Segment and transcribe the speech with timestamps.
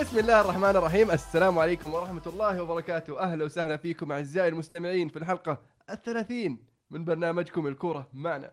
[0.00, 1.10] بسم الله الرحمن الرحيم.
[1.10, 3.20] السلام عليكم ورحمة الله وبركاته.
[3.20, 8.52] أهلا وسهلا فيكم أعزائي المستمعين في الحلقة الثلاثين من برنامجكم الكورة معنا.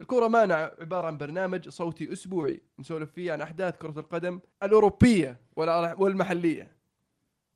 [0.00, 6.76] الكورة معنا عبارة عن برنامج صوتي أسبوعي نسولف فيه عن أحداث كرة القدم الأوروبية والمحلية.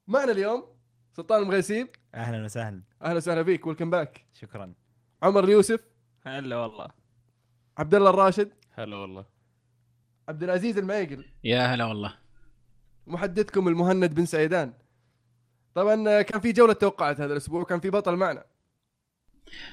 [0.07, 0.65] معنا اليوم
[1.13, 2.83] سلطان المغيسيب أهلا وسهلا.
[3.03, 3.67] أهلا وسهلا فيك.
[3.67, 4.73] ويلكم باك شكرا.
[5.23, 5.81] عمر اليوسف.
[6.27, 6.89] هلا والله.
[7.79, 8.53] عبد الله الراشد.
[8.73, 9.25] هلا والله.
[10.29, 11.25] عبد العزيز المعيقل.
[11.45, 12.28] يا هلا والله.
[13.09, 14.73] محدثكم المهند بن سعيدان
[15.75, 18.45] طبعا كان في جولة توقعات هذا الأسبوع وكان في بطل معنا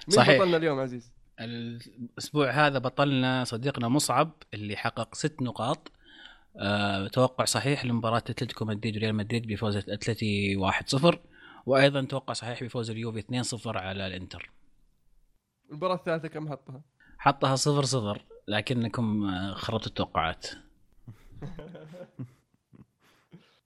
[0.08, 0.38] مين صحيح.
[0.38, 5.92] بطلنا اليوم عزيز؟ الأسبوع هذا بطلنا صديقنا مصعب اللي حقق ست نقاط
[6.58, 11.16] أه توقع صحيح لمباراة أتلتيكو مدريد وريال مدريد بفوز أتلتي 1-0
[11.66, 14.52] وأيضا توقع صحيح بفوز اليوفي 2-0 على الإنتر
[15.70, 16.82] المباراة الثالثة كم حطها؟
[17.18, 17.56] حطها
[18.16, 20.48] 0-0 لكنكم آه، خربتوا التوقعات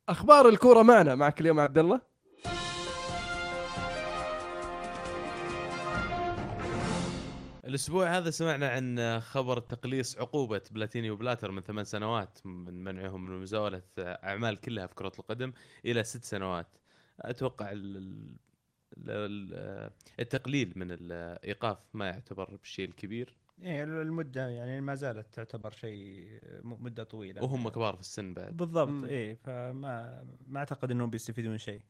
[0.09, 2.01] أخبار الكورة معنا معك اليوم عبد الله؟
[7.65, 13.41] الأسبوع هذا سمعنا عن خبر تقليص عقوبة بلاتيني وبلاتر من ثمان سنوات من منعهم من
[13.41, 15.53] مزاولة أعمال كلها في كرة القدم
[15.85, 16.67] إلى ست سنوات.
[17.21, 24.95] أتوقع ال- ال- ال- التقليل من الإيقاف ما يعتبر بالشيء الكبير إيه المدة يعني ما
[24.95, 27.43] زالت تعتبر شيء مدة طويلة.
[27.43, 28.51] وهم كبار في السن بعد.
[28.51, 28.57] مم.
[28.57, 31.81] بالضبط إيه فما ما أعتقد إنهم بيستفيدون شيء.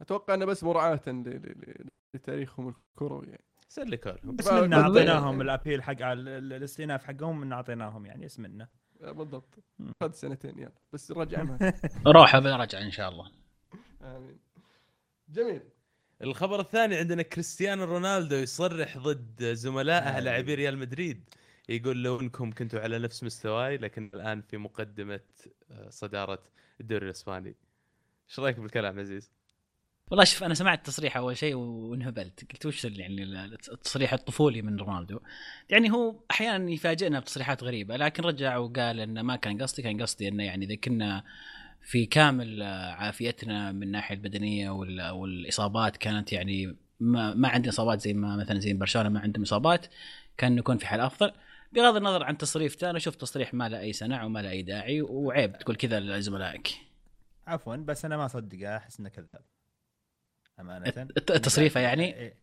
[0.00, 3.44] أتوقع إنه بس مراعاة ل- ل- ل- لتاريخهم الكروي يعني.
[3.68, 4.76] سلكوا لهم بس منا.
[4.80, 8.68] أعطيناهم الأبيل حق ال- ال- الاستئناف حقهم من أعطيناهم يعني اسمنا
[9.02, 9.58] آه، بالضبط.
[10.02, 10.72] خذ سنتين يلا.
[10.92, 13.30] بس رجع معك روحه برجع إن شاء الله.
[14.02, 14.38] آمين.
[15.28, 15.62] جميل.
[16.22, 20.20] الخبر الثاني عندنا كريستيانو رونالدو يصرح ضد زملائه.
[20.20, 21.34] لاعبي ريال مدريد
[21.68, 25.20] يقول لو انكم كنتوا على نفس مستواي لكن الآن في مقدمة
[25.70, 26.42] آه، صدارة
[26.80, 27.54] الدوري الإسباني
[28.28, 29.30] إيش رأيك بالكلام عزيز؟
[30.10, 33.24] والله شوف أنا سمعت تصريح أول شيء وانهبلت قلت وش يعني
[33.72, 35.20] التصريح الطفولي من رونالدو
[35.68, 40.28] يعني هو أحيانا يفاجئنا بتصريحات غريبة لكن رجع وقال انه ما كان قصدي كان قصدي
[40.28, 41.24] إنه يعني إذا كنا
[41.82, 48.00] في كامل آه، عافيتنا من الناحية البدنية وال- والإصابات كانت يعني ما, ما عندنا إصابات
[48.00, 49.86] زي ما مثلا زي برشلونة ما عندهم إصابات
[50.36, 51.32] كان نكون في حال أفضل.
[51.72, 55.02] بغض النظر عن تصريفته أنا شوف تصريح ما له أي سنع وما له أي داعي
[55.02, 56.68] وعيب تقول كذا لزملائك.
[57.46, 59.42] عفوا بس أنا ما أصدقه أحس إنه كذاب.
[60.60, 61.08] أمانة.
[61.16, 62.34] التصريفه يعني؟ إيه.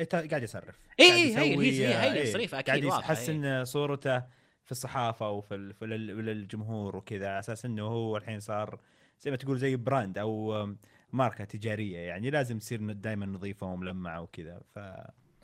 [0.00, 0.74] إيه تا- قاعد يصرف.
[1.00, 4.22] إيه قاعد إيه، هي- إيه، التصريفة أكيد قاعد يحسن صورته
[4.64, 8.80] في الصحافة وفي للجمهور وكذا على أساس إنه هو الحين صار
[9.20, 10.66] زي ما تقول زي brand أو
[11.12, 14.78] ماركة تجارية يعني لازم تصير دائما نظيفه وملمعه وكذا ف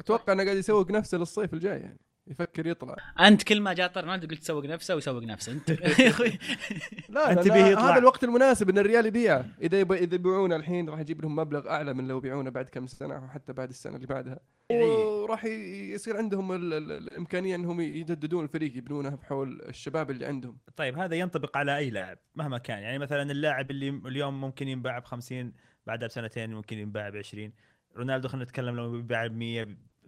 [0.01, 2.01] أتوقع إنه قاعد يسوق نفسه للصيف الجاي يعني.
[2.31, 2.97] يفكر يطلع.
[3.21, 5.71] أنت كل ما جاء طار رونالدو قلت سوق نفسه ويسوق نفسه أنت.
[6.01, 6.39] يا أخوي.
[7.09, 7.91] لا أنت تبيه يطلع.
[7.91, 9.47] هذا الوقت المناسب إن الريال يبيعه.
[9.63, 9.93] إذا يب...
[9.93, 13.53] إذا يبيعونه الحين راح يجيب لهم مبلغ أعلى من لو يبيعونه بعد كم سنة وحتى
[13.53, 14.39] بعد السنة اللي بعدها.
[14.71, 15.45] يعني- وراح
[15.95, 16.73] يصير عندهم ال...
[16.75, 16.93] ال...
[16.93, 20.59] الإمكانية إنهم يجددون الفريق يبنونه بحول الشباب اللي عندهم.
[20.77, 24.99] طيب هذا ينطبق على أي لاعب مهما كان؟ يعني مثلا اللاعب اللي اليوم ممكن ينباع
[24.99, 25.53] ب 50
[25.87, 27.53] بعدها بسنتين ممكن ينباع ب 20
[27.97, 29.67] رونالدو خلينا نتكلم لو بيباع ب 100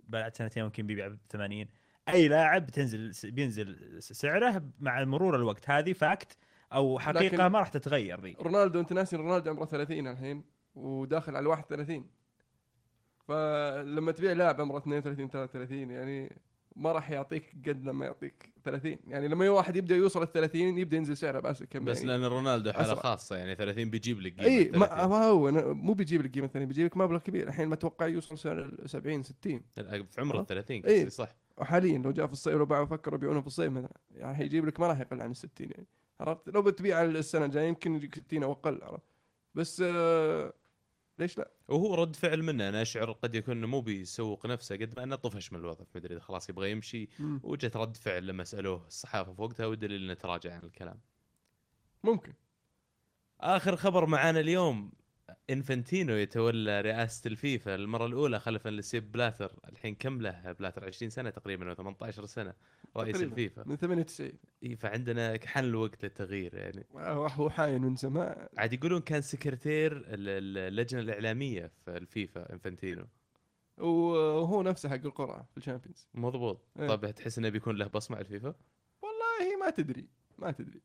[0.09, 1.66] بعد سنتين ممكن بيبيع ب 80
[2.08, 6.36] أي لاعب بتنزل بينزل سعره مع مرور الوقت هذه فاكت
[6.72, 11.48] أو حقيقة ما راح تتغير ذي رونالدو أنت ناسي رونالدو عمره 30 الحين وداخل على
[11.48, 12.06] 31
[13.28, 16.36] فلما تبيع لاعب عمره 32 33 يعني
[16.76, 20.96] ما راح يعطيك قد لما يعطيك 30 يعني لما واحد يبدأ يوصل ال 30 يبدأ
[20.96, 22.08] ينزل سعره بس كم بس يعني.
[22.08, 23.02] لأن رونالدو حالة أسرع.
[23.02, 25.10] خاصة يعني 30 بيجيب لك قيمة إي ما, 30.
[25.10, 28.06] ما هو أنا مو بيجيب لك قيمة ثانية بيجيب لك مبلغ كبير الحين ما أتوقع
[28.06, 30.47] يوصل سعر 70 60 في عمره خلاص.
[30.47, 30.98] 30 إيه.
[30.98, 34.34] قصدي صح وحاليا لو جاء في الصيف لو باعوا فكروا يبيعونه في الصيف مثلا يعني
[34.37, 35.87] حيجيب لك ما راح يقل عن ال 60 يعني
[36.21, 39.07] عرفت؟ لو بتبيع السنة الجاية يمكن يجيك 60 أو أقل عرفت؟
[39.54, 40.53] بس آه
[41.19, 44.97] ليش لا؟ وهو رد فعل منه أنا أشعر قد يكون إنه مو بيسوق نفسه قد
[44.97, 47.09] ما إنه طفش من الوضع في مدريد خلاص يبغى يمشي.
[47.43, 51.01] وجت رد فعل لما سألوه الصحافة في وقتها والدليل إنه تراجع عن الكلام.
[52.04, 52.33] ممكن.
[53.41, 54.93] آخر خبر معانا اليوم
[55.50, 61.30] إنفنتينو يتولى رئاسة الفيفا المرة الأولى خلفا لسيب بلاتر الحين كم له؟ بلاتر 20 سنة
[61.30, 62.54] تقريبا أو 18 سنة
[62.96, 63.30] رئيس تقريباً.
[63.32, 63.64] الفيفا.
[63.66, 64.32] من 98
[64.62, 66.86] إي، فعندنا حان الوقت للتغيير يعني.
[66.96, 68.46] هو هو حاين من زمان.
[68.58, 73.06] عاد يقولون كان سكرتير ال- ال- اللجنة الإعلامية في الفيفا إنفنتينو.
[73.78, 76.08] وهو نفسه حق القرعة في الشامبيونز.
[76.14, 76.60] مضبوط.
[76.80, 76.88] إيه.
[76.88, 78.54] طيب تحس إنه بيكون له بصمة على الفيفا؟
[79.02, 80.08] والله ما تدري
[80.38, 80.80] ما تدري.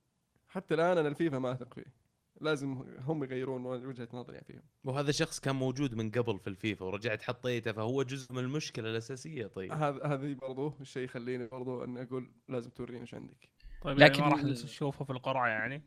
[0.47, 2.06] حتى الآن أنا الفيفا ما أثق فيه.
[2.41, 4.61] لازم هم يغيرون وجهة نظري فيهم.
[4.83, 9.47] وهذا شخص كان موجود من قبل في الفيفا ورجعت حطيته فهو جزء من المشكلة الأساسية.
[9.47, 9.71] طيب.
[9.71, 13.49] هذا هذه برضو الشيء يخليني برضو اني أقول لازم توريني إيش عندك.
[13.81, 15.83] طيب لكن لكن ما راح نشوفه في القرعة يعني.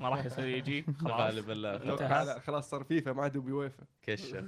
[0.00, 0.82] ما راح يصير يجي.
[1.00, 1.20] خلاص.
[1.20, 2.38] غالبا لا.
[2.38, 4.38] خلاص صار فيفا ما عاد بيويفا كشة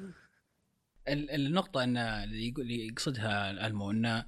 [1.09, 4.27] ال- النقطة إن اللي يقول- اللي يقصدها ألمو انه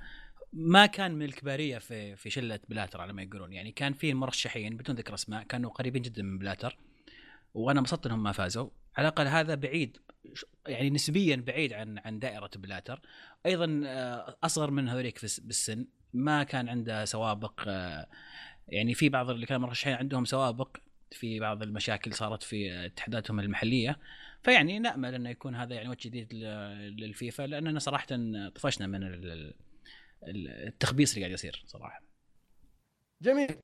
[0.53, 3.53] ما كان من الكبارية في في شلة بلاتر على ما يقولون.
[3.53, 6.79] يعني كان في مرشحين بدون ذكر أسماء كانوا قريبين جدا من بلاتر.
[7.55, 8.71] وأنا انبسطت إنهم ما فازوا.
[8.97, 9.99] على الأقل هذا بعيد
[10.67, 13.01] يعني نسبيا بعيد عن عن دائرة بلاتر.
[13.47, 15.87] أيضا آه، أصغر من هذوليك بالسن.
[16.15, 18.07] ما كان عنده سوابق آه،
[18.69, 20.77] يعني في بعض اللي كانوا مرشحين عندهم سوابق.
[21.11, 23.99] في بعض المشاكل صارت في اتحاداتهم المحلية.
[24.43, 26.35] فيعني نأمل إنه يكون هذا يعني وجه جديد
[27.01, 27.43] للفيفا.
[27.43, 28.07] لأننا صراحة
[28.55, 29.03] طفشنا من
[30.23, 32.03] التخبيص اللي قاعد يصير صراحة
[33.23, 33.57] جميل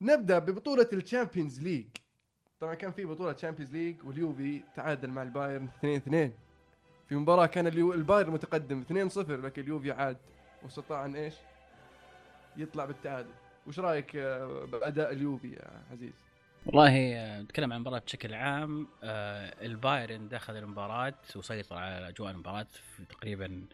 [0.00, 1.86] نبدأ ببطولة الشامبيونز ليج
[2.60, 6.32] طبعا كان في بطولة تشامبيونز ليج واليوفي تعادل مع البايرن 2 2
[7.08, 7.66] في مباراة كان.
[7.66, 10.16] البايرن متقدم 2 0 لكن اليوفي عاد
[10.62, 11.34] واستطاع إن إيش؟
[12.56, 13.30] يطلع بالتعادل
[13.66, 16.12] وش رأيك آه، بأداء اليوفي يا عزيز؟
[16.66, 22.66] والله آه، نتكلم عن المباراة بشكل عام آه، البايرن دخل المباراة وسيطر على أجواء المباراة
[22.96, 23.64] في تقريبا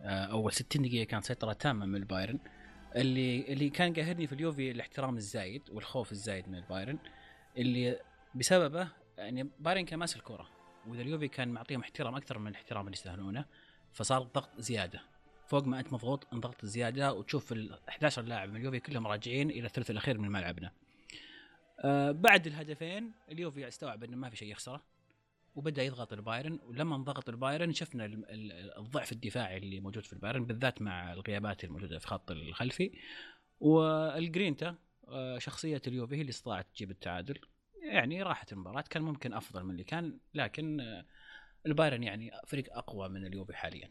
[0.00, 2.38] آه، أول 60 دقيقة كانت سيطرة تامة من البايرن.
[2.96, 6.98] اللي اللي كان قاهرني في اليوفي الاحترام الزايد والخوف الزايد من البايرن.
[7.56, 7.98] اللي
[8.34, 10.48] بسببه يعني بايرن كان ماسك الكرة
[10.86, 13.44] وإذا اليوفي كان معطيهم احترام أكثر من الاحترام اللي يستاهلونه
[13.92, 15.00] فصار الضغط زيادة.
[15.46, 19.66] فوق ما أنت مضغوط انضغط زيادة وتشوف ال 11 لاعب من اليوفي كلهم راجعين إلى
[19.66, 20.72] الثلث الأخير من ملعبنا.
[21.80, 24.82] آه بعد الهدفين اليوفي استوعب إنه ما في شيء يخسره.
[25.54, 30.44] وبدأ يضغط البايرن ولما انضغط البايرن شفنا ال- ال- الضعف الدفاعي اللي موجود في البايرن
[30.44, 32.98] بالذات مع الغيابات الموجودة في خط الخلفي.
[33.60, 34.74] والجرينتا
[35.08, 37.38] آه، شخصية اليوفي هي اللي استطاعت تجيب التعادل.
[37.82, 41.04] يعني راحت المباراة كان ممكن أفضل من اللي كان لكن آه،
[41.66, 43.90] البايرن يعني فريق أقوى من اليوفي حاليا.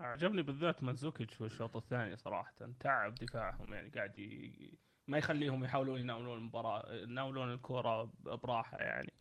[0.00, 4.78] عجبني بالذات مانزوكيتش في الشوط الثاني صراحة تعب دفاعهم يعني قاعد ي...
[5.08, 9.12] ما يخليهم يحاولون يناولون المباراة يناولون الكرة ب- براحة يعني.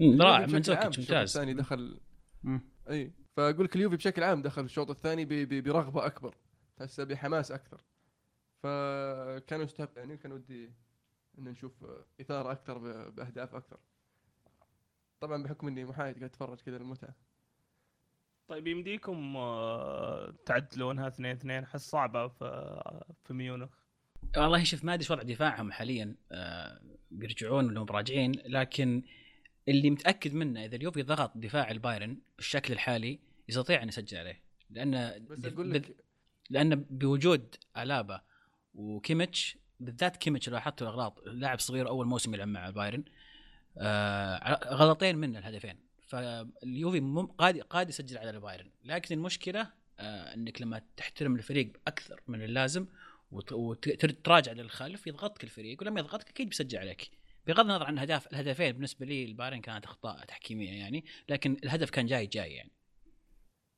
[0.00, 1.36] رائع اليوفي من بشكل عام زوكيتش الشوط ممتاز.
[1.36, 2.00] الثاني دخل
[2.42, 2.60] مم.
[2.90, 6.34] إي فأقول لك اليوفي بشكل عام دخل الشوط الثاني برغبة أكبر
[6.76, 7.80] تحسه بحماس أكثر.
[8.62, 10.72] فكان يستحق يعني كان ودي
[11.38, 11.84] إن نشوف
[12.20, 12.78] إثارة أكثر
[13.10, 13.80] بأهداف أكثر.
[15.20, 17.14] طبعا بحكم إني محايد قاعد أتفرج كذا للمتعة.
[18.48, 22.82] طيب يمديكم آه، تعدلونها 2 2 احس صعبة في
[23.24, 23.83] في ميونخ.
[24.36, 26.80] والله شوف ما أدري وضع دفاعهم حاليا آه
[27.10, 29.02] بيرجعون ولا مراجعين لكن
[29.68, 33.18] اللي متأكد منه إذا اليوفي ضغط دفاع البايرن بالشكل الحالي
[33.48, 34.42] يستطيع أن يسجل عليه.
[34.70, 35.96] لأن بس أقول لك
[36.50, 38.20] لأن بوجود ألابا
[38.74, 43.04] وكيميتش بالذات كيميتش لو لاحظتوا الأغلاط لاعب صغير أول موسم يلعب مع البايرن
[43.78, 45.78] آه غلطين منه الهدفين.
[46.06, 48.70] فاليوفي مم- قاد قاد يسجل على البايرن.
[48.84, 52.86] لكن المشكلة آه إنك لما تحترم الفريق أكثر من اللازم
[53.52, 57.10] وتراجع للخلف يضغطك الفريق ولما يضغطك أكيد بيسجل عليك
[57.46, 62.06] بغض النظر عن الهدف الهدفين بالنسبة لي البايرن كانت أخطاء تحكيمية يعني لكن الهدف كان
[62.06, 62.70] جاي جاي يعني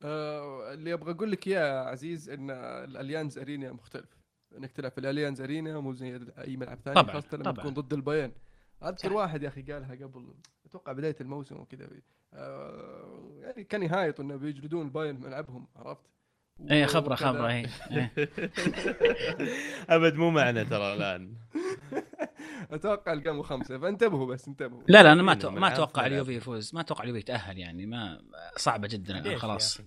[0.02, 4.16] آه اللي أبغى أقول لك إياه يا عزيز إن الأليانز أرينا مختلف
[4.56, 7.52] إنك تلعب في الأليانز أرينا مو زي أي ملعب ثاني طبعاً، خاصة لما.
[7.52, 8.32] تكون ضد البايرن
[8.82, 9.12] اذكر صح.
[9.16, 10.34] واحد يا أخي قالها قبل
[10.66, 11.90] أتوقع بداية الموسم وكذا
[12.34, 16.06] آه يعني كان يهايط إنه بيجلدون البايرن ملعبهم عرفت؟
[16.70, 17.14] اي خبرة.
[17.14, 18.12] خبرة اي إيه.
[19.96, 21.34] أبد مو معنا ترى الآن
[22.72, 26.06] أتوقع القاموا خمسة فانتبهوا بس انتبهوا لا لا أنا ما أتوقع ما؟ أتوقع.
[26.06, 28.22] اليوفي يفوز ما أتوقع اليوفي يتأهل يعني ما
[28.56, 29.80] صعبة جدا الان خلاص؟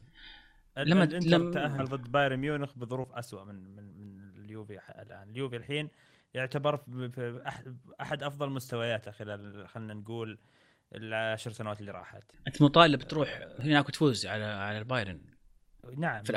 [0.78, 5.90] لما- لما تأهل ضد بايرن ميونخ بظروف أسوأ من من من اليوفي الآن اليوفي الحين
[6.34, 7.42] يعتبر في
[8.02, 10.40] أحد أفضل مستوياته خلال خلينا نقول
[10.96, 15.22] العشر سنوات اللي راحت أنت مطالب تروح هناك وتفوز على على البايرن
[15.98, 16.32] نعم في.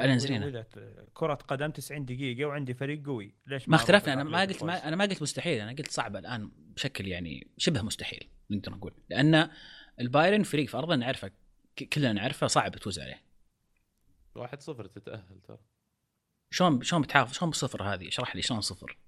[0.45, 0.67] وإذا
[1.15, 3.35] كرة قدم 90 دقيقة وعندي فريق قوي.
[3.47, 6.51] ليش ما اختلفنا أنا ما قلت ما؟ أنا ما قلت مستحيل أنا قلت صعبة الآن
[6.57, 8.95] بشكل يعني شبه مستحيل نقدر نقول.
[9.11, 9.51] لأن
[10.01, 11.29] البايرن فريق في ارضه نعرفه
[11.77, 13.23] ك- كلنا نعرفه صعب تفوز عليه.
[14.39, 15.59] 1-0 تتأهل ترى.
[16.51, 18.99] شلون شلون بتحافظ شلون بصفر هذه؟ اشرح لي شلون صفر.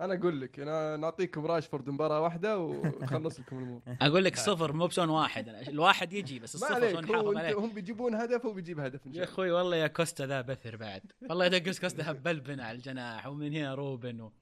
[0.00, 3.82] أنا أقول لك أنا نعطيكم راشفورد مباراة واحدة ونخلص لكم الأمور.
[4.02, 7.58] أقول لك صفر مو بشلون واحد الواحد يجي بس الصفر شلون نحافظ عليه.
[7.58, 9.24] هم بيجيبون هدف وبيجيب هدف يا شاء الله.
[9.24, 11.02] أخوي والله يا كوستا ذا بثر بعد.
[11.30, 14.32] والله يدقس كوستا هبل بنا على الجناح ومن هنا روبن و...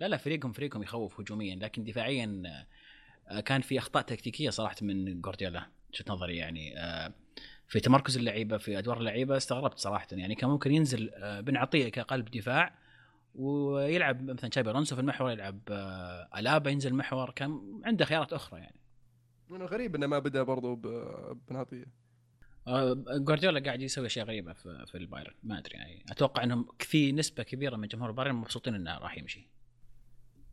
[0.00, 2.42] لا لا فريقهم فريقهم يخوف هجوميا لكن دفاعيا
[3.28, 7.12] آه، كان في أخطاء تكتيكية صراحة من جوارديولا شفت نظري يعني آه،
[7.68, 11.88] في تمركز اللعيبة في أدوار اللعيبة استغربت صراحة يعني كان ممكن ينزل آه، بن عطية
[11.88, 12.79] كقلب دفاع
[13.34, 18.60] ويلعب مثلا تشابي ألونسو في المحور يلعب آه، ألابا ينزل محور كان عنده خيارات أخرى
[18.60, 18.80] يعني.
[19.48, 20.74] من الغريب إنه ما بدأ برضو
[21.48, 21.86] بنعطيه
[22.66, 25.34] آه، جوارديولا قاعد يسوي أشياء غريبة في, في البايرن.
[25.42, 26.04] ما أدري يعني.
[26.10, 29.48] أتوقع إنهم في نسبة كبيرة من جمهور البايرن مبسوطين إنه راح يمشي.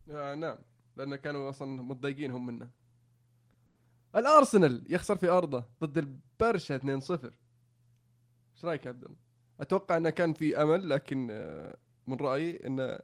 [0.10, 0.58] آه نعم.
[0.98, 2.70] لأن كانوا أصلا متضايقين هم منه.
[4.16, 9.18] الأرسنال يخسر في أرضه ضد البرشا 2-0 إيش رأيك يا عبد الله؟
[9.60, 13.00] أتوقع إنه كان في أمل لكن آه، من رأيي إن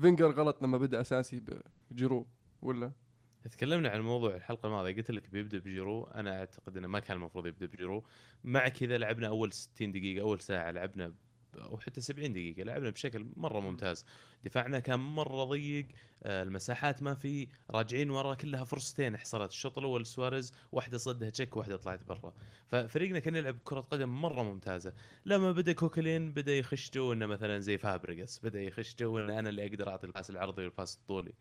[0.00, 1.42] فينجر غلط لما بدأ أساسي
[1.90, 2.26] بجيرو
[2.62, 2.92] ولا؟
[3.50, 6.04] تكلمنا عن الموضوع الحلقة الماضية قلت لك بيبدأ بجيرو.
[6.04, 8.04] أنا أعتقد إنه ما كان المفروض يبدأ بجيرو.
[8.44, 11.14] مع كذا لعبنا أول 60 دقيقة أول ساعة لعبنا
[11.54, 14.04] أو حتى 70 دقيقة لعبنا بشكل مرة ممتاز.
[14.44, 15.86] دفاعنا كان مرة ضيق
[16.22, 19.50] آه، المساحات ما في راجعين ورا كلها فرصتين حصلت.
[19.50, 22.34] الشوط الأول سواريز واحدة صدها تشيك واحدة طلعت برا.
[22.66, 24.92] ففريقنا كان يلعب كرة قدم مرة ممتازة.
[25.26, 29.48] لما بدأ كوكلين بدأ يخش جو إنه مثلا زي فابريجاس بدأ يخش جو إنه أنا
[29.48, 31.32] اللي أقدر أعطي ال pass العرضي وال pass الطولي.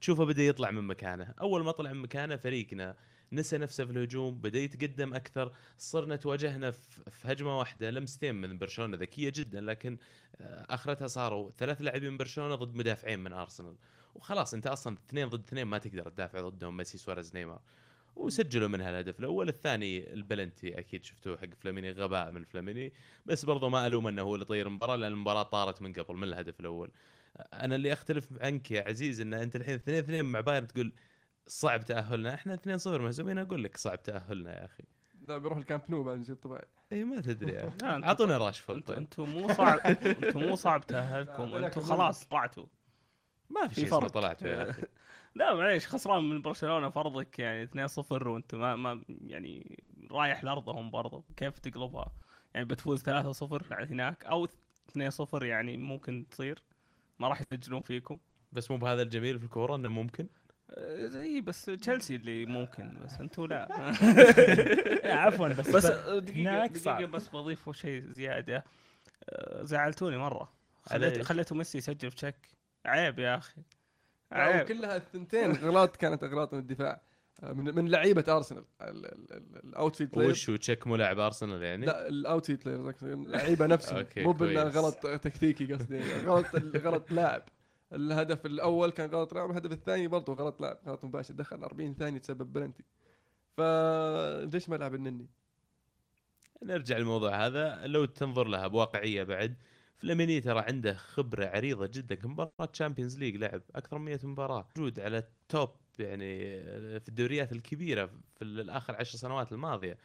[0.00, 1.34] تشوفه بدأ يطلع من مكانه.
[1.40, 2.96] أول ما طلع من مكانه فريقنا
[3.32, 5.52] نسى نفسه في الهجوم بدأ يتقدم أكثر.
[5.78, 9.98] صرنا تواجهنا في هجمة واحدة لمستين من برشلونة ذكية جدا لكن
[10.40, 13.76] آه، آخرتها صاروا ثلاث لاعبين من برشلونة ضد مدافعين من أرسنال.
[14.14, 17.60] وخلاص أنت أصلا اثنين ضد اثنين ما تقدر تدافع ضدهم ميسي سواريز نيمار.
[18.16, 19.48] وسجلوا منها الهدف الأول.
[19.48, 22.92] الثاني البلنتي أكيد شفتوه حق فلاميني غباء من فلاميني.
[23.26, 26.24] بس برضه ما ألوم إنه هو اللي طير المباراة لأن المباراة طارت من قبل من
[26.24, 26.90] الهدف الأول.
[27.52, 30.92] أنا اللي أختلف عنك يا عزيز إن أنت الحين 2 2 مع بايرن تقول
[31.46, 32.34] صعب تأهلنا.
[32.34, 34.84] إحنا 2 0 مهزومين أقول لك صعب تأهلنا يا أخي.
[35.28, 36.64] لا بيروح الكامب نو بعد يصير طبيعي.
[36.92, 37.76] إي ما تدري يا أخي.
[37.82, 38.96] لا، أنت- أعطونا راشفورد طيب.
[38.98, 41.56] أنتوا مو صعب أنتوا مو صعب تأهلكم.
[41.56, 42.66] لكن خلاص طلعتوا.
[43.50, 44.10] ما في شيء اسمه فرق.
[44.10, 44.82] طلعتوا يا أخي.
[45.34, 50.90] لا معليش خسران من برشلونة في أرضك يعني 2-0 وأنت ما ما يعني رايح لأرضهم
[50.90, 51.24] برضو.
[51.36, 52.12] كيف تقلبها؟
[52.54, 54.46] يعني بتفوز 3-0 على هناك أو
[54.98, 56.62] 2-0 يعني ممكن تصير.
[57.18, 58.18] ما راح يسجلون فيكم.
[58.52, 60.28] بس مو بهذا الجميل في الكورة إنه ممكن.
[60.76, 63.68] اي بس تشيلسي اللي ممكن بس أنتوا لا.
[65.16, 67.02] عفوا بس بس دقيقة صعب.
[67.02, 68.64] بس بضيف شيء زيادة.
[69.30, 70.52] آه، زعلتوني مرة.
[70.90, 72.34] على خليت؟ خليتوا ميسي يسجل بتشيك
[72.86, 73.62] عيب يا أخي.
[74.32, 74.62] عيب.
[74.64, 77.00] وكلها الثنتين غلط كانت اغلاط من الدفاع.
[77.42, 78.64] آه، من من لعيبة أرسنال.
[78.80, 84.06] ال outfield player وش تشيك مو لاعب أرسنال يعني؟ لا ال outfield player اللعيبه نفسهم.
[84.16, 84.76] مو بانه كويس.
[84.76, 86.00] غلط تكتيكي قصدي.
[86.24, 86.46] غلط
[86.76, 87.42] غلط لاعب.
[87.92, 92.18] الهدف الأول كان غلط لاعب الهدف الثاني برضه غلط لاعب غلط مباشر دخل 40 ثانية
[92.18, 92.84] تسبب بلنتي.
[93.56, 95.26] فليش ما لعب النني؟
[96.62, 97.86] نرجع للموضوع هذا.
[97.86, 99.56] لو تنظر لها بواقعية بعد
[99.98, 102.28] فلاميني ترى عنده خبرة عريضة جدا.
[102.28, 104.68] مباراة Champions League لعب؟ أكثر من 100 مباراة.
[104.76, 106.62] موجود على ال top يعني
[107.00, 109.98] في الدوريات الكبيرة في الآخر عشر سنوات الماضية.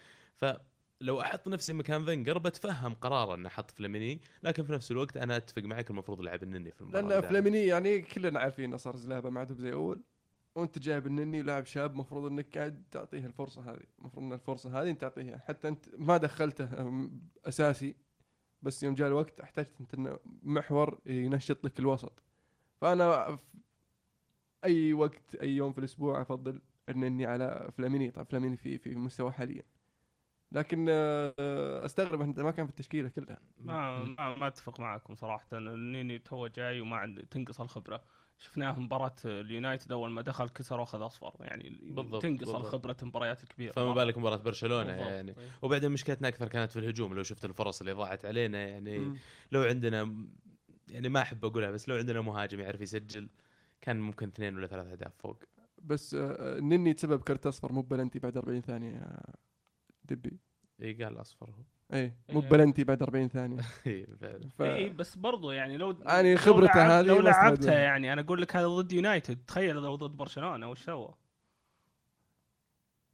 [1.00, 5.38] فلو أحط نفسي مكان فينجر بتفهم قراره انه حط فلاميني لكن في نفس الوقت أنا
[5.38, 7.22] أتفق معك المفروض لعب النني في المباراة لأن.
[7.22, 10.02] فلاميني يعني كلنا عارفين انه صار زلابة ما عاد زي أول
[10.56, 14.90] وأنت جايب النني لاعب شاب المفروض إنك قاعد تعطيه الفرصة هذه المفروض إن الفرصة هذه
[14.90, 15.38] أنت تعطيها.
[15.38, 16.70] حتى أنت ما دخلته
[17.46, 17.96] أساسي
[18.62, 22.24] بس يوم جاء الوقت احتجت أنت إنه محور ينشط لك الوسط.
[22.82, 23.40] فأنا
[24.66, 28.12] أي وقت أي يوم في الأسبوع أفضل النني على فلاميني.
[28.12, 29.64] طبعا فلاميني في في مستوى حاليا.
[30.52, 33.38] لكن آه، أستغرب انت ما كان في التشكيلة كلها.
[33.58, 35.48] ما ما, ما أتفق معكم صراحة.
[35.54, 38.04] النيني تو جاي وما عنده تنقص الخبرة.
[38.38, 41.36] شفناه مباراة اليونايتد أول ما دخل كسر وأخذ أصفر.
[41.40, 42.66] يعني بالضبط، تنقص بالضبط.
[42.66, 45.08] الخبرة المباريات الكبيرة فما بالك مباراة برشلونة بالضبط.
[45.12, 45.36] يعني.
[45.62, 49.00] وبعدين مشكلتنا أكثر كانت في الهجوم لو شفت الفرص اللي ضاعت علينا يعني.
[49.00, 49.18] مم.
[49.52, 50.16] لو عندنا
[50.88, 53.30] يعني ما أحب أقولها بس لو عندنا مهاجم يعرف يسجل
[53.82, 55.44] كان ممكن اثنين ولا ثلاث أهداف فوق.
[55.84, 59.18] بس آه، النني تسبب كرت أصفر مو بلنتي بعد 40 ثانية.
[60.10, 60.40] دبي
[60.82, 62.50] اي قال أصفر هو إيه مو إيه.
[62.50, 63.62] بلنتي بعد 40 ثانية
[64.22, 64.50] فعلا.
[64.58, 64.62] ف...
[64.62, 67.80] اي بس برضو يعني لو يعني خبرته هذه لو لعبتها.
[67.80, 71.14] يعني أنا أقول لك هذا ضد يونايتد تخيل لو ضد برشلونة وش سوى؟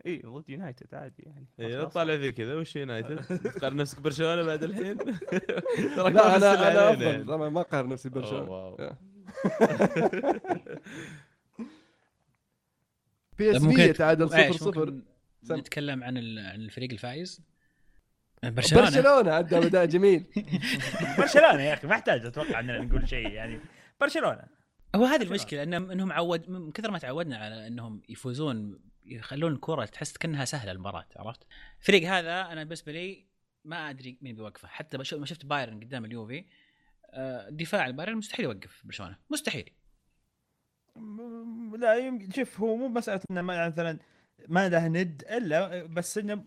[0.05, 1.85] اي ضد يونايتد عادي يعني اي.
[1.85, 3.21] طالع ذي كذا وش يونايتد
[3.55, 4.97] تقارن نفسك برشلونة بعد الحين
[5.97, 8.09] لا أنا أنا أفضل ما اقارن نفسي.
[8.79, 8.97] يا.
[13.37, 15.01] بي اس في تعادل 0 إيش 0 ممكن
[15.43, 15.55] سم.
[15.55, 17.41] نتكلم عن ال- عن الفريق الفايز؟
[18.43, 18.85] برشلونة.
[18.85, 20.25] برشلونة ادى اداء جميل.
[21.17, 23.59] برشلونة يا أخي ما يحتاج أتوقع إننا نقول شيء يعني.
[24.01, 24.43] برشلونة.
[24.95, 29.85] هو هذه المشكلة ان إنهم عود من كثر ما تعودنا على إنهم يفوزون يخلون الكرة
[29.85, 31.43] تحس كأنها سهلة المباراة عرفت؟
[31.79, 33.25] الفريق هذا أنا بالنسبة لي
[33.65, 34.67] ما أدري مين بيوقفه.
[34.67, 36.45] حتى بشوف ما شفت بايرن قدام اليوفي
[37.13, 39.69] آه، دفاع البايرن مستحيل يوقف برشلونة مستحيل.
[41.79, 43.99] لا يم- شوف هو مو مسألة إنه ما- مثلا
[44.47, 46.43] ما له ند إلا بس إنه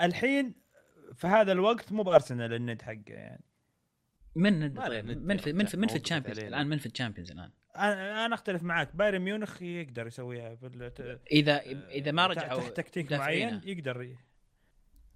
[0.00, 0.54] الحين
[1.14, 3.44] في هذا الوقت مو بأرسنال الند حقه يعني
[4.34, 6.38] من ند من في من في من في ال Champions.
[6.38, 10.58] الآن من في ال Champions الآن أنا أنا أختلف معاك بايرن ميونخ يقدر يسويها
[11.32, 13.12] اذا إذا ما رجعوا تكتيك.
[13.12, 14.16] معين يقدر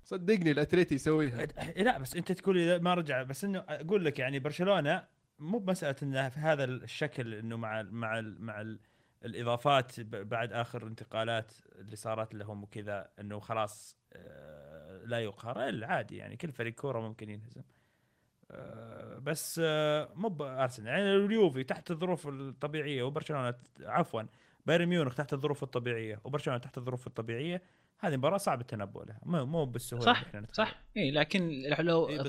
[0.05, 1.47] صدقني الأتليتي يسويها
[1.77, 5.05] لا بس أنت تقول إذا ما رجع بس إنه أقول لك يعني برشلونة
[5.39, 8.81] مو بمسألة انه في هذا الشكل إنه مع ال مع ال مع ال
[9.25, 15.85] الإضافات بعد آخر انتقالات اللي صارت لهم وكذا إنه خلاص آه، لا يقهر.
[15.85, 17.63] عادي يعني كل فريق كورة ممكن ينهزم.
[18.51, 24.23] آه، بس آه، مو بارسنال يعني اليوفي تحت الظروف الطبيعية وبرشلونة عفوا
[24.67, 27.63] بايرن ميونخ تحت الظروف الطبيعية وبرشلونة تحت الظروف الطبيعية
[27.99, 29.21] هذه مباراة صعب التنبؤ لها.
[29.23, 30.25] مو مو بالسهولة صح.
[30.53, 30.83] صح.
[30.97, 32.21] اي لكن لو إيه،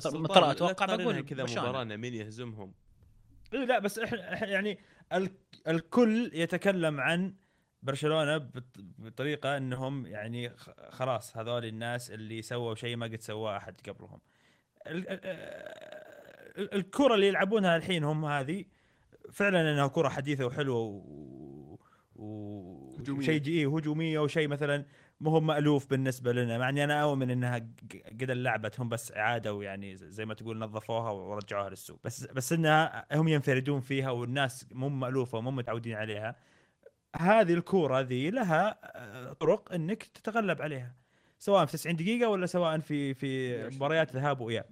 [0.52, 1.44] أتوقع بقول كذا.
[1.44, 2.74] مباراة مين يهزمهم.
[3.54, 4.80] إيه لا بس إحنا يعني
[5.68, 7.34] الكل يتكلم عن
[7.84, 10.50] برشلونة بط- بطريقة إنهم يعني
[10.90, 14.20] خلاص هذول الناس اللي سووا شيء ما قد سواه أحد قبلهم.
[14.88, 15.20] ال- ال-
[16.58, 18.66] ال- الكرة اللي يلعبونها الحين هم هذه
[19.32, 21.78] فعلا إنها كرة حديثة وحلوة و...
[22.16, 22.96] و...
[23.00, 23.26] هجومية.
[23.26, 24.86] شيء جي هجومية وشيء مثلا
[25.20, 27.58] مو هو مألوف بالنسبة لنا مع إني أنا أؤمن إنها
[28.08, 32.00] قد لعبت هم بس اعاده ويعني زي ما تقول نظفوها ورجعوها للسوق.
[32.04, 36.36] بس بس إنها هم ينفردون فيها والناس مو مألوفة ومو متعودين عليها.
[37.16, 40.96] هذه الكورة ذي لها آه، طرق إنك تتغلب عليها
[41.40, 44.66] سواء في 90 دقيقة ولا سواء في في مباريات ذهاب وإياب.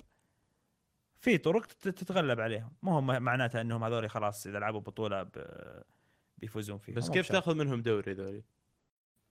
[1.20, 2.72] في طرق تت- تتغلب عليهم.
[2.82, 5.84] مو هم معناتها إنهم هذول خلاص إذا لعبوا بطولة ب-
[6.38, 6.96] بيفوزون فيها.
[6.96, 7.32] بس كيف.
[7.32, 8.44] تاخذ منهم دوري ذولي؟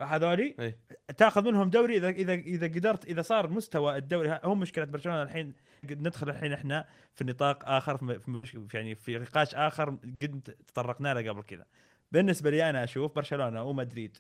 [0.02, 0.75] هذولي.
[1.16, 5.54] تاخذ منهم دوري اذا اذا إذا قدرت إذا صار مستوى الدوري هم مشكلة برشلونة الحين
[5.85, 9.90] ندخل الحين إحنا في نطاق آخر في يعني في نقاش آخر
[10.23, 11.64] قد تطرقنا له قبل كذا.
[12.12, 14.16] بالنسبة لي أنا أشوف برشلونة ومدريد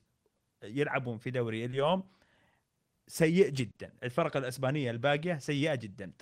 [0.64, 2.04] يلعبون في دوري اليوم
[3.06, 3.92] سيء جدا.
[4.02, 6.12] الفرق الإسبانية الباقية سيئة جدا.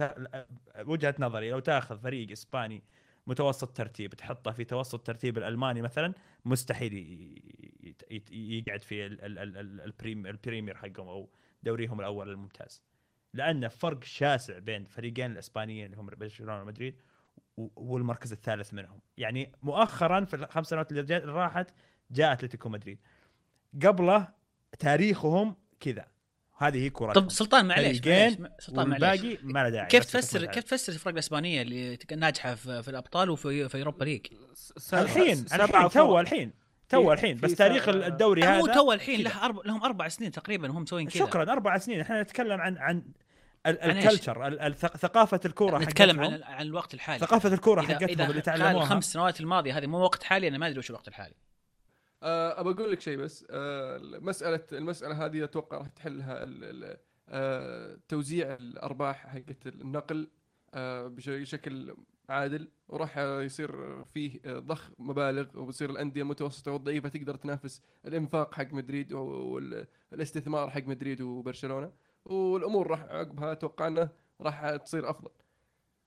[0.78, 2.82] وجهة نظري لو تاخذ فريق إسباني
[3.26, 6.92] متوسط ترتيب تحطه في توسط ترتيب الألماني مثلا مستحيل
[8.32, 11.30] يقعد في ال- ال- ال- ال- ال Prem ال Premier حقهم أو
[11.62, 12.82] دوريهم الأول الممتاز.
[13.34, 17.00] لأن فرق شاسع بين فريقين الإسبانيين اللي هم برشلونة ومدريد
[17.76, 19.00] والمركز الثالث منهم.
[19.16, 21.74] يعني مؤخرا في الخمس سنوات اللي راحت
[22.10, 22.98] جاء أتلتيكو مدريد.
[23.82, 24.28] قبله
[24.78, 26.08] تاريخهم كذا.
[26.60, 27.96] هذه هي كرة طب سلطان معليش
[28.58, 30.44] سلطان معليش والباقي ما له داعي كيف تفسر.
[30.44, 34.26] كيف تفسر الفرق الإسبانية اللي ناجحة في, في الأبطال وفي في Europa League؟
[34.92, 36.52] الحين الحين تو الحين
[36.88, 39.20] تو الحين بس تاريخ الدوري مو هذا تو الحين.
[39.20, 42.78] له أربع لهم أربع سنين تقريبا هم مسوين كذا شكرا أربع سنين إحنا نتكلم عن
[42.78, 43.02] عن؟
[43.66, 46.20] ال culture ثقافة الكورة نتكلم.
[46.20, 50.22] عن عن الوقت الحالي ثقافة الكورة حقتهم اللي تعلموها الخمس سنوات الماضية هذه مو وقت
[50.22, 51.34] حالي أنا ما أدري وش الوقت الحالي
[52.22, 53.46] أه ابى أقول لك شيء بس.
[53.50, 56.46] أه مساله المسألة هذه أتوقع راح تحلها
[57.28, 60.30] أه توزيع الأرباح حقت النقل
[60.74, 61.94] أه بشكل
[62.28, 68.72] عادل وراح يصير فيه آه، ضخ مبالغ وبصير الأندية المتوسطه والضعيفه تقدر تنافس الإنفاق حق
[68.72, 71.92] مدريد والاستثمار حق مدريد وبرشلونة.
[72.24, 74.08] والأمور راح عقبها أتوقع إنه
[74.40, 75.30] راح تصير أفضل.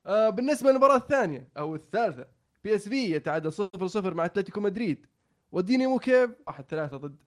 [0.06, 2.28] أه بالنسبة للمباراة الثانية أو الثالثة
[2.63, 5.06] PSV يتعادل 0 0 مع أتلتيكو مدريد.
[5.53, 6.29] ودينامو كييف.
[6.47, 7.17] واحد ثلاثة ضد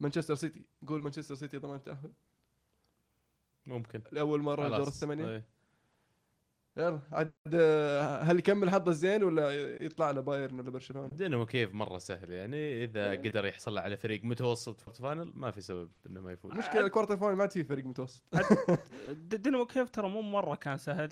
[0.00, 0.64] مانشستر سيتي.
[0.86, 2.12] قول مانشستر سيتي ضمن التأهل
[3.66, 4.02] ممكن.
[4.12, 4.88] لأول مرة دور.
[4.88, 5.44] الثمانية إيه.
[6.76, 9.50] يلا عاد آه، هل يكمل حظه الزين ولا
[9.82, 12.84] يطلع له بايرن ولا برشلونة؟ دينامو كيف مرة سهل يعني.
[12.84, 16.52] إذا قدر يحصل على فريق متوسط في final ما في سبب إنه ما يفوز.
[16.52, 18.22] مشكلة ال quarter final ما عاد فيه فريق متوسط.
[19.10, 21.08] دينامو كيف ترى مو مرة كان سهل.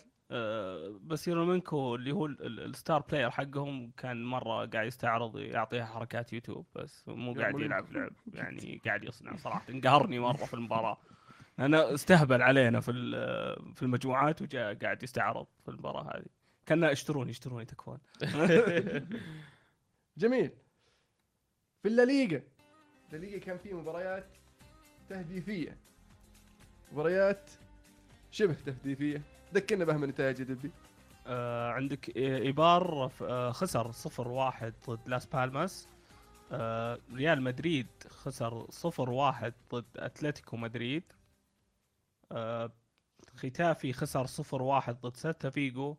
[1.00, 5.84] بس يارمولينكو اللي هو ال- ال- ال star player حقهم كان مرة قاعد يستعرض يعطيها
[5.84, 7.60] حركات يوتيوب بس مو قاعد.
[7.60, 9.64] يلعب لعب يعني قاعد يصنع صراحة.
[9.70, 10.98] انقهرني مرة في المباراة.
[11.58, 12.92] أنا استهبل علينا في
[13.74, 16.26] في المجموعات وجاء قاعد يستعرض في المباراة هذه.
[16.68, 17.98] كنا اشتروني اشتروني تكفون.
[20.16, 20.50] جميل.
[21.82, 22.42] في الليغا.
[23.12, 24.26] الليغا كان فيه مباريات
[25.08, 25.76] تهديفية.
[26.92, 27.50] مباريات
[28.30, 29.22] شبه تهديفية.
[29.54, 30.70] ذكرنا بها من نتائج
[31.26, 35.88] آه عندك إيبار آه خسر 0-1 ضد لاس بالماس.
[36.52, 41.02] آه ريال مدريد خسر 0-1 ضد أتلتيكو مدريد.
[42.32, 42.72] آه
[43.36, 45.96] ختافي خسر 0-1 ضد سيلتا فيغو.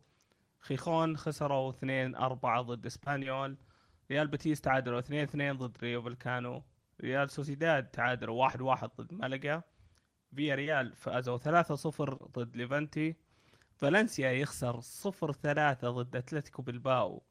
[0.60, 3.56] خيخون خسروا 2-4 ضد إسبانيول.
[4.10, 6.62] ريال بيتيس تعادلوا 2-2 ضد رايو فاليكانو.
[7.00, 9.62] ريال سوسيداد تعادلوا 1-1 ضد مالقا
[10.36, 11.70] فياريال فازوا 3-0
[12.38, 13.16] ضد ليفانتي
[13.76, 17.22] فالنسيا يخسر 0-3 ضد أتلتيك بلباو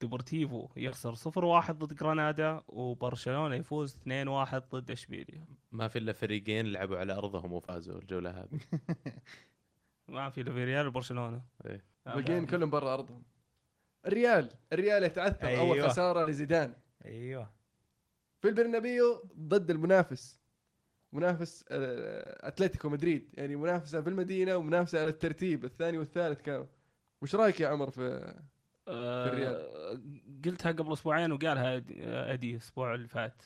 [0.00, 5.46] ديبورتيفو يخسر 0-1 ضد جرانادا وبرشلونة يفوز 2-1 ضد إشبيليا.
[5.72, 8.60] ما في إلا فريقين لعبوا على أرضهم وفازوا الجوله هذه
[10.08, 11.42] ما في إلا في ريال وبرشلونة.
[11.66, 11.84] إيه.
[12.06, 13.22] باقيين كلهم برا أرضهم.
[14.06, 15.60] الريال الريال يتعثر أيوة.
[15.60, 15.90] اول.
[15.90, 16.74] خسارة لزيدان.
[17.04, 17.50] أيوه.
[18.40, 20.39] في البرنابيو ضد المنافس.
[21.12, 23.28] منافس آه، أتلتيكو مدريد.
[23.34, 26.66] يعني منافسة في المدينة ومنافسة على الترتيب الثاني والثالث كانوا.
[27.22, 28.34] وش رأيك يا عمر في
[28.88, 29.54] الرياض.
[29.54, 29.98] آه،
[30.44, 31.76] قلتها قبل أسبوعين وقالها
[32.32, 33.42] ادي الأسبوع اللي فات.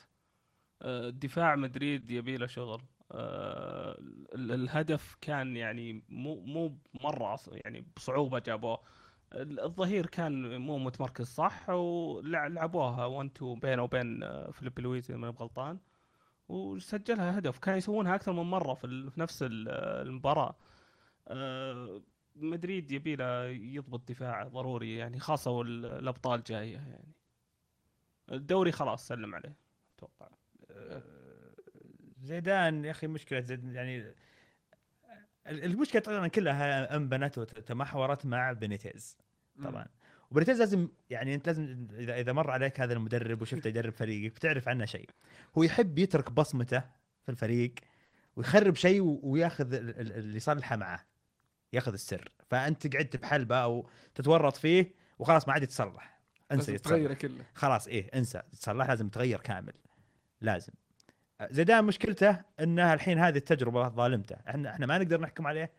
[0.81, 2.81] آه، دفاع مدريد يبي له شغل.
[3.11, 8.79] ال- الهدف كان يعني مو مو مرة يعني بصعوبة جابوه.
[9.33, 15.19] ال- الظهير كان مو متمركز صح؟ ولعبوها 1 2 بينه وبين آه، فيليبي لويس إذا
[15.19, 15.79] ماني بغلطان.
[16.47, 17.59] وسجلها هدف.
[17.59, 19.69] كانوا يسوونها أكثر من مرة في, نفس ال-
[20.07, 20.55] المباراة.
[21.27, 22.01] آه،
[22.35, 27.11] مدريد يبي له يضبط دفاعه ضروري يعني خاصة والابطال جاية يعني.
[28.31, 29.55] الدوري خلاص سلم عليه.
[29.97, 30.29] أتوقع.
[32.17, 33.97] زيدان يا أخي مشكلة زيدان يعني
[35.47, 39.17] ال- المشكلة طبعا كلها انبنت وتمحورت مع بينيتيز
[39.63, 39.85] طبعا.
[40.35, 44.67] وبينيتيز لازم يعني أنت لازم اذا إذا مر عليك هذا المدرب وشفته يدرب فريقك بتعرف
[44.67, 45.09] عنه شيء.
[45.57, 46.79] هو يحب يترك بصمته
[47.23, 47.73] في الفريق
[48.35, 51.05] ويخرب شيء وياخذ ال- ال- اللي يصلحه معه
[51.73, 52.31] ياخذ السر.
[52.49, 56.19] فأنت قعدت بحلبة أو تتورط فيه وخلاص ما عاد يتصلح.
[56.51, 57.13] انسى يتصلح.
[57.13, 57.45] كله.
[57.53, 58.41] خلاص إيه انسى.
[58.51, 59.73] تصلح لازم تغير كامل.
[60.41, 60.73] لازم.
[61.51, 64.35] زيدان مشكلته انها الحين هذه التجربة ظالمته.
[64.49, 65.71] إحنا إحنا ما نقدر نحكم عليه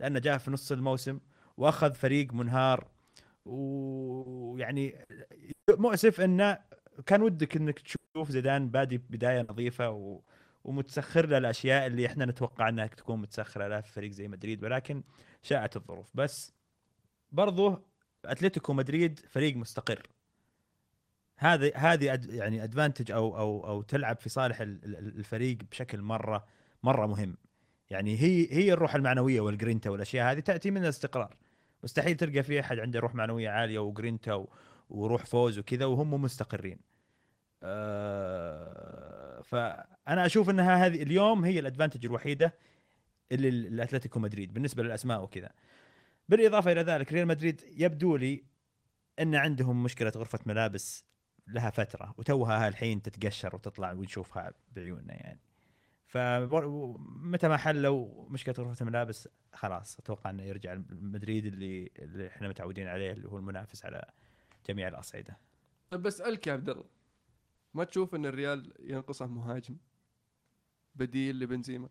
[0.00, 1.20] لأنه جاء في نص الموسم
[1.56, 2.95] وأخذ فريق منهار.
[3.46, 5.06] ويعني
[5.70, 6.58] مؤسف إنه
[7.06, 10.20] كان ودك إنك تشوف زيدان بادي بداية نظيفة و...
[10.64, 15.02] ومتسخر له الأشياء اللي إحنا نتوقع إنها تكون متسخرة له في فريق زي مدريد ولكن
[15.42, 16.10] شاءت الظروف.
[16.14, 16.54] بس
[17.32, 17.78] برضو
[18.24, 20.02] أتلتيكو مدريد فريق مستقر.
[21.38, 26.02] هذه هذه ad يعني advantage أو أو أو تلعب في صالح ال- ال- الفريق بشكل
[26.02, 26.46] مره
[26.82, 27.36] مرة مهم.
[27.90, 31.36] يعني هي هي الروح المعنوية والجرينتا والأشياء هذه تأتي من الاستقرار
[31.84, 34.46] مستحيل تلقى في أحد عنده روح معنوية عالية وجرينتا
[34.90, 36.78] وروح فوز وكذا وهم مو مستقرين.
[37.62, 42.54] آه، فأنا أشوف إنها هذه اليوم هي ال advantage الوحيدة
[43.32, 45.50] اللي ال- الأتلتيكو مدريد بالنسبة للأسماء وكذا.
[46.28, 48.44] بالإضافة إلى ذلك ريال مدريد يبدو لي
[49.20, 51.04] إن عندهم مشكلة غرفة ملابس
[51.46, 55.40] لها فترة وتوها الحين تتقشر وتطلع ونشوفها بعيوننا يعني.
[56.06, 62.86] فمتى ما حلوا مشكلة غرفة الملابس خلاص أتوقع إنه يرجع مدريد اللي اللي إحنا متعودين
[62.88, 64.10] عليه اللي هو المنافس على
[64.68, 65.38] جميع الأصعدة.
[65.90, 66.84] طيب بسالك يا عبد الله
[67.74, 69.76] ما تشوف إن الريال ينقصه مهاجم
[70.94, 71.88] بديل لبنزيما؟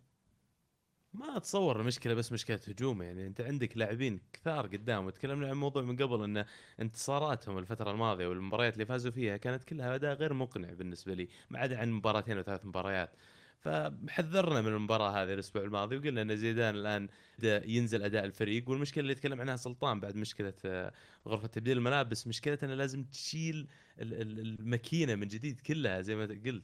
[1.14, 5.82] ما أتصور المشكلة بس مشكلة هجوم يعني أنت عندك لاعبين كثار قدام وتكلمنا عن موضوع
[5.84, 6.46] من قبل إن
[6.80, 11.60] انتصاراتهم الفترة الماضية والمباريات اللي فازوا فيها كانت كلها أداء غير مقنع بالنسبة لي ما
[11.60, 13.16] عدا عن مباراتين أو ثلاث مباريات.
[13.60, 17.08] فحذرنا من المباراة هذه الأسبوع الماضي وقلنا إن زيدان الآن
[17.44, 20.94] ينزل أداء الفريق والمشكلة اللي يتكلم عنها سلطان بعد مشكلة آه،
[21.28, 23.68] غرفة تبديل الملابس مشكلة إنه لازم تشيل
[24.00, 26.64] ال- ال- الماكينة من جديد كلها زي ما قلت.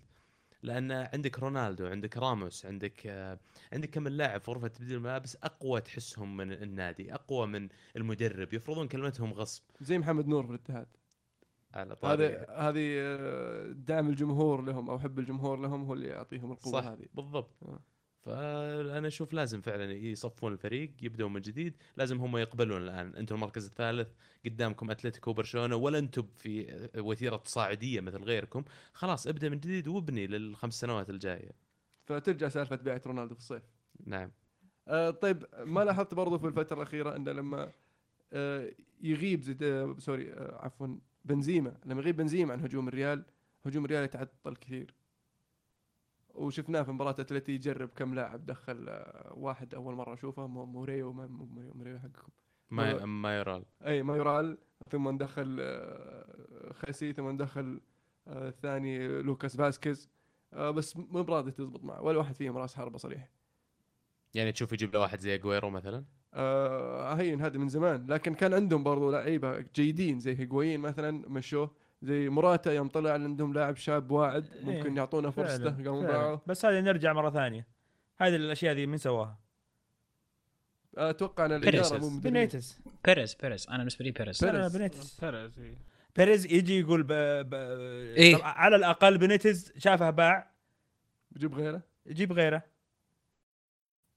[0.64, 3.40] لأن عندك رونالدو عندك راموس عندك آه،
[3.74, 8.88] عندك كم لاعب في غرفة تبديل الملابس أقوى تحسهم من النادي أقوى من المدرب يفرضون
[8.88, 9.64] كلمتهم غصب.
[9.82, 10.88] زي محمد نور في الاتحاد.
[11.74, 12.26] على طاري.
[12.26, 16.88] هذه هذه آه، دعم الجمهور لهم أو حب الجمهور لهم هو اللي يعطيهم القوة صح
[16.88, 17.06] هذه.
[17.14, 17.64] بالضبط.
[17.64, 17.80] آه.
[18.22, 21.78] فأنا أشوف لازم فعلا يصفون الفريق يبدأوا من جديد.
[21.98, 23.16] لازم هم يقبلون الآن.
[23.16, 24.10] أنتم المركز الثالث
[24.46, 28.64] قدامكم أتلتيكو وبرشلونة ولا أنتم في وتيره صاعدية مثل غيركم.
[28.94, 31.52] خلاص ابدأ من جديد وابني للخمس سنوات الجاية.
[32.06, 33.64] فترجع سالفة بيعه رونالدو في الصيف.
[34.06, 34.32] نعم.
[34.88, 37.72] آه طيب ما لاحظت برضو في الفترة الأخيرة انه لما
[38.34, 43.26] آه يغيب زيد آه sorry آه عفوا بنزيما لما يغيب بنزيما عن هجوم الريال
[43.66, 44.94] هجوم الريال يتعطل كثير.
[46.36, 51.14] وشفناه في مباراة أتلتي يجرب كم لاعب دخل آه واحد أول مرة أشوفه مو- موريو
[51.14, 52.30] ما مو موريو, حقكم.
[52.70, 53.06] ما والله.
[53.06, 54.58] مايورال أي مايورال.
[54.92, 57.82] ثم ندخل آه، خيسي ثم ندخل
[58.28, 60.10] آه، الثاني لوكاس فاسكيز.
[60.54, 63.30] بس مو براضي تزبط معه ولا واحد فيهم راس حربة صريح.
[64.34, 68.54] يعني تشوف يجيب له واحد زي أجويرو مثلا؟ آه هين هذا من زمان لكن كان
[68.54, 74.12] عندهم برضو لعيبة جيدين زي هيغوين مثلا مشوه زي موراتا يوم طلع عندهم لاعب شاب
[74.12, 76.04] واعد ممكن إيه، يعطونا فرصته قاموا.
[76.08, 77.68] باعوه بس هذه نرجع مرة ثانية
[78.18, 79.40] هذه الأشياء دي من سواها؟
[80.98, 81.92] أتوقع إن بيريز.
[81.94, 82.20] الإدارة مو.
[82.20, 84.78] بنيتس بيريز بيريز أنا بالنسبة لي بيريز بيريز.
[84.78, 85.78] بنيتس بيريز إيه.
[86.16, 87.08] بيريز يجي يقول ب...
[87.50, 87.54] ب...
[88.18, 88.44] إيه.
[88.44, 90.52] على الأقل بنيتز شافه باع
[91.32, 92.64] بجيب غيره يجيب غيره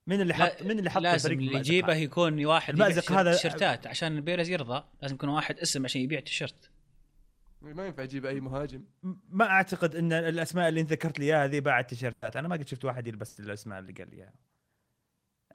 [0.07, 3.33] من اللي حط من اللي حط لازم الفريق اللي يجيبه؟ يكون واحد يبيع المأزق هذا-
[3.33, 3.87] تيشيرتات.
[3.87, 6.71] عشان بيريز يرضى لازم يكون واحد اسم عشان يبيع تيشيرت.
[7.63, 8.85] ما ينفع يجيب أي مهاجم.
[9.29, 12.37] ما أعتقد إن الأسماء اللي انت ذكرت لي إياها هذه باعت تيشيرتات.
[12.37, 14.33] أنا ما قد شفت واحد يلبس الأسماء اللي قال لي إياها.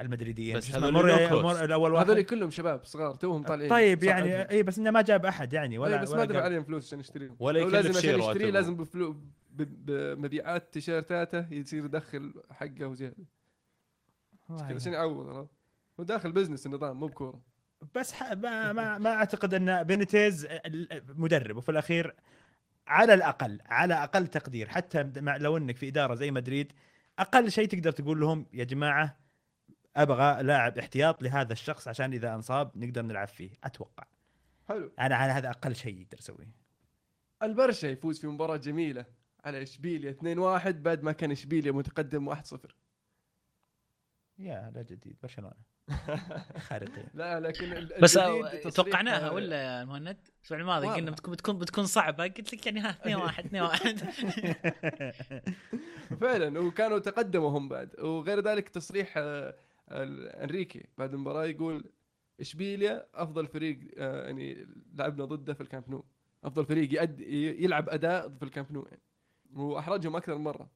[0.01, 0.57] المدريديين.
[0.57, 2.09] بس الأول واحد.
[2.09, 3.69] هذول كلهم شباب صغار توهم طالعين.
[3.69, 4.03] طيب.
[4.03, 6.63] يعني اي بس إنه ما جاب أحد يعني ولا ولا بس ولا ما دفع عليهم
[6.63, 7.35] فلوس عشان يشتريهم.
[7.39, 8.51] ولا لازم عشان شيء يشتريه.
[8.51, 13.15] لازم بفلو ب- بمبيعات تيشيرتاته يصير يدخل حقه وزيادة.
[14.49, 15.51] عشان يعوض عرفت؟
[15.99, 17.41] هو داخل business النظام مو بكورة.
[17.95, 18.31] بس ح...
[18.31, 20.47] ما, ما ما أعتقد إن بينيتيز
[21.09, 22.15] مدرب وفي الأخير
[22.87, 26.73] على الأقل على أقل تقدير حتى مع لو إنك في إدارة زي مدريد
[27.19, 29.17] أقل شيء تقدر تقول لهم يا جماعة
[29.95, 33.49] أبغى لاعب احتياط لهذا الشخص عشان إذا أنصاب نقدر نلعب فيه.
[33.63, 34.03] أتوقع.
[34.69, 34.91] حلو.
[34.99, 36.51] أنا على هذا أقل شيء يقدر يسويه
[37.43, 39.05] البرشا يفوز في مباراة جميلة
[39.45, 40.11] على إشبيليا
[40.63, 42.39] 2-1 بعد ما كان إشبيليا متقدم 1-0
[44.39, 45.53] يا لا جديد برشلونة.
[46.67, 47.03] خارقين.
[47.13, 48.13] لا لكن بس
[48.75, 50.87] توقعناها ولا يا مهند؟ الأسبوع الماضي.
[50.87, 52.23] قلنا بتكون بتكون بتكون صعبة.
[52.23, 53.97] قلت لك يعني ها 2 1 2 1
[56.21, 57.99] فعلا وكانوا تقدموا هم بعد.
[57.99, 59.55] وغير ذلك تصريح آه،
[59.91, 61.83] ال- إنريكي بعد المباراة يقول
[62.39, 66.05] اشبيليا أفضل فريق آه، يعني لعبنا ضده في الكامب نو.
[66.43, 67.19] أفضل فريق يأد
[67.59, 68.85] يلعب أداء في الكامب نو.
[68.91, 69.01] يعني
[69.55, 70.69] وأحرجهم أكثر من مرة.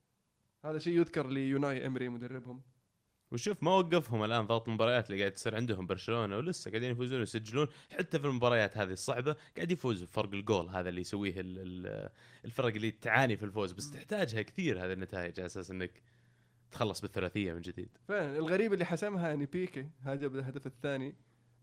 [0.66, 2.62] هذا شيء يذكر لأوناي إمري مدربهم.
[3.34, 7.68] وشوف ما وقفهم الآن ضغط المباريات اللي قاعد تصير عندهم برشلونة ولسه قاعدين يفوزون ويسجلون.
[7.98, 12.10] حتى في المباريات هذه الصعبة قاعد يفوز بفرق الجول هذا اللي يسويه ال- ال-
[12.46, 16.02] الفرق اللي تعاني في الفوز بس تحتاجها كثير هذه النتائج على أساس إنك
[16.72, 17.90] تخلص بالثلاثية من جديد.
[18.08, 21.16] فعلا الغريب اللي حسمها يعني بيكي هذا بالهدف الثاني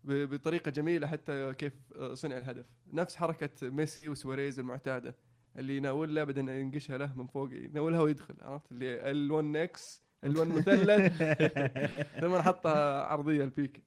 [0.03, 1.73] بطريقة جميلة حتى كيف
[2.13, 2.65] صنع الهدف.
[2.93, 5.15] نفس حركة ميسي وسواريز المعتادة
[5.57, 10.39] اللي يناول له بدل ينقشها له من فوق يناولها ويدخل عرفت؟ اللي ال1 إكس ال1
[10.39, 11.23] مثلث
[12.21, 13.83] ثم حطها عرضية لبيكي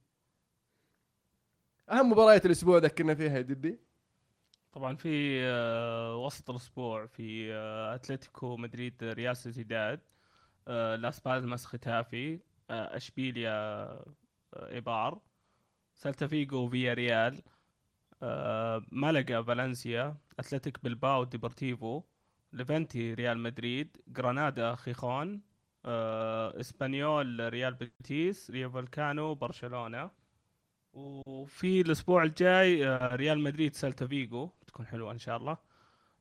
[1.91, 3.79] أهم مباريات الأسبوع ذكرنا فيها يا دبي
[4.75, 10.01] طبعا في آه، وسط الأسبوع في آه، أتلتيكو مدريد ريال سوسيداد.
[10.69, 12.41] آه، لاس بالماس ختافي.
[12.71, 13.99] أشبيليا
[14.57, 15.21] ايبار
[15.95, 17.43] سيلتا فيجو فيا ريال.
[18.93, 20.17] مالاغا فالنسيا.
[20.39, 22.03] أتلتيك بلباو ديبورتيفو.
[22.53, 23.97] ليفنتي ريال مدريد.
[24.09, 25.43] جرانادا خيخون.
[25.87, 30.11] اسبانيول ريال بيتيس رايو فاليكانو برشلونة.
[30.93, 35.57] وفي الأسبوع الجاي آه، ريال مدريد سيلتا فيجو تكون حلوة إن شاء الله.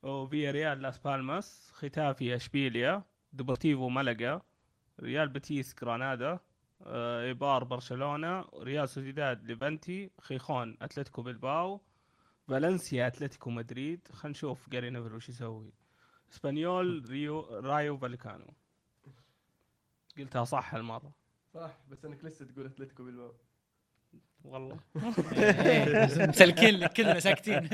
[0.04, 4.42] وفيا ريال لاس بالماس ختافي إشبيليا ديبورتيفو ملقا
[5.00, 6.40] ريال بيتيس جرانادا
[6.86, 11.82] آه، إيبار برشلونة ريال سوسيداد ليفنتي خيخون أتلتيكو بلباو
[12.48, 14.08] فالنسيا أتلتيكو مدريد.
[14.12, 15.74] خلينا نشوف جاري نيفل وش يسوي.
[16.32, 18.54] إسبانيول ريو رايو فاليكانو.
[20.18, 21.12] قلتها صح هالمرة.
[21.54, 23.32] صح بس أنك لسه تقول أتلتيكو بالباب
[24.44, 24.80] والله.
[26.30, 27.70] مسلكين لك كلنا ساكتين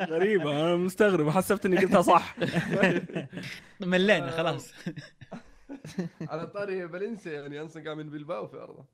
[0.00, 2.36] غريبة أنا مستغرب حسبت إني قلتها صح.
[3.80, 4.72] ملينا خلاص.
[6.30, 8.84] على طاري فالنسيا يعني انصقع من بلباو في أرضه.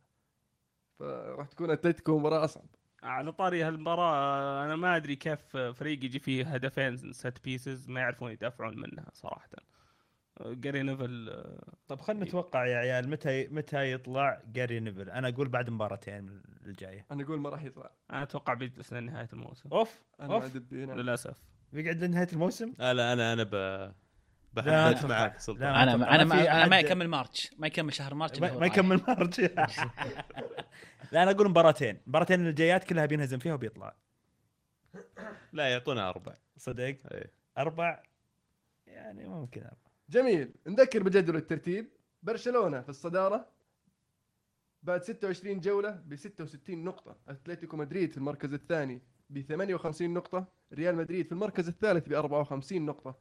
[0.99, 2.65] فراح تكون أتلتيكو مباراة أصعب.
[3.03, 8.33] على طاري هالمباراة أنا ما أدري كيف فريق يجي فيه هدفين set pieces ما يعرفون
[8.33, 9.49] يدافعون منها صراحة.
[10.47, 15.49] جاري نيفل آه، طب خلينا نتوقع يا عيال متى متى يطلع جاري نيفل أنا أقول
[15.49, 17.07] بعد مباراتين الجاية.
[17.13, 17.91] أنا أقول ما راح يطلع.
[18.11, 19.69] أنا أتوقع بيجلس لنهاية الموسم.
[19.73, 21.37] أوف أنا هنا للأسف.
[21.73, 23.93] بيقعد لنهاية الموسم؟ آه لا أنا أنا ب لا
[24.53, 25.07] بحدد.
[25.07, 25.63] معك لا، سلطان.
[25.63, 25.83] أنا.
[25.95, 27.51] أنا ما أنا ما يكمل مارتش.
[27.59, 28.67] ما يكمل شهر مارتش ما ما.
[28.67, 29.41] يكمل مارج
[31.13, 32.01] لا أنا أقول مباراتين.
[32.07, 33.95] مباراتين الجايات كلها بينهزم فيها وبيطلع.
[35.53, 36.35] لا يعطونا أربع.
[36.57, 37.33] صدق؟ إيه.
[37.59, 38.03] أربع؟
[38.87, 39.80] يعني ممكن أربع.
[40.11, 40.55] جميل.
[40.67, 41.89] نذكر بجدول الترتيب.
[42.23, 43.49] برشلونة في الصدارة
[44.83, 47.17] بعد 26 جولة ب 66 نقطة.
[47.29, 50.47] أتلتيكو مدريد في المركز الثاني ب 58 نقطة.
[50.73, 53.15] ريال مدريد في المركز الثالث ب 54 نقطة.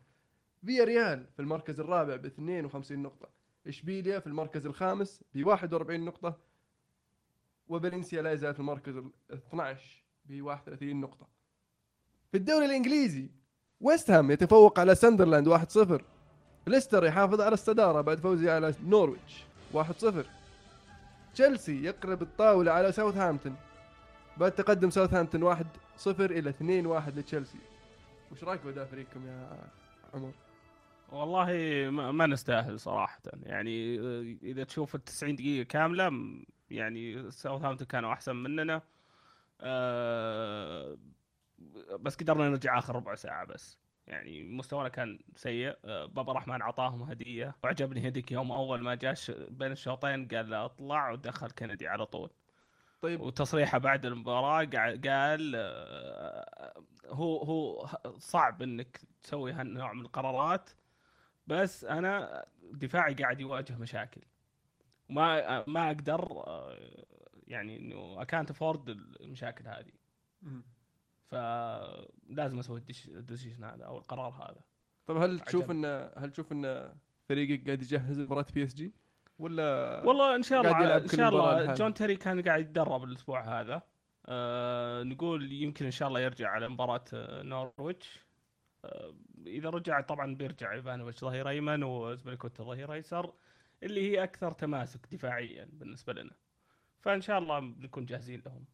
[0.66, 3.30] فيا ريال في المركز الرابع ب 52 نقطة.
[3.68, 6.38] إشبيليا في المركز الخامس ب 41 نقطة.
[7.68, 11.28] وفالنسيا لا يزال في المركز ال 12 ب 31 نقطة.
[12.32, 13.30] في الدوري الإنجليزي
[13.82, 16.19] ويست هام يتفوق على ساندرلاند 1-0
[16.70, 19.44] ليستر يحافظ على الصدارة بعد فوزه على نورويتش.
[19.74, 20.26] 1-0
[21.34, 23.56] تشيلسي يقلب الطاولة على ساوثهامبتون.
[24.38, 25.64] بعد تقدم ساوثهامبتون 1-0
[26.08, 27.58] إلى 2-1 لتشيلسي.
[28.32, 29.50] وش رأيك بأداء فريقكم يا
[30.14, 30.32] عمر؟
[31.12, 31.46] والله
[32.12, 33.22] ما, نستاهل صراحة.
[33.44, 36.12] يعني آه، إذا تشوف ال 90 دقيقة كاملة
[36.72, 38.82] يعني ساوثهامبتون كانوا أحسن مننا.
[39.62, 40.98] آه،
[42.00, 43.78] بس قدرنا نرجع آخر ربع ساعة بس.
[44.10, 45.78] يعني مستوانا كان سيء.
[45.86, 47.56] آه، بابا رحمن عطاهم هدية.
[47.64, 52.30] وعجبني هديك يوم أول ما جاش بين الشوطين قال له اطلع ودخل كندي على طول.
[53.02, 53.22] طيب.
[53.22, 56.74] وتصريحه بعد المباراة قا- قال آه،
[57.06, 60.70] هو هو صعب إنك تسوي هالنوع من القرارات
[61.48, 64.22] بس أنا دفاعي قاعد يواجه مشاكل.
[65.10, 66.78] وما ما أقدر آه،
[67.48, 69.92] يعني إنه اكانت افورد المشاكل هذه.
[71.32, 74.62] فلازم أسوي الدش- الديسيشن هذا أو القرار هذا.
[75.06, 75.72] طيب هل تشوف.
[75.72, 76.94] ان هل تشوف إن
[77.30, 78.94] فريقك قاعد يجهز مباراة بي اس جي
[79.40, 81.74] ولا والله إن شاء الله إن شاء الله.
[81.74, 83.82] جون تيري كان قاعد يتدرب الأسبوع هذا.
[84.26, 88.20] آه نقول يمكن إن شاء الله يرجع على مباراة آه، نورويتش.
[88.86, 89.14] آه
[89.48, 93.34] إذا رجع طبعا بيرجع ايفانوفيتش ظهير أيمن وأزبيليكويتا ظهير أيسر
[93.84, 96.32] اللي هي أكثر تماسك دفاعيا بالنسبة لنا.
[97.00, 98.66] فإن شاء الله بنكون جاهزين لهم.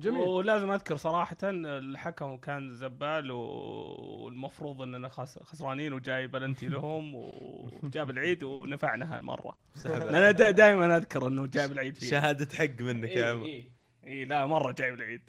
[0.00, 0.20] جميل.
[0.28, 8.42] ولازم أذكر صراحة الحكم كان زبالة والمفروض إننا خس- خسرانين وجاي بلنتي لهم وجاب العيد
[8.42, 9.56] ونفعنا هالمرة.
[9.86, 13.70] أنا دائما أذكر إنه جايب العيد فيه شهادة حق منك يا اي عمر اي
[14.06, 15.22] إي، لا مرة جايب العيد.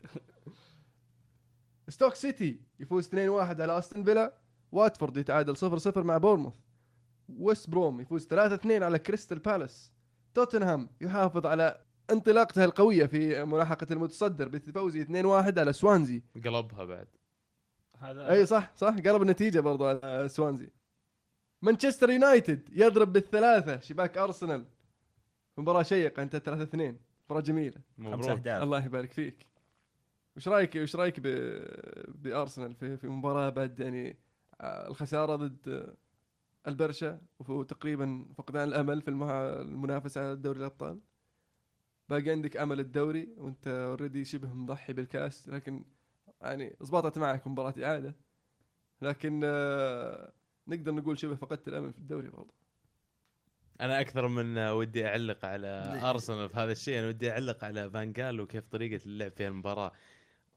[1.89, 4.37] ستوك سيتي يفوز 2-1 على أستون فيلا.
[4.71, 6.53] واتفورد يتعادل 0-0 مع بورموث.
[7.29, 9.91] ويست بروم يفوز 3-2 على كريستال بالاس.
[10.33, 16.23] توتنهام يحافظ على انطلاقته القوية في ملاحقة المتصدر بفوزه 2-1 على سوانزي.
[16.45, 17.07] قلبها بعد.
[17.99, 18.95] هذا أي صح صح.
[19.05, 20.69] قرب النتيجة برضو على سوانزي.
[21.61, 23.79] مانشستر يونايتد يضرب بالثلاثة.
[23.79, 24.65] شباك أرسنال.
[25.57, 26.23] مباراة شيقة.
[26.23, 27.81] أنت 3 2 مباراة جميلة.
[27.97, 28.29] مبروك.
[28.29, 28.63] أهداف.
[28.63, 29.45] الله يبارك فيك.
[30.37, 31.27] وش رأيك وش رأيك ب...
[32.07, 34.17] بأرسنال في في مباراة بعد يعني
[34.61, 35.95] آه، الخسارة ضد
[36.67, 39.09] البرشا وتقريبا فقدان الأمل في.
[39.09, 40.99] المنافسة على دوري الأبطال؟
[42.11, 45.85] باقي عندك أمل الدوري وأنت اوريدي شبه مضحي بالكأس لكن
[46.41, 48.15] يعني ضبطت معك مباراة إعادة.
[49.01, 50.33] لكن آه،
[50.67, 52.53] نقدر نقول شبه فقدت الأمل في الدوري برضه
[53.81, 56.99] أنا أكثر من ودي أعلق على أرسنال في هذا الشيء.
[56.99, 59.91] أنا ودي أعلق على فانجال وكيف طريقة اللعب في المباراة.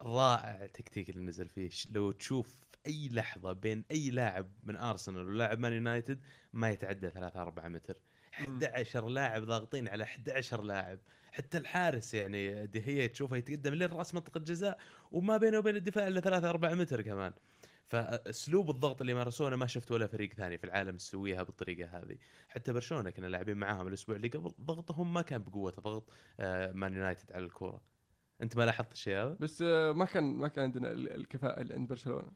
[0.03, 1.71] رائع التكتيك اللي نزل فيه.
[1.91, 6.21] لو تشوف أي لحظة بين أي لاعب من أرسنال ولاعب مان يونايتد
[6.53, 7.97] ما يتعدى 3 4 متر.
[8.39, 10.99] 11 لاعب ضاغطين على 11 لاعب.
[11.33, 14.79] حتى الحارس يعني دهية تشوفه يتقدم لين رأس منطقة الجزاء
[15.13, 17.33] وما بينه وبين الدفاع إلا 3 4 متر كمان.
[17.87, 22.17] فأسلوب الضغط اللي مارسونه ما شفت ولا فريق ثاني في العالم يسويها بالطريقة هذه.
[22.49, 26.95] حتى برشلونة كنا لاعبين معاهم الأسبوع اللي قبل ضغطهم ما كان بقوة ضغط آه، مان
[26.95, 27.81] يونايتد على الكورة.
[28.43, 31.75] أنت ما لاحظت الشيء هذا؟ بس آه، ما كان ما كان عندنا ال- الكفاءة اللي
[31.75, 32.33] عند برشلونة.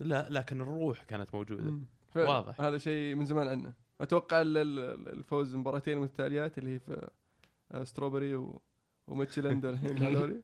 [0.00, 1.78] لا لكن الروح كانت موجودة.
[2.16, 2.60] واضح.
[2.60, 7.08] هذا شيء من زمان عنه أتوقع ال- ال- الفوز مباراتين متتاليات اللي هي في
[7.72, 8.60] آه، شروزبري و...
[9.06, 10.42] وميتيلاند الحين هذولي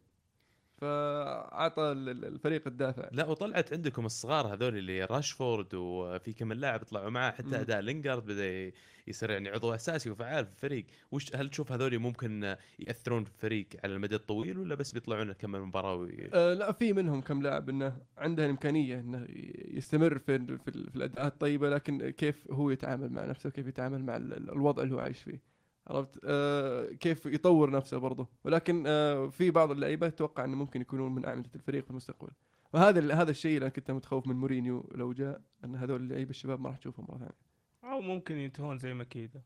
[0.80, 3.08] فأعطى ال- ال- الفريق الدافع.
[3.12, 7.60] لا وطلعت عندكم الصغار هذول اللي راشفورد وفي كم من لاعب طلعوا معاه حتى.
[7.60, 8.72] أداء لينجارد بدأ
[9.06, 10.87] يصير يعني عضو أساسي وفعال في الفريق.
[11.12, 15.52] وش هل تشوف هذول ممكن يأثرون في الفريق على المدى الطويل ولا بس بيطلعون كم
[15.52, 16.30] مباراة وي...
[16.34, 19.26] آه لا في منهم كم لاعب إنه عنده الإمكانية إنه
[19.68, 24.16] يستمر في في, في الأداءات الطيبة لكن كيف هو يتعامل مع نفسه كيف يتعامل مع
[24.16, 25.53] ال- ال- الوضع اللي هو عايش فيه.
[25.86, 28.28] عرفت؟ آه كيف يطور نفسه برضه.
[28.44, 32.30] ولكن آه في بعض اللعيبة أتوقع إنه ممكن يكونون من أعمدة الفريق في المستقبل.
[32.72, 36.60] وهذا هذا الشيء اللي أنا كنت متخوف من مورينيو لو جاء إن هذول اللعيبة الشباب
[36.60, 37.54] ما راح تشوفهم مرة ثانية.
[37.84, 39.42] أو ممكن ينتهون زي مكيده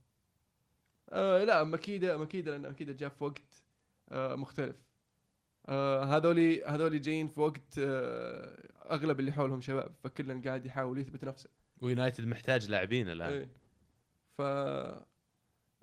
[1.10, 3.64] آه لا مكيدة مكيدة لأن مكيدة جاء في وقت
[4.08, 4.76] آه مختلف.
[5.68, 11.24] آه هذولي هذولي جايين في وقت آه أغلب اللي حولهم شباب فكلن قاعد يحاول يثبت
[11.24, 11.50] نفسه.
[11.80, 13.32] ويونايتد محتاج لاعبين الآن.
[13.32, 13.48] إيه.
[14.38, 14.42] ف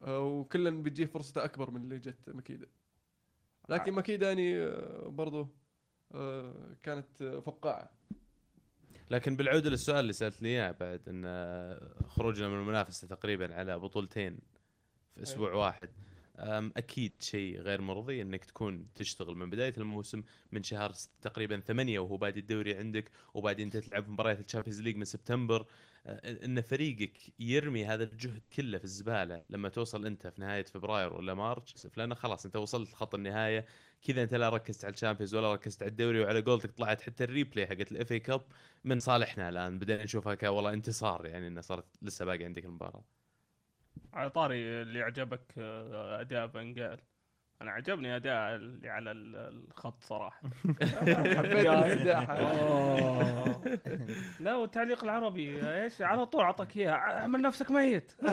[0.02, 2.68] وكلن بتجيه فرصته أكبر من اللي جت مكيدة
[3.70, 5.48] لكن مكيدة يعني آه برضو
[6.12, 7.92] آه كانت آه، فقاعة.
[9.12, 11.26] لكن بالعودة للسؤال اللي سألتني إياه بعد إن
[12.08, 14.40] خروجنا من المنافسة تقريبا على بطولتين
[15.16, 15.90] في أسبوع واحد.
[16.40, 22.00] أم، أكيد شيء غير مرضي إنك تكون تشتغل من بداية الموسم من شهر تقريبا ثمانية
[22.00, 25.66] وهو بادي الدوري عندك وبعدين انت تلعب مباريات ال Champions League من سبتمبر.
[26.08, 31.34] إن فريقك يرمي هذا الجهد كله في الزبالة لما توصل أنت في نهاية فبراير ولا
[31.34, 33.66] مارس لأن خلاص أنت وصلت لخط النهاية
[34.02, 37.24] كذا أنت لا ركزت على ال Champions ولا ركزت على الدوري وعلى قولتك طلعت حتى
[37.24, 38.42] ال replay حقت ال FA Cup
[38.84, 39.80] من صالحنا الآن.
[39.80, 43.06] بدينا نشوفها ك والله انتصار يعني إنه صارت لسه باقي عندك المباراة.
[44.14, 47.02] على طاري اللي عجبك آه، أداء فان جال
[47.62, 49.36] أنا عجبني أداء اللي على ال-
[49.70, 50.42] الخط صراحة.
[51.38, 53.62] حبيت أوه.
[54.40, 56.92] لا والتعليق العربي إيش؟ على طول أعطاك إياها.
[56.94, 58.12] أعمل نفسك ميت.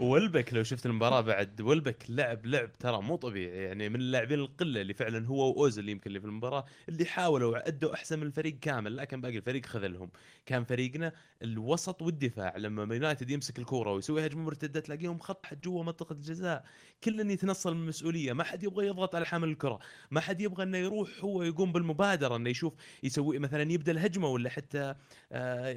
[0.00, 3.64] ولبك لو شفت المباراة بعد ولبك لعب لعب ترى مو طبيعي.
[3.64, 7.94] يعني من اللاعبين القلة اللي فعلا هو واوزل يمكن اللي في المباراة اللي حاولوا ادوا
[7.94, 10.10] أحسن من الفريق كامل لكن باقي الفريق خذلهم.
[10.46, 15.84] كان فريقنا الوسط والدفاع لما يونايتد يمسك الكورة ويسوي هجمة مرتدة تلاقيهم خط حد جوا
[15.84, 16.64] منطقة الجزاء.
[17.04, 18.32] كلن يتنصل من المسؤولية.
[18.32, 19.78] ما حد يبغى يضغط على حامل الكرة.
[20.10, 24.50] ما حد يبغى إنه يروح هو يقوم بالمبادرة إنه يشوف يسوي مثلا يبدأ الهجمة ولا
[24.50, 24.94] حتى
[25.32, 25.68] آه،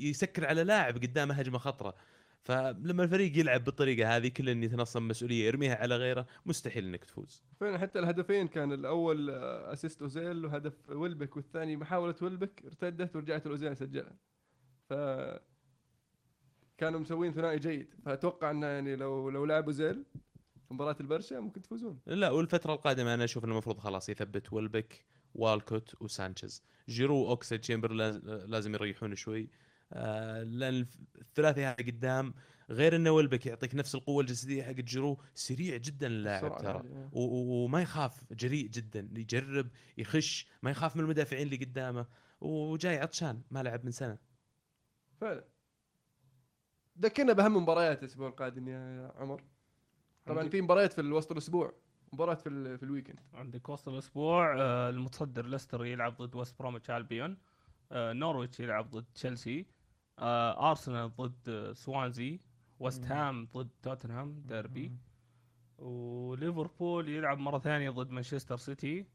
[0.00, 1.94] يسكر على لاعب قدامه هجمة خطرة.
[2.42, 7.42] فلما الفريق يلعب بالطريقة هذه كل اللي يتنصل مسؤولية يرميها على غيره مستحيل إنك تفوز.
[7.60, 13.46] فعلا حتى الهدفين كان الأول آه، assist أوزيل وهدف ويلبك والثاني محاولة ويلبك ارتدت ورجعت
[13.46, 14.16] لأوزيل سجلها.
[14.88, 14.94] ف
[16.78, 17.94] كانوا مسوين ثنائي جيد.
[18.04, 20.04] فأتوقع إنه يعني لو لو لعب أوزيل
[20.70, 22.00] في مباراة البرشا ممكن تفوزون.
[22.06, 25.04] لا والفترة القادمة أنا أشوف إنه المفروض خلاص يثبت ويلبك
[25.34, 26.62] ووالكوت وسانشيز.
[26.88, 29.48] جيرو اوكسا تشامبر لاز- لازم يريحون شوي.
[29.92, 30.86] آه، لأن
[31.20, 32.34] الثلاثي هذا قدام
[32.70, 36.82] غير إنه ويلبك يعطيك نفس القوة الجسدية حق جيرو سريع جدا اللاعب ترى.
[37.12, 39.68] و- و- وما يخاف جريء جدا يجرب
[39.98, 42.06] يخش ما يخاف من المدافعين اللي قدامه.
[42.40, 44.18] وجاي عطشان ما لعب من سنة.
[45.20, 45.44] فعلا.
[47.00, 49.42] ذكرنا بأهم مباريات الأسبوع القادم يا عمر.
[50.26, 51.74] طبعا في مباريات في وسط الأسبوع
[52.12, 53.20] مباراة في في ال weekend.
[53.34, 57.36] عندك وسط الأسبوع آه، المتصدر ليستر يلعب ضد ويست بروميتش ألبيون
[57.92, 59.66] آه، نورويتش يلعب ضد تشيلسي
[60.18, 62.40] آه، أرسنال ضد سوانزي
[62.78, 64.92] ويست هام ضد توتنهام ديربي.
[65.78, 69.06] وليفربول يلعب مرة ثانية ضد مانشستر سيتي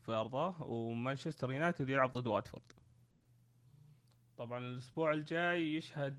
[0.00, 2.72] في أرضه ومانشستر يونايتد يلعب ضد واتفورد.
[4.36, 6.18] طبعا الأسبوع الجاي يشهد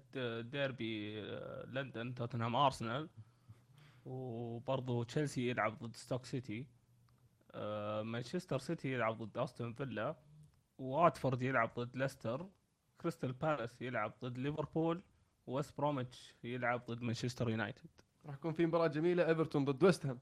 [0.51, 1.21] ديربي
[1.67, 3.09] لندن توتنهام أرسنال.
[4.05, 6.67] وبرضه تشيلسي يلعب ضد ستوك سيتي.
[7.51, 10.15] آه، مانشستر سيتي يلعب ضد أستون فيلا.
[10.77, 12.49] واتفورد يلعب ضد ليستر.
[13.01, 15.01] كريستال بالاس يلعب ضد ليفربول.
[15.47, 17.89] ويست بروميتش يلعب ضد مانشستر يونايتد.
[18.25, 20.19] راح يكون في مباراة جميلة إيفرتون ضد ويست هام.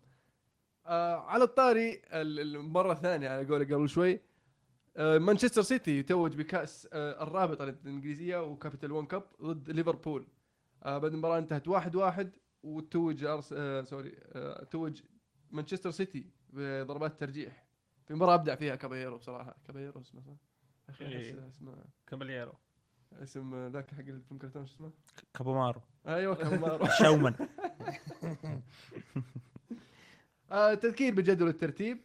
[0.86, 4.20] آه على الطاري ال- المرة الثانية على قولي قبل شوي.
[4.98, 10.28] آه مانشستر سيتي يتوج بكأس آه الرابطة الإنجليزية و Capital One Cup ضد ليفربول.
[10.86, 12.32] بعد المباراة انتهت واحد واحد.
[12.64, 13.54] وتوج أرس...
[13.54, 15.02] آه sorry آه توج
[15.52, 17.64] مانشستر سيتي بضربات ترجيح.
[18.08, 19.56] في مباراة أبدع فيها كابايرو بصراحة.
[19.68, 20.34] كابايرو اسمه صح؟
[20.90, 21.48] أخي إيه.
[21.48, 21.76] اسمه
[22.08, 22.54] كابالييرو
[23.14, 24.92] اسم ذاك حق الفيلم كرتون شو اسمه؟
[25.34, 25.82] كابومارو.
[26.08, 27.34] أيوه كابايرو showman.
[30.52, 32.02] آه تذكير بجدول الترتيب.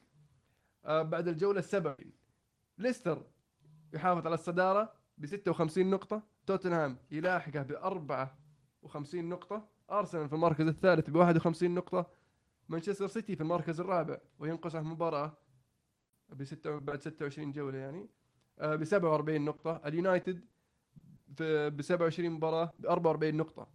[0.84, 2.12] آه بعد الجولة السبعة وعشرين
[2.78, 3.26] ليستر
[3.94, 6.22] يحافظ على الصدارة ب 56 نقطة.
[6.46, 9.68] توتنهام يلاحقه ب 54 نقطة.
[9.90, 12.10] أرسنال في المركز الثالث ب 51 نقطة
[12.68, 15.36] مانشستر سيتي في المركز الرابع وينقصه مباراة
[16.28, 18.08] بستة بعد 26 جولة يعني
[18.58, 19.80] آه ب 47 نقطة.
[19.86, 20.44] اليونايتد
[21.28, 23.68] ب 27 مباراة ب 44 نقطة.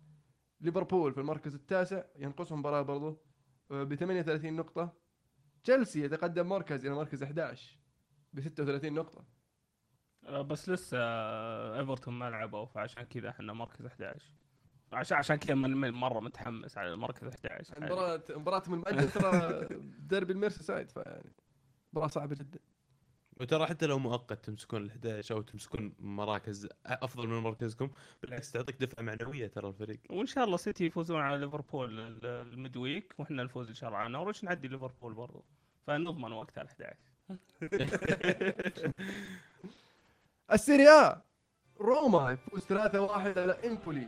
[0.61, 3.18] ليفربول في المركز التاسع ينقصهم مباراة برضو
[3.70, 4.93] ب 38 نقطة.
[5.64, 7.80] تشيلسي يتقدم مركز إلى مركز 11
[8.34, 9.26] ب 36 نقطة.
[10.26, 14.32] آه، بس لسه آه، إيفرتون ما لعبوا فعشان كذا إحنا مركز 11
[14.93, 19.67] عشان عشان كذا من- من- مرة متحمس على المركز 11 مباراة مباراتهم المؤجل ترى
[19.99, 21.31] ديربي الميرسي سايد فيعني
[21.93, 22.59] مباراة صعبة جدا.
[23.39, 27.89] وترى حتى لو مؤقت تمسكون ال 11 أو تمسكون مراكز أفضل من مركزكم
[28.21, 29.99] بالعكس تعطيك دفعة معنوية ترى الفريق.
[30.09, 33.99] وإن شاء الله سيتي يفوزون على ليفربول ال- ال midweek وإحنا الفوز إن شاء الله
[33.99, 35.43] على نورويتش نعدي ليفربول برضو.
[35.87, 36.97] فنضمن وقتها ال 11
[40.51, 41.21] السيريا
[41.79, 44.07] روما يفوز 3-1 على امبولي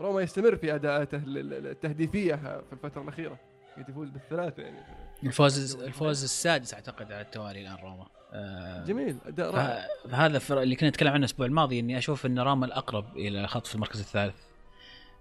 [0.00, 3.38] روما يستمر في أداءاته ال- ال- التهديفية في الفترة الأخيرة.
[3.78, 4.78] يفوز بالثلاثة يعني.
[5.22, 8.06] الفوز الفوز السادس أعتقد على التوالي الآن روما.
[8.32, 9.88] آه، جميل أداء رائع.
[10.08, 13.74] فهذا الفرق اللي كنا نتكلم عنه الأسبوع الماضي إني أشوف إن روما الأقرب إلى خطف
[13.74, 14.34] المركز الثالث.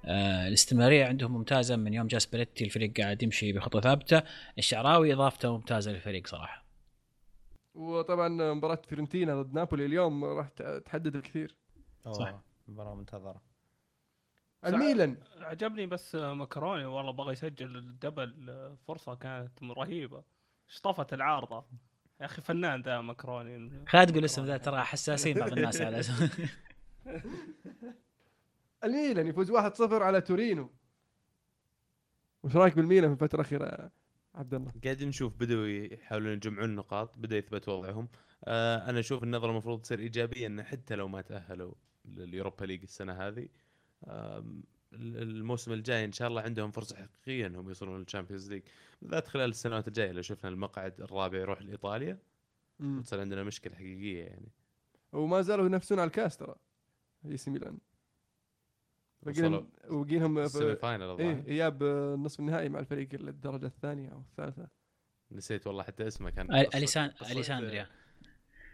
[0.05, 4.21] آه الاستمرارية عندهم ممتازة من يوم جاء سباليتي الفريق قاعد يمشي بخطوة ثابتة،
[4.57, 6.65] الشعراوي إضافته ممتازة للفريق صراحة.
[7.75, 10.47] وطبعا مباراة فيرنتينا ضد نابولي اليوم راح
[10.85, 11.55] تحدد الكثير.
[12.11, 12.41] صح.
[12.67, 13.48] مباراة منتظرة.
[14.65, 20.23] الميلان عجبني بس مكروني والله بغى يسجل ال double فرصة كانت رهيبة.
[20.67, 21.65] شطفت العارضة.
[22.21, 23.85] يا أخي فنان ذا مكروني.
[23.87, 26.01] خالد تقول اسم ذا ترى حساسين بعض الناس على
[28.83, 29.57] الميلان يفوز 1-0
[29.93, 30.69] على تورينو.
[32.43, 33.91] وش رأيك بالميلان في الفترة الأخيرة يا
[34.35, 38.07] عبد الله؟ قاعدين نشوف بدأوا يحاولون يجمعون نقاط بدأ يثبت وضعهم.
[38.45, 41.73] آه أنا أشوف النظرة المفروض تصير إيجابية انه حتى لو ما تأهلوا
[42.05, 43.47] لل Europa League السنة هذه
[44.93, 48.61] الموسم الجاي إن شاء الله عندهم فرصة حقيقية إنهم يوصلون لل Champions League.
[49.01, 52.17] بالذات خلال السنوات الجاية لو شفنا المقعد الرابع يروح لإيطاليا.
[53.03, 54.51] تصير عندنا مشكلة حقيقية يعني.
[55.13, 56.55] وما زالوا ينافسون على الكاس ترى.
[57.25, 57.77] إي سي ميلان.
[59.23, 61.43] باقي لهم وصلوا وباقي لهم ال semi في- final إيه.
[61.47, 61.83] إياب
[62.19, 64.67] نصف النهائي مع الفريق الدرجة الثانية أو الثالثة.
[65.31, 67.87] نسيت والله حتى اسمه كان اليسان أليساندريا.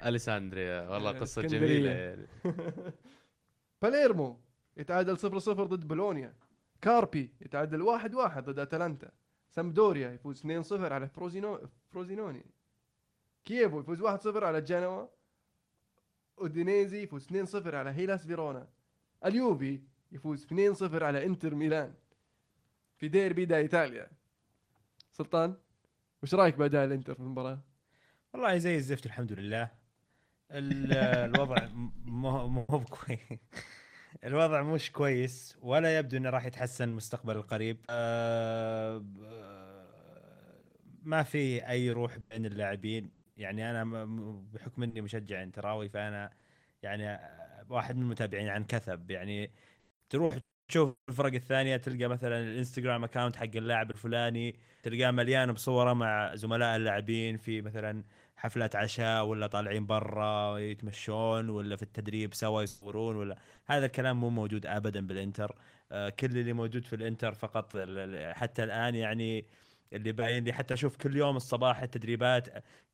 [0.05, 0.89] أليساندريا.
[0.89, 1.41] والله آه، قصه.
[1.41, 2.27] جميلة يعني.
[3.81, 4.39] باليرمو.
[4.77, 6.33] يتعادل 0-0 ضد بولونيا.
[6.81, 9.11] كاربي يتعادل 1-1 ضد أتلانتا.
[9.49, 12.45] سامدوريا يفوز 2-0 على فروزينو فروزينوني.
[13.45, 15.07] كييفو يفوز 1-0 على جنوا.
[16.39, 18.67] أودينيزي يفوز 2-0 على هيلاس فيرونا.
[19.25, 21.93] اليوفي يفوز 2-0 على انتر ميلان.
[22.97, 24.07] في ديربي دا إيطاليا.
[25.11, 25.55] سلطان
[26.23, 27.59] وش رأيك باداء الانتر في المباراة؟
[28.33, 29.71] والله زي الزفت الحمد لله.
[30.51, 30.93] ال-
[31.35, 31.67] الوضع
[32.05, 33.39] مو مو كويس
[34.25, 37.85] الوضع مش كويس ولا يبدو إنه راح يتحسن المستقبل القريب.
[37.89, 39.85] أه ب-
[41.03, 43.11] ما في أي روح بين اللاعبين.
[43.37, 44.05] يعني أنا
[44.53, 46.37] بحكم إني مشجع انتراوي فأنا
[46.81, 47.19] يعني
[47.69, 49.11] واحد من المتابعين عن كثب.
[49.11, 49.51] يعني
[50.09, 56.35] تروح تشوف الفرق الثانية تلقى مثلا الإنستغرام account حق اللاعب الفلاني تلقاه مليان بصوره مع
[56.35, 57.37] زملاء اللاعبين.
[57.37, 58.03] في مثلا
[58.37, 64.29] حفلات عشاء ولا طالعين برا يتمشون ولا في التدريب سوا يصورون ولا هذا الكلام مو
[64.29, 65.55] موجود ابدا بالإنتر.
[65.91, 67.77] آه، كل اللي موجود في الإنتر فقط
[68.33, 69.45] حتى الآن يعني
[69.93, 72.47] اللي باين لي حتى أشوف كل يوم الصباح التدريبات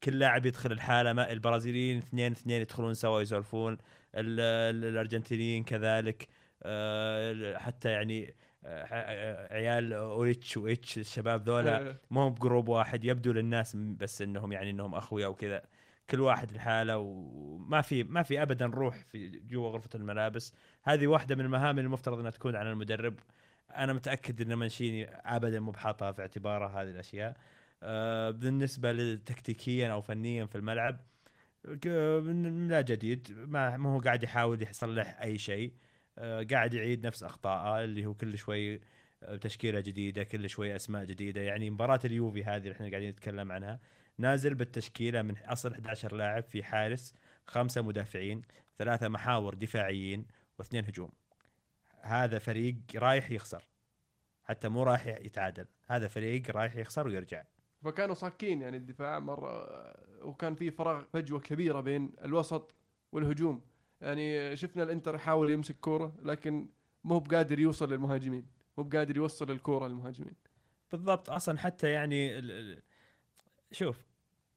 [0.03, 3.73] كل لاعب يدخل الحالة البرازيليين اثنين اثنين يدخلون سوا يسولفون
[4.15, 4.39] ال-
[4.75, 6.27] ال- الأرجنتينيين كذلك.
[6.63, 8.35] آه، حتى يعني
[8.65, 14.95] عيال اوريتش واتش الشباب ذولا ما هو بجروب واحد يبدو للناس بس إنهم يعني إنهم
[14.95, 15.61] أخويا وكذا.
[16.09, 20.53] كل واحد لحاله وما في ما في ابدا روح في جوا غرفة الملابس.
[20.83, 23.19] هذه واحدة من المهام المفترض إنها تكون على المدرب.
[23.75, 27.37] أنا متأكد إن منشيني ابدا مو بحاطها في اعتباره هذه الأشياء.
[27.83, 30.99] آه، بالنسبة لتكتيكيا أو فنيا في الملعب
[32.69, 35.73] لا جديد ما هو قاعد يحاول يصلح أي شيء.
[36.19, 38.81] قاعد يعيد نفس اخطائه اللي هو كل شوي
[39.23, 41.41] آه، تشكيلة جديدة كل شوي أسماء جديدة.
[41.41, 43.79] يعني مباراة اليوفي هذه اللي إحنا قاعدين نتكلم عنها
[44.17, 47.13] نازل بالتشكيلة من أصل 11 لاعب في حارس
[47.45, 48.41] خمسة مدافعين
[48.77, 50.25] ثلاثة محاور دفاعيين
[50.59, 51.11] واثنين هجوم.
[52.01, 53.67] هذا فريق رايح يخسر
[54.43, 57.43] حتى مو رايح يتعادل هذا فريق رايح يخسر ويرجع.
[57.83, 59.67] فكانوا صاكين يعني الدفاع مرة
[60.21, 62.75] وكان في فراغ فجوة كبيرة بين الوسط
[63.11, 63.61] والهجوم.
[64.01, 66.67] يعني شفنا الإنتر يحاول يمسك كورة لكن
[67.03, 68.45] مو بقادر يوصل للمهاجمين
[68.77, 70.33] مو بقادر يوصل الكورة للمهاجمين.
[70.91, 72.41] بالضبط أصلا حتى يعني
[73.71, 74.05] شوف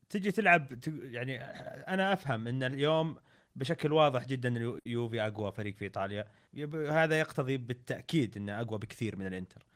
[0.09, 1.41] تجي تلعب يعني
[1.89, 3.17] أنا أفهم إن اليوم
[3.57, 6.25] بشكل واضح جدا اليو- يوفي أقوى فريق في إيطاليا.
[6.91, 9.67] هذا يقتضي بالتأكيد إنه أقوى بكثير من الإنتر.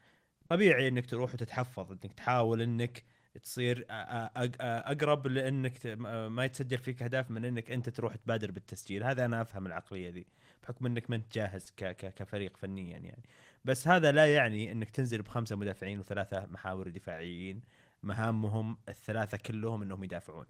[0.49, 3.03] طبيعي إنك تروح وتتحفظ إنك تحاول إنك
[3.43, 5.85] تصير أقرب لأنك
[6.29, 9.03] ما يتسجل فيك أهداف من إنك أنت تروح تبادر بالتسجيل.
[9.03, 10.25] هذا أنا أفهم العقلية ذي
[10.63, 13.23] بحكم إنك ما أنت جاهز ك- ك- كفريق فنيا يعني.
[13.65, 17.61] بس هذا لا يعني إنك تنزل بخمسة مدافعين وثلاثة محاور دفاعيين.
[18.03, 20.45] مهامهم الثلاثة كلهم إنهم يدافعون.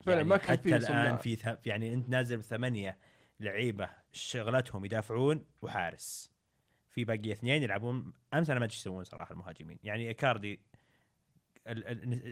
[0.00, 1.16] فعلا يعني ما كان حتى الآن.
[1.16, 1.48] في ث...
[1.66, 2.98] يعني أنت نازل بثمانية
[3.40, 6.30] لعيبة شغلتهم يدافعون وحارس.
[6.90, 9.78] في باقي اثنين يلعبون أمس أنا ما أدري يسوون صراحة المهاجمين.
[9.84, 10.10] يعني.
[10.10, 10.58] ال...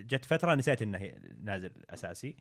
[0.07, 1.13] جت فترة نسيت إنه
[1.43, 2.37] نازل أساسي.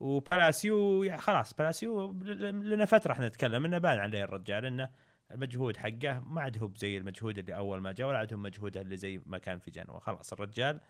[0.00, 4.88] وبالاسيو يعني خلاص بالاسيو ل- لنا فترة إحنا نتكلم إنه بان عليه الرجال إنه
[5.30, 8.80] المجهود حقه ما عاد هو زي المجهود اللي أول ما جاء ولا عاد هو مجهوده
[8.80, 9.98] اللي زي ما كان في جنوة.
[9.98, 10.80] خلاص الرجال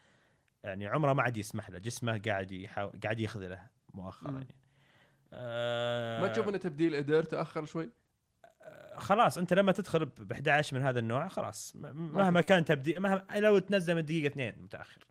[0.65, 3.61] يعني عمره ما عاد يسمح له جسمه قاعد يحاول قاعد يخذله
[3.95, 4.31] مؤخرا.
[4.33, 4.55] يعني.
[5.33, 7.91] آه ما تشوف ان تبديل إدير تأخر شوي؟
[8.97, 13.59] خلاص أنت لما تدخل ب 11 من هذا النوع خلاص مهما كان تبدي مهما لو
[13.59, 15.07] تنزل من دقيقة اثنين متأخر.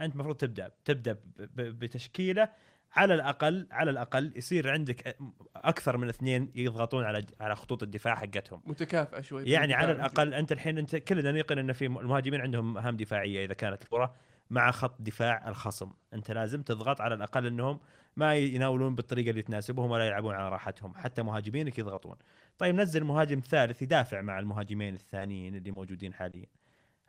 [0.00, 1.18] أنت المفروض تبدأ تبدأ
[1.56, 2.48] بتشكيلة
[2.92, 5.16] على الأقل على الأقل يصير عندك
[5.56, 8.62] أكثر من اثنين يضغطون على على خطوط الدفاع حقتهم.
[8.66, 9.92] متكافئة شوي يعني على.
[9.92, 14.14] الأقل أنت الحين أنت كلنا نيقن إن في المهاجمين عندهم مهام دفاعية إذا كانت الكرة
[14.50, 15.90] مع خط دفاع الخصم.
[16.14, 17.80] أنت لازم تضغط على الأقل إنهم
[18.16, 20.94] ما يناولون بالطريقة اللي تناسبهم ولا يلعبون على راحتهم.
[20.94, 22.16] حتى مهاجمينك يضغطون.
[22.58, 26.46] طيب نزل مهاجم ثالث يدافع مع المهاجمين الثانيين اللي موجودين حاليا.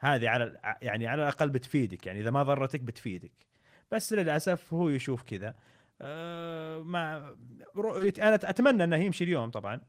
[0.06, 3.32] هذه على يعني على الأقل بتفيدك يعني إذا ما ضرتك بتفيدك.
[3.92, 5.56] بس للأسف هو يشوف كذا.
[6.02, 7.36] أه ما
[8.20, 9.82] أنا أتمنى إنه يمشي اليوم طبعا.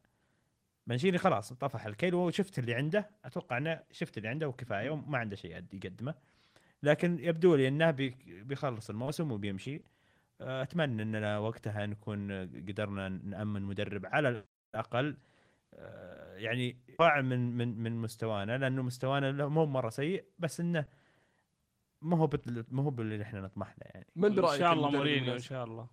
[0.87, 3.11] منشيني خلاص طفح الكيل وشفت اللي عنده.
[3.25, 6.15] أتوقع إنه شفت اللي عنده وكفاية وما عنده شيء يقدمه.
[6.83, 9.83] لكن يبدو لي إنه بي- بيخلص الموسم وبيمشي.
[10.41, 14.45] أه، أتمنى إننا وقتها نكون قدرنا نأمن مدرب على
[14.75, 15.17] الأقل.
[16.37, 20.85] يعني يرفع من من من مستوانا لأنه مستوانا مو مرة سيء بس إنه
[22.03, 22.31] ما هو
[22.71, 24.07] ما هو باللي إحنا نطمح له يعني.
[24.17, 25.89] من إن شاء الله مورينيو إن؟ شاء الله.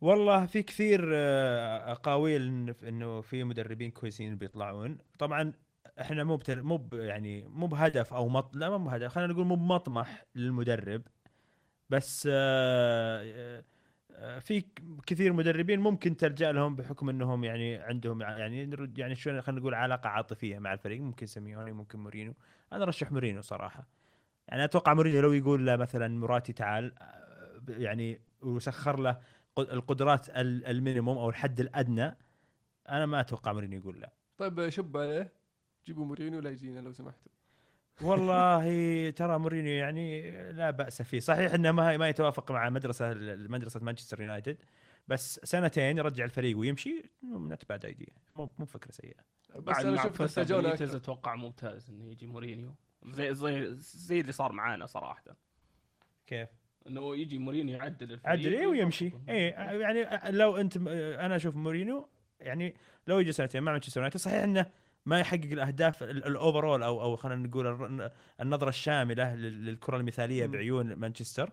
[0.00, 4.98] والله في كثير آه، أقاويل إنه في مدربين كويسين بيطلعون.
[5.18, 5.52] طبعا
[6.00, 6.62] إحنا مو بتر...
[6.62, 6.94] مو ب...
[6.94, 8.56] يعني مو بهدف أو مط...
[8.56, 11.02] لا مو بهدف خلينا نقول مو بمطمح للمدرب.
[11.90, 13.64] بس آه، آه،
[14.40, 19.60] في ك- كثير مدربين ممكن تلجأ لهم بحكم إنهم يعني عندهم يعني يعني شو خلينا
[19.60, 21.00] نقول علاقة عاطفية مع الفريق.
[21.00, 22.34] ممكن سيميوني ممكن مورينو
[22.72, 23.86] أنا أرشح مورينو صراحة.
[24.48, 29.18] يعني أتوقع مورينو لو يقول له مثلا مراتي تعال آه، يعني وسخر له
[29.56, 32.16] قد- القدرات ال- ال minimum أو الحد الأدنى
[32.88, 34.12] أنا ما أتوقع مورينيو يقول لا.
[34.38, 35.32] طيب شب عليه
[35.86, 37.32] جيبوا مورينيو لا يجينا لو سمحتوا
[38.02, 41.20] والله ترى مورينيو يعني لا بأس فيه.
[41.20, 43.14] صحيح إنه ما ما يتوافق مع مدرسة
[43.48, 44.56] مدرسة مانشستر يونايتد
[45.08, 49.20] بس سنتين يرجع الفريق ويمشي نت بعد ايديه مو مو فكرة سيئة.
[49.56, 50.96] بس أنا شفت أكثر.
[50.96, 52.74] أتوقع ممتاز إنه يجي مورينيو.
[53.04, 55.24] زي زي زي اللي صار معانا صراحة.
[56.26, 56.48] كيف؟
[56.86, 58.32] إنه يجي مورينيو يعدل الفريق.
[58.32, 59.12] عدل إيه ويمشي.
[59.28, 62.08] إيه يعني لو أنت أنا أشوف مورينيو
[62.40, 62.74] يعني
[63.06, 64.66] لو يجي سنتين مع مانشستر يونايتد صحيح إنه
[65.06, 70.46] ما يحقق الأهداف ال- ال overall أو أو خلينا نقول النظرة الشاملة لل- للكرة المثالية.
[70.46, 71.50] بعيون مانشستر.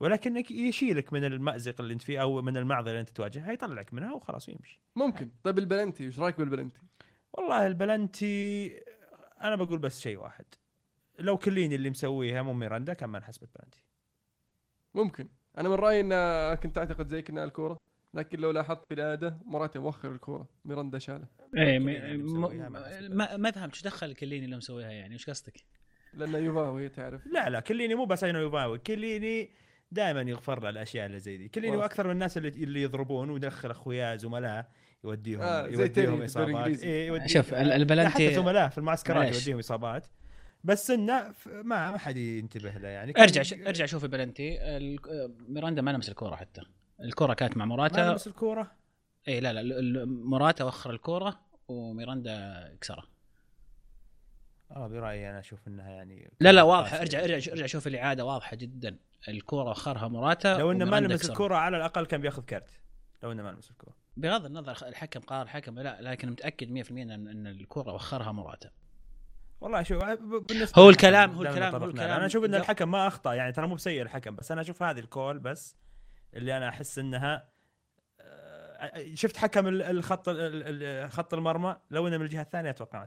[0.00, 4.14] ولكن يشيلك من المأزق اللي أنت فيه أو من المعضلة اللي أنت تواجهها يطلعك منها
[4.14, 4.80] وخلاص ويمشي.
[4.96, 5.30] ممكن.
[5.44, 6.80] طيب البلنتي إيش رأيك بالبلنتي؟
[7.32, 8.68] والله البلنتي
[9.42, 10.44] أنا بقول بس شيء واحد.
[11.18, 13.84] لو كليني اللي مسويها مو ميراندا كان ما انحسبت بلنتي.
[14.94, 15.28] ممكن.
[15.58, 17.78] أنا من رأيي إن كنت أعتقد زي كنا الكورة.
[18.14, 20.48] لكن لو لاحظت في العاده مرات موخر الكورة.
[20.64, 21.26] ميراندا شاله.
[21.56, 21.84] إيه م-
[23.16, 23.36] ما.
[23.36, 25.64] ما فهمت إيش دخل كليني اللي مسويها يعني؟ إيش قصدك؟
[26.14, 27.26] لأن يوفاوي تعرف.
[27.26, 29.50] لا لا كليني مو بس إنه يباوي كليني
[29.92, 31.48] دائما يغفر له الأشياء اللي زي دي.
[31.48, 31.76] كليني.
[31.76, 34.66] وأكثر من الناس اللي اللي يضربون ويدخل اخوياه زملائه
[35.04, 36.82] يوديهم آه، يوديهم إصابات.
[36.82, 39.34] إيه يودي شوف ال- لا، حتى البلنتي زملائه في المعسكرات.
[39.34, 40.06] يوديهم إصابات.
[40.64, 43.12] بس إنه ما ما حد ينتبه له يعني.
[43.18, 44.76] ارجع ش- ارجع شوف البلنتي.
[44.76, 44.98] ال-
[45.48, 46.60] ميراندا ما لمس الكورة حتى.
[47.04, 48.72] الكورة كانت مع ما موراتا لمس الكورة
[49.28, 53.04] اي لا لا ال- ال- موراتا وخر الكورة وميراندا كسرها
[54.70, 57.00] آه برأيي أنا أشوف إنها يعني لا لا واضحة قاسية.
[57.18, 58.98] ارجع ارجع ارجع شوف الإعادة واضحة جدا
[59.28, 61.30] الكورة وخرها موراتا لو إنه ما لمس.
[61.30, 62.70] الكورة على الأقل كان بياخذ كارت
[63.22, 67.10] لو إنه ما لمس الكورة بغض النظر الحكم قرار الحكم لا لكن متأكد 100% إن
[67.10, 68.70] إن الكورة وخرها موراتا
[69.60, 71.84] والله شوف ب- بالنسبة هو الكلام- هو الكلام- هو.
[71.84, 72.54] الكلام- أنا أشوف إن.
[72.54, 75.76] الحكم ما أخطأ يعني ترى مو بسيء الحكم بس أنا أشوف هذه ال call بس
[76.34, 77.48] اللي أنا أحس إنها
[78.20, 80.38] آه، شفت حكم ال- الخط ال-
[80.82, 83.06] ال- خط المرمى؟ لو إنه من الجهة الثانية أتوقع.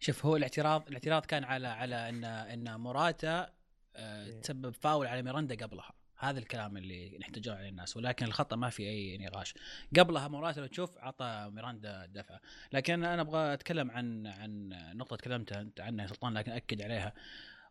[0.00, 3.50] شوف هو الاعتراض الاعتراض كان على على إن إن موراتا
[3.96, 4.40] آه، إيه.
[4.40, 5.92] تسبب فاول على ميراندا قبلها.
[6.18, 9.54] هذا الكلام اللي نحتاجه على الناس ولكن الخطا ما في أي نقاش.
[9.98, 12.40] قبلها موراتا لو تشوف عطى ميراندا دفعه
[12.72, 17.12] لكن أنا أبغى أتكلم عن عن نقطة تكلمت أنت عنها يا سلطان لكن أكد عليها.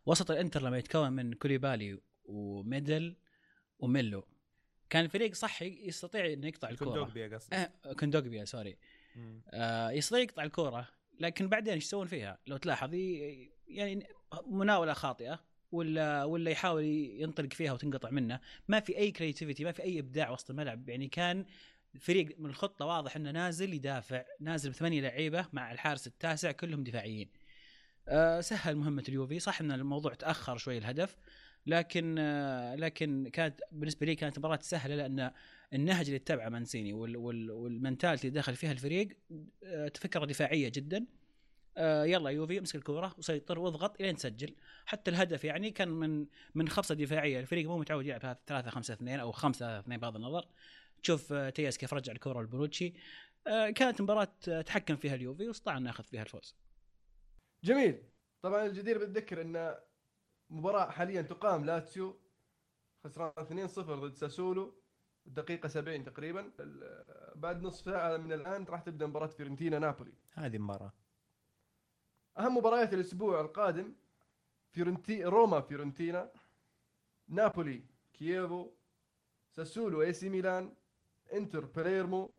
[0.06, 3.16] وسط الإنتر لما يتكون من كوليبالي وميدل
[3.78, 4.26] وميلو
[4.90, 6.88] كان الفريق صح يستطيع إنه يقطع الكورة.
[6.88, 8.76] كوندوغبيا قصدي آه كوندوجبيا sorry.
[9.50, 10.88] آه يستطيع يقطع الكورة
[11.20, 12.94] لكن بعدين إيش يسوون فيها؟ لو تلاحظ
[13.68, 14.06] يعني
[14.46, 15.40] مناولة خاطئة
[15.72, 20.30] ولا ولا يحاول ينطلق فيها وتنقطع منه، ما في أي creativity، ما في أي إبداع
[20.30, 21.46] وسط الملعب، يعني كان
[22.00, 27.30] فريق من الخطة واضح إنه نازل يدافع، نازل بثمانية لعيبة مع الحارس التاسع كلهم دفاعيين.
[28.08, 31.16] آه سهل مهمة اليوفي، صح إن الموضوع تأخر شوي الهدف،
[31.66, 35.30] لكن آه لكن كانت بالنسبة لي كانت مباراة سهلة لأن
[35.72, 39.08] النهج اللي اتبعه مانسيني وال وال والمنتاليتي اللي دخل فيها الفريق
[39.64, 41.06] آه، فكره دفاعية جدا.
[41.76, 44.54] آه، يلا يوفي امسك الكورة وسيطر واضغط إلين تسجل.
[44.86, 47.40] حتى الهدف يعني كان من من خفصه دفاعية.
[47.40, 50.48] الفريق مو متعود يلعب 3 5 2 أو 5 3 2 بغض النظر.
[51.02, 52.94] تشوف تياس كيف رجع الكورة لبونوتشي
[53.46, 56.56] آه، كانت مباراة تحكم فيها اليوفي واستطاع ناخذ فيها الفوز.
[57.64, 58.02] جميل.
[58.42, 59.74] طبعا الجدير بالذكر إن
[60.50, 62.20] مباراة حاليا تقام لاتسيو
[63.04, 64.74] خسران 2-0 ضد ساسولو
[65.26, 66.52] الدقيقة 70 تقريبا.
[67.34, 70.14] بعد نصف ساعة من الآن راح تبدأ مباراة فيورنتينا نابولي.
[70.32, 70.92] هذه مباراه
[72.38, 73.94] أهم مباريات الأسبوع القادم
[74.70, 76.32] فيورنتي روما فيورنتينا
[77.28, 78.70] نابولي كييفو
[79.50, 80.74] ساسولو اي سي ميلان
[81.32, 82.34] انتر باليرمو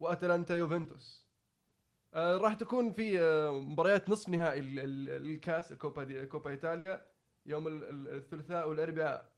[0.00, 1.29] وأتلانتا يوفنتوس.
[2.14, 7.06] راح تكون في آه مباريات نصف نهائي ال- ال- الكاس الكوبا كوبا إيطاليا
[7.46, 9.32] يوم ال- ال- الثلاثاء والأربعاء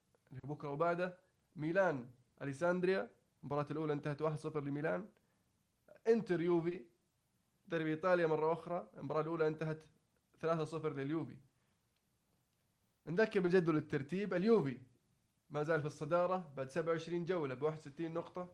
[0.45, 1.19] بكرة وبعده
[1.57, 2.11] ميلان
[2.43, 3.11] أليساندريا
[3.43, 5.09] المباراة الأولى انتهت 1-0 لميلان
[6.09, 6.85] إنتر يوفي
[7.67, 9.87] ديربي إيطاليا مرة أخرى المباراة الأولى انتهت
[10.43, 11.37] 3-0 لليوفي.
[13.07, 14.81] نذكر بالجدول الترتيب اليوفي
[15.51, 18.53] ما زال في الصدارة بعد 27 جولة ب 61 نقطة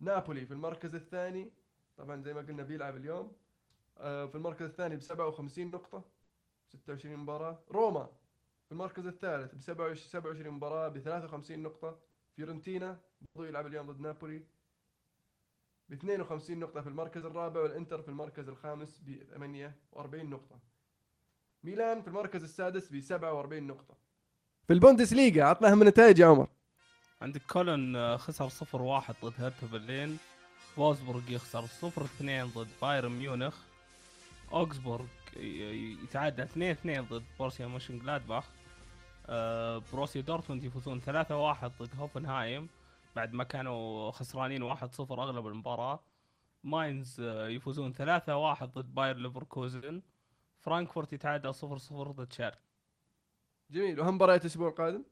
[0.00, 1.52] نابولي في المركز الثاني
[2.00, 3.32] طبعا زي ما قلنا بيلعب اليوم.
[3.98, 6.04] آه، في المركز الثاني ب 57 نقطة
[6.68, 7.58] 26 مباراة.
[7.70, 8.08] روما
[8.66, 11.98] في المركز الثالث ب 27 مباراة ب 53 نقطة.
[12.36, 12.98] فيورنتينا
[13.34, 14.42] برضو يلعب اليوم ضد نابولي
[15.88, 20.58] ب 52 نقطة في المركز الرابع والإنتر في المركز الخامس ب 48 نقطة.
[21.64, 23.94] ميلان في المركز السادس ب 47 نقطة.
[24.66, 26.48] في البوندسليغا عطناها من النتائج يا عمر.
[27.22, 30.18] عندك كولن آه، خسر 0 1 ضد هرتا برلين.
[30.76, 33.56] فولسبورغ يخسر 0 2 ضد بايرن ميونخ.
[34.52, 35.06] أوكسبورغ
[35.36, 38.44] ي- ي- يتعادل 2 2 ضد بروسيا منشن جلادباخ
[39.26, 42.68] آه، بروسيا دورتموند يفوزون 3 1 ضد هوفنهايم.
[43.16, 46.00] بعد ما كانوا خسرانين 1 0 أغلب المباراة.
[46.64, 50.02] ماينز آه، يفوزون 3 1 ضد باير ليفركوزن.
[50.58, 52.52] فرانكفورت يتعادل 0 0 ضد شالكا
[53.70, 54.00] جميل.
[54.00, 55.04] واهم مباريات الأسبوع القادم؟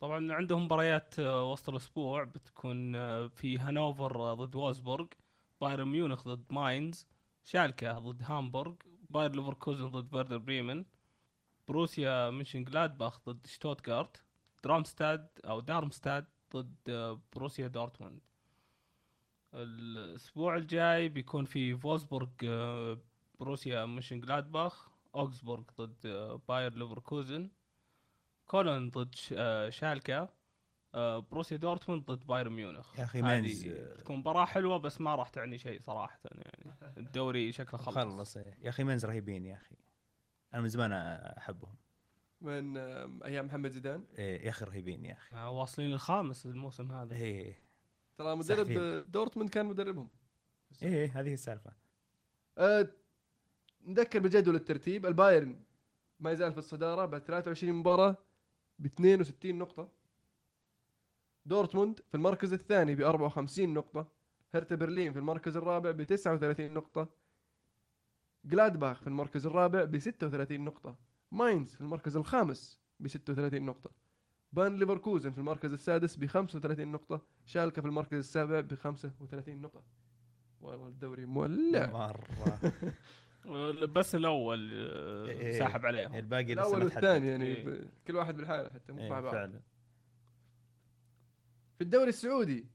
[0.00, 5.06] طبعا عندهم مباريات آه، وسط الأسبوع بتكون آه، في هانوفر آه، ضد وولفسبورغ
[5.60, 7.06] بايرن ميونخ ضد ماينز
[7.44, 8.74] شالكا ضد هامبورغ
[9.10, 10.84] باير ليفركوزن ضد فيردر بريمن
[11.68, 14.22] بروسيا منشن جلادباخ ضد شتوتغارت
[14.64, 16.26] درامستاد أو دارمستاد
[16.56, 18.20] ضد بروسيا دورتموند.
[19.54, 22.98] الأسبوع الجاي بيكون في فولسبورغ آه،
[23.40, 26.06] بروسيا منشن جلادباخ أوكسبورغ ضد
[26.48, 27.50] باير ليفركوزن.
[28.46, 30.28] كولن ضد آه، شالكا
[30.94, 32.98] آه، بروسيا دورتموند ضد بايرن ميونخ.
[32.98, 33.68] يا أخي هذه مينز،
[33.98, 36.74] تكون مباراة حلوة بس ما راح تعني شيء صراحة يعني.
[36.98, 37.94] الدوري شكله خلص.
[37.94, 38.36] خلص.
[38.36, 39.76] يا أخي مينز رهيبين يا أخي.
[40.54, 40.92] أنا من زمان
[41.38, 41.74] أحبهم.
[42.40, 42.76] من
[43.22, 45.36] أيام محمد زيدان؟ إيه يا أخي رهيبين يا أخي.
[45.36, 47.14] آه، واصلين الخامس الموسم هذا.
[47.14, 47.58] إيه.
[48.16, 48.68] ترى مدرب
[49.10, 50.08] دورتموند كان مدربهم.
[50.82, 51.72] إيه هذه السالفة.
[52.58, 52.88] أه
[53.86, 55.60] نذكر بجدول الترتيب البايرن
[56.20, 58.16] ما يزال في الصدارة بعد 23 مباراة.
[58.78, 59.88] ب 62 نقطة.
[61.46, 64.06] دورتموند في المركز الثاني ب 54 نقطة.
[64.54, 67.08] هرتا برلين في المركز الرابع ب 39 نقطة.
[68.44, 70.96] جلادباخ في المركز الرابع ب 36 نقطة.
[71.32, 73.90] ماينز في المركز الخامس ب 36 نقطة.
[74.52, 77.20] بان ليفركوزن في المركز السادس ب 35 نقطة.
[77.44, 79.82] شالكة في المركز السابع ب 35 نقطة.
[80.60, 81.86] والله الدوري مولع.
[81.86, 82.58] مرة.
[83.92, 85.58] بس الأول آه، إيه.
[85.58, 86.14] ساحب عليهم.
[86.14, 86.84] الباقي لسه الأول.
[86.84, 87.80] والثاني يعني إيه.
[88.06, 89.32] كل واحد بالحالة حتى مو مع إيه بعض.
[89.32, 89.60] فعلا.
[91.78, 92.66] في الدوري السعودي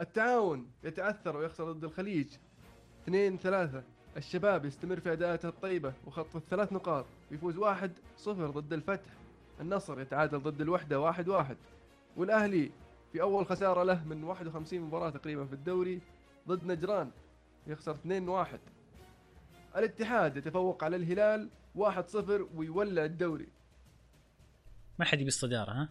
[0.00, 2.28] التعاون يتعثر ويخسر ضد الخليج.
[3.02, 3.82] 2 3
[4.16, 7.06] الشباب يستمر في اداءاته الطيبة وخط الثلاث نقاط.
[7.30, 9.10] ويفوز 1 0 ضد الفتح.
[9.60, 11.56] النصر يتعادل ضد الوحدة 1 1
[12.16, 12.70] والأهلي
[13.12, 16.00] في أول خسارة له من 51 مباراة تقريبا في الدوري
[16.48, 17.10] ضد نجران.
[17.66, 18.60] يخسر 2 1
[19.76, 23.48] الاتحاد يتفوق على الهلال 1 0 ويولع الدوري.
[24.98, 25.88] ما حد يبي الصدارة ها؟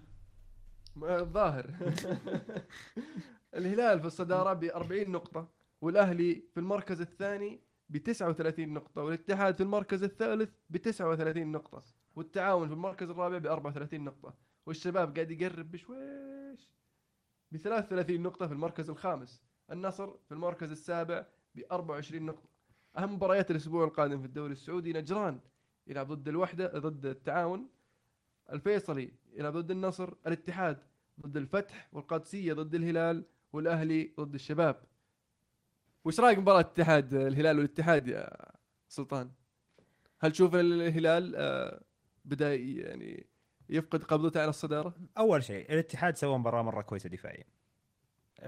[0.97, 1.73] الظاهر.
[3.57, 5.49] الهلال في الصدارة ب 40 نقطة
[5.81, 11.83] والأهلي في المركز الثاني ب 39 نقطة والاتحاد في المركز الثالث ب 39 نقطة
[12.15, 14.33] والتعاون في المركز الرابع ب 34 نقطة
[14.65, 16.71] والشباب قاعد يقرب بشويش
[17.51, 21.25] ب 33 نقطة في المركز الخامس النصر في المركز السابع
[21.55, 22.49] ب 24 نقطة.
[22.97, 25.39] أهم مباريات الأسبوع القادم في الدوري السعودي نجران
[25.87, 27.69] يلعب ضد الوحدة ضد التعاون
[28.51, 30.77] الفيصلي يلعب ضد النصر الاتحاد
[31.21, 34.83] ضد الفتح والقادسية ضد الهلال والأهلي ضد الشباب.
[36.05, 38.51] وش رأيك مباراة الاتحاد الهلال والاتحاد يا
[38.87, 39.31] سلطان؟
[40.19, 41.81] هل تشوف الهلال آه،
[42.25, 43.27] بدأ يعني
[43.69, 47.45] يفقد قبضته على الصدارة؟ أول شيء الاتحاد سوى مباراة مرة كويسة دفاعيا.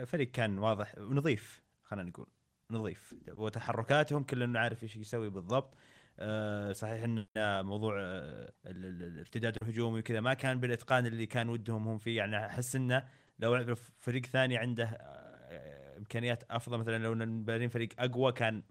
[0.05, 2.27] فريق كان واضح ونظيف خلينا نقول.
[2.71, 5.73] نظيف وتحركاتهم كل عارف إيش يسوي بالضبط.
[6.19, 7.25] آه، صحيح إن
[7.65, 12.17] موضوع آه، ال- ال- الارتداد الهجومي وكذا ما كان بالإتقان اللي كان ودهم هم فيه.
[12.17, 13.07] يعني أحس إنه
[13.39, 18.63] لو فريق ثاني عنده آه، إمكانيات أفضل مثلا لو نبارين فريق أقوى كان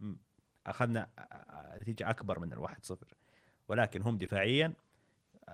[0.66, 1.08] أخذنا
[1.82, 3.14] نتيجة أكبر من الواحد صفر.
[3.68, 4.72] ولكن هم دفاعيا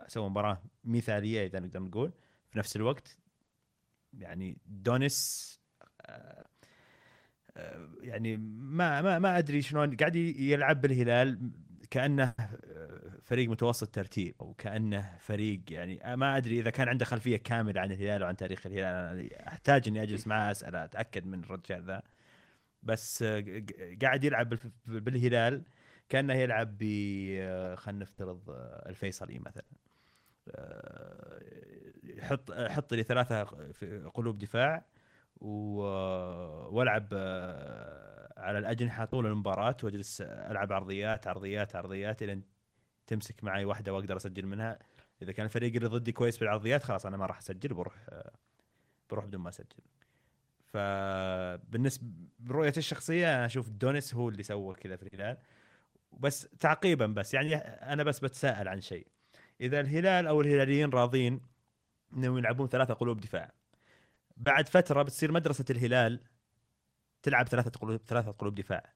[0.07, 2.13] سووا مباراة مثالية إذا نقدر نقول.
[2.51, 3.19] في نفس الوقت
[4.19, 5.55] يعني دونيس
[8.01, 11.51] يعني ما ما ما أدري شلون قاعد يلعب بالهلال
[11.91, 17.37] كأنه آه، فريق متوسط ترتيب أو كأنه فريق يعني ما أدري إذا كان عنده خلفية
[17.37, 18.85] كاملة عن الهلال وعن تاريخ الهلال.
[18.87, 22.03] أنا أحتاج إني أجلس معاه أسأله أتأكد من الرجال ذا.
[22.83, 23.45] بس آه،
[24.03, 25.63] قاعد يلعب بالهلال
[26.09, 26.85] كأنه يلعب ب
[27.41, 29.65] آه، خلينا نفترض آه، الفيصلي مثلا.
[30.49, 31.41] آه،
[32.05, 33.43] يحط حط لي ثلاثة
[34.15, 34.85] قلوب دفاع.
[35.41, 42.43] والعب آه، على الأجنحة طول المباراة واجلس ألعب عرضيات عرضيات عرضيات الين
[43.07, 44.79] تمسك معي واحدة وأقدر أسجل منها.
[45.23, 48.33] إذا كان الفريق اللي ضدي كويس بالعرضيات خلاص أنا ما راح أسجل بروح آه،
[49.11, 49.83] بروح بدون ما أسجل.
[50.73, 52.07] فبالنسبه
[52.39, 55.37] برؤيتي الشخصية أنا أشوف دونيس هو اللي سوى كذا في الهلال.
[56.13, 59.07] بس تعقيبا بس يعني أنا بس بتساءل عن شيء.
[59.61, 61.41] إذا الهلال أو الهلاليين راضين
[62.13, 63.53] إنهم يلعبون ثلاثة قلوب دفاع
[64.37, 66.21] بعد فترة بتصير مدرسة الهلال
[67.23, 68.95] تلعب ثلاثة قلوب ثلاثة قلوب دفاع.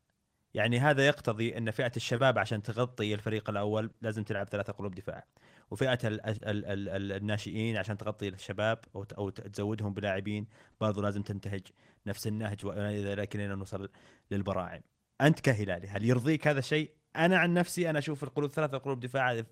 [0.54, 5.24] يعني هذا يقتضي إن فئة الشباب عشان تغطي الفريق الأول لازم تلعب ثلاثة قلوب دفاع.
[5.70, 10.46] وفئة ال ال ال ال الناشئين عشان تغطي الشباب أو أو تزودهم بلاعبين
[10.80, 11.62] برضو لازم تنتهج
[12.06, 13.88] نفس النهج وإلى ذلك لين نوصل
[14.30, 14.80] للبراعم.
[15.20, 19.44] أنت كهلالي هل يرضيك هذا الشيء؟ أنا عن نفسي أنا أشوف القلوب ثلاثة قلوب دفاع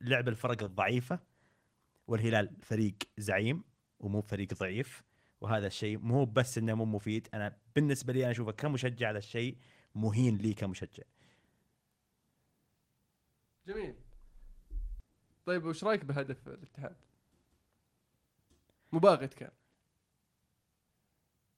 [0.00, 1.18] لعب الفرق الضعيفة
[2.06, 3.64] والهلال فريق زعيم
[4.00, 5.02] ومو فريق ضعيف.
[5.44, 7.28] وهذا الشيء مو بس إنه مو مفيد.
[7.34, 9.58] أنا بالنسبة لي أنا أشوفه كمشجع هذا الشيء
[9.94, 11.02] مهين لي كمشجع.
[13.66, 13.94] جميل.
[15.46, 16.96] طيب وش رأيك بهدف الاتحاد؟
[18.92, 19.50] مباغت كان.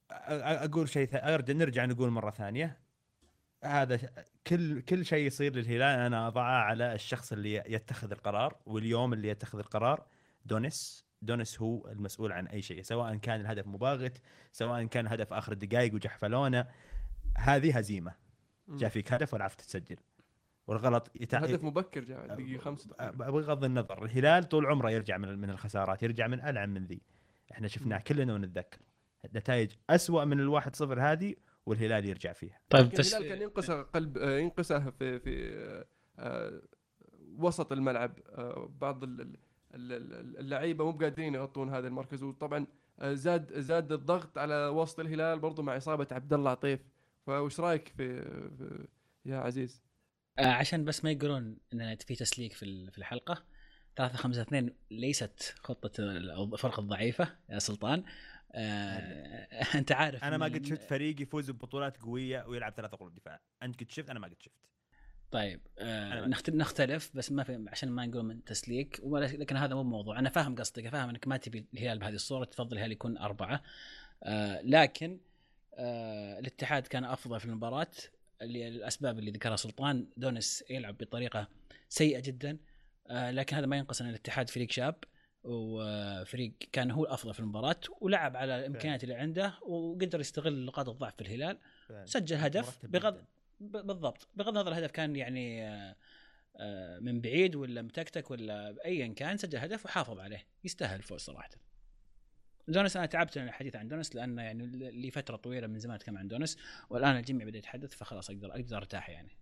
[0.09, 2.79] أقول شيء ارجع نرجع نقول مرة ثانية.
[3.63, 9.27] هذا كل كل شيء يصير للهلال أنا أضعه على الشخص اللي يتخذ القرار واليوم اللي
[9.27, 10.07] يتخذ القرار
[10.45, 11.06] دونيس.
[11.21, 14.17] دونيس هو المسؤول عن أي شيء سواء كان الهدف مباغت
[14.51, 16.67] سواء كان هدف آخر الدقائق وجحفلونه
[17.37, 18.13] هذه هزيمة.
[18.69, 19.97] جاء فيك هدف ولا عرفت تسجل
[20.67, 21.39] والغلط يتع...
[21.39, 26.27] هدف مبكر جاء دقيقة خمسة بغض النظر الهلال طول عمره يرجع من من الخسارات يرجع
[26.27, 27.01] من ألعن من ذي.
[27.51, 28.79] إحنا شفناه كلنا ونتذكر.
[29.35, 32.59] نتائج أسوأ من الواحد صفر هذه والهلال يرجع فيها.
[32.69, 35.85] طيب بس الهلال كان ينقصه قلب آه، ينقصه في في آه،
[36.19, 36.61] آه،
[37.37, 38.19] وسط الملعب
[38.79, 39.37] بعض ال-
[40.39, 42.23] اللعيبة مو قادرين يغطون هذا المركز.
[42.23, 42.67] وطبعا
[42.99, 46.79] آه، زاد زاد الضغط على وسط الهلال برضو مع إصابة عبد الله عطيف.
[47.25, 48.21] فوش رأيك في,
[48.57, 48.87] في
[49.25, 49.81] يا عزيز؟
[50.39, 53.43] آه عشان بس ما يقولون ان في تسليك في ال- في الحلقة.
[53.97, 58.03] 3 5 2 ليست خطة الفرق الضعيفة يا سلطان.
[58.51, 59.47] آه
[59.79, 63.39] أنت عارف أنا ما قد شفت فريق يفوز ببطولات قوية ويلعب ثلاثة قلوب دفاع.
[63.63, 64.55] أنت قد شفت؟ أنا ما قد شفت.
[65.31, 70.19] طيب آه نختلف بس ما في عشان ما نقول من تسليك لكن هذا مو موضوع.
[70.19, 73.63] أنا فاهم قصدك فاهم إنك ما تبي الهلال بهذه الصورة تفضل الهلال يكون أربعة.
[74.23, 75.19] آه لكن
[75.73, 77.87] آه الاتحاد كان أفضل في المباراة
[78.41, 81.47] اللي الأسباب اللي ذكرها سلطان دونس يلعب بطريقة
[81.89, 82.57] سيئة جدا
[83.07, 84.95] آه لكن هذا ما ينقص إن الاتحاد فريق شاب
[85.43, 91.15] وفريق كان هو الأفضل في المباراة ولعب على الإمكانيات اللي عنده وقدر يستغل نقاط الضعف
[91.15, 91.57] في الهلال
[92.05, 93.21] سجل هدف بغض
[93.59, 94.27] بالضبط.
[94.35, 95.95] بغض النظر الهدف كان يعني آه،
[96.55, 100.47] آه، من بعيد ولا متكتك ولا ايا كان سجل هدف وحافظ عليه.
[100.63, 101.49] يستاهل الفوز صراحة.
[102.67, 106.17] دونس أنا تعبت من الحديث عن دونس لأنه يعني لي فترة طويلة من زمان أتكلم
[106.17, 106.57] عن دونس
[106.89, 109.37] والآن الجميع بدأ يتحدث فخلاص أقدر أقدر أرتاح يعني.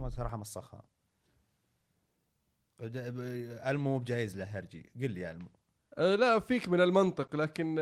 [0.00, 0.82] هو صراحة مصخها
[2.80, 4.90] ألمو بجايز له هرجي.
[5.00, 5.48] قل لي ألمو.
[5.98, 7.78] آه لا فيك من المنطق لكن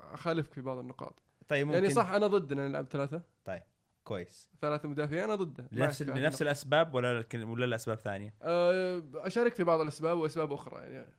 [0.00, 1.22] أخالفك في بعض النقاط.
[1.52, 1.78] طيب ممكن.
[1.78, 3.22] يعني صح أنا ضد ان نلعب ثلاثة.
[4.04, 4.48] كويس.
[4.60, 5.68] ثلاثة مدافعين أنا ضده.
[5.72, 11.12] لنفس لنفس الأسباب ولا ولا الاسباب ثانية؟ آه، أشارك في بعض الأسباب وأسباب أخرى يعني.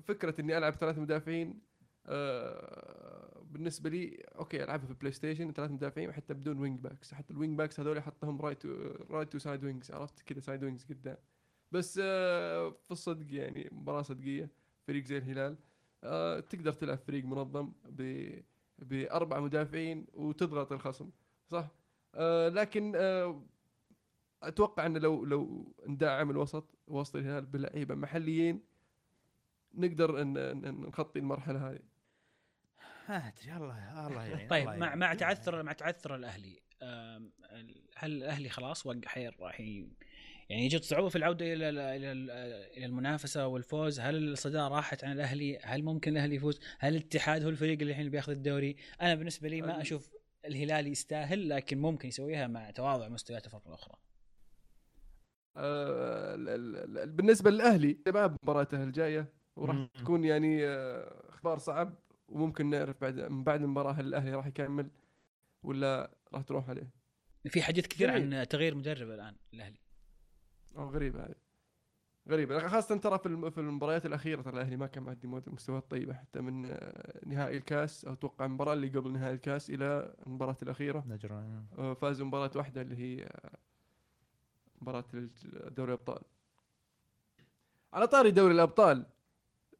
[0.00, 1.60] فكرة إني ألعب ثلاث مدافعين
[2.06, 7.37] آه، بالنسبة لي okay ألعبها في PlayStation ثلاث مدافعين حتى بدون wing backs حتى ال
[7.37, 8.66] wing backs هذول حطهم right
[9.10, 11.16] right و side wings عرفت؟ كذا side wings قدام.
[11.72, 14.50] بس آه، في الصدق يعني مباراة صدقية
[14.86, 15.56] فريق زي الهلال.
[16.06, 18.30] آه، تقدر تلعب فريق منظم ب
[18.78, 21.10] بأربع مدافعين وتضغط الخصم
[21.46, 21.68] صح؟
[22.14, 23.42] آه، لكن آه،
[24.42, 28.62] أتوقع ان لو لو ندعم الوسط وسط الهلال بلعيبة محليين
[29.74, 31.80] نقدر إن نخطي المرحلة هذه.
[33.08, 34.94] ما أدري الله الله يعين طيب مع.
[34.94, 36.60] مع تعثر مع تعثر الأهلي
[37.96, 39.60] هل الأهلي خلاص وقع حير راح
[40.48, 42.30] يعني يجد صعوبه في العودة إلى ال- إلى ال-
[42.76, 47.48] إلى المنافسة والفوز هل الصدارة راحت عن الأهلي؟ هل ممكن الأهلي يفوز؟ هل الاتحاد هو
[47.48, 50.10] الفريق اللي الحين بياخذ الدوري؟ أنا بالنسبة لي ما أشوف
[50.44, 53.94] الهلال يستاهل لكن ممكن يسويها مع تواضع مستويات الفرق الأخرى.
[55.56, 59.86] ال- ال- ال- بالنسبة للأهلي شباب مباراته الجاية وراح.
[59.94, 61.94] تكون يعني آه، أخبار صعب
[62.28, 64.90] وممكن نعرف بعد من بعد المباراة هل الأهلي راح يكمل
[65.62, 66.90] ولا راح تروح عليه.
[67.48, 68.10] في حديث كثير.
[68.10, 69.78] عن تغيير مدرب الآن الأهلي.
[70.84, 71.34] غريبة هذه.
[72.28, 72.68] غريبة.
[72.68, 76.40] خاصة ترى في الم- في المباريات الأخيرة ترى الأهلي ما كان مود- مستويات طيبه حتى
[76.40, 81.04] من آه، نهائي الكاس أو أتوقع المباراة اللي قبل نهائي الكاس إلى المباراة الأخيرة.
[81.08, 83.50] نجران آه، فازوا مباراة واحدة اللي هي آه،
[84.82, 85.04] مباراة
[85.70, 86.22] دوري الأبطال.
[87.92, 89.06] على طاري دوري الأبطال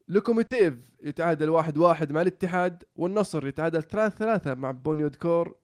[0.07, 0.73] لوكوموتيف
[1.03, 5.55] يتعادل واحد واحد مع الاتحاد والنصر يتعادل ثلاث ثلاثة مع بونيودكور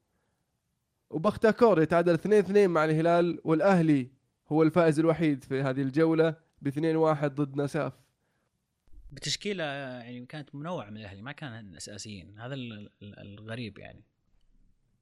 [1.10, 4.12] وبختاكور يتعادل اثنين اثنين مع الهلال والأهلي
[4.54, 7.94] هو الفائز الوحيد في هذه الجولة باثنين واحد ضد نساف.
[9.12, 12.40] بتشكيلة يعني كانت منوعة من الأهلي ما كان أساسيين.
[12.40, 14.04] هذا ال- ال- الغريب يعني.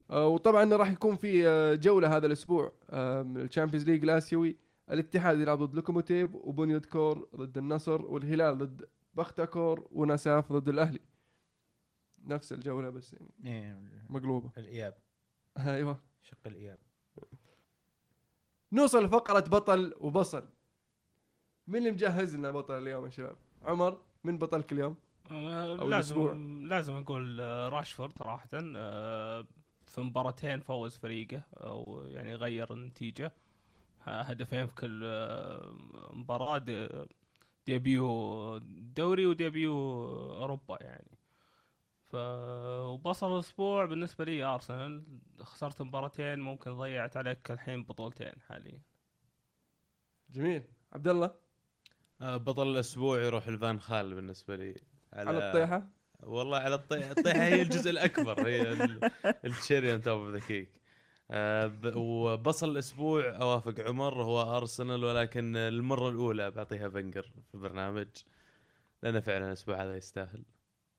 [0.10, 4.58] آه، وطبعا راح يكون في آه، جولة هذا الأسبوع آه، من ال Champions League الاسيوي
[4.92, 11.00] الاتحاد يلعب ضد لوكوموتيف وبنيودكور ضد النصر والهلال ضد بختكور ونساف ضد الأهلي.
[12.26, 13.30] نفس الجولة بس يعني.
[13.46, 13.80] إيه،
[14.10, 14.52] مقلوبة.
[14.58, 14.94] الإياب.
[15.58, 16.00] أيوه.
[16.22, 16.78] شق الإياب.
[18.72, 20.44] نوصل لفقرة بطل وبصل.
[21.68, 24.96] مين اللي مجهز لنا بطل اليوم يا شباب؟ عمر من بطلك اليوم؟
[25.32, 26.34] آه، أو لازم الأسبوع.
[26.68, 29.46] لازم أقول آه، راشفورد صراحة آه،
[29.86, 33.32] في مباراتين فوز فريقه أو يعني غير النتيجة.
[34.04, 35.00] ه- هدفين في كل
[36.14, 37.08] مباراة د-
[37.68, 38.58] ديبيو
[38.96, 39.74] دوري وديبيو
[40.34, 41.18] أوروبا يعني.
[42.12, 42.16] ف
[42.86, 45.04] وبصل الأسبوع بالنسبة لي ارسنال
[45.42, 48.82] خسرت مباراتين ممكن ضيعت عليك الحين بطولتين حاليا.
[50.30, 50.64] جميل.
[50.94, 51.36] عبد الله
[52.22, 54.76] آه، بطل الأسبوع يروح لفان خال بالنسبة لي.
[55.14, 55.88] على الطيحة؟
[56.24, 57.12] والله على الطيحة.
[57.12, 59.12] الطيحة هي الجزء الأكبر هي ال-
[59.46, 60.82] ال cherry on top of the cake
[61.96, 68.08] وبصل الأسبوع أوافق عمر هو ارسنال ولكن المرة الأولى بعطيها فنجر في البرنامج
[69.04, 70.46] لأنه فعلا الأسبوع هذا يستاهل.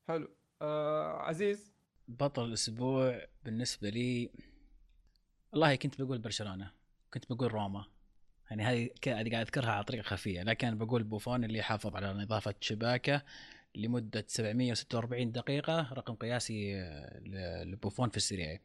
[0.09, 0.29] حلو.
[0.63, 1.73] آه عزيز.
[2.09, 4.31] بطل الأسبوع بالنسبة لي
[5.53, 6.71] والله كنت بقول برشلونة
[7.15, 7.85] كنت بقول روما.
[8.51, 10.43] يعني هذه قاعد أذكرها على طريقة خفية.
[10.43, 13.23] لكن بقول بوفون اللي حافظ على نظافة شباكه
[13.75, 18.61] لمدة 746 دقيقة رقم قياسي آه، لبوفون في السيريا.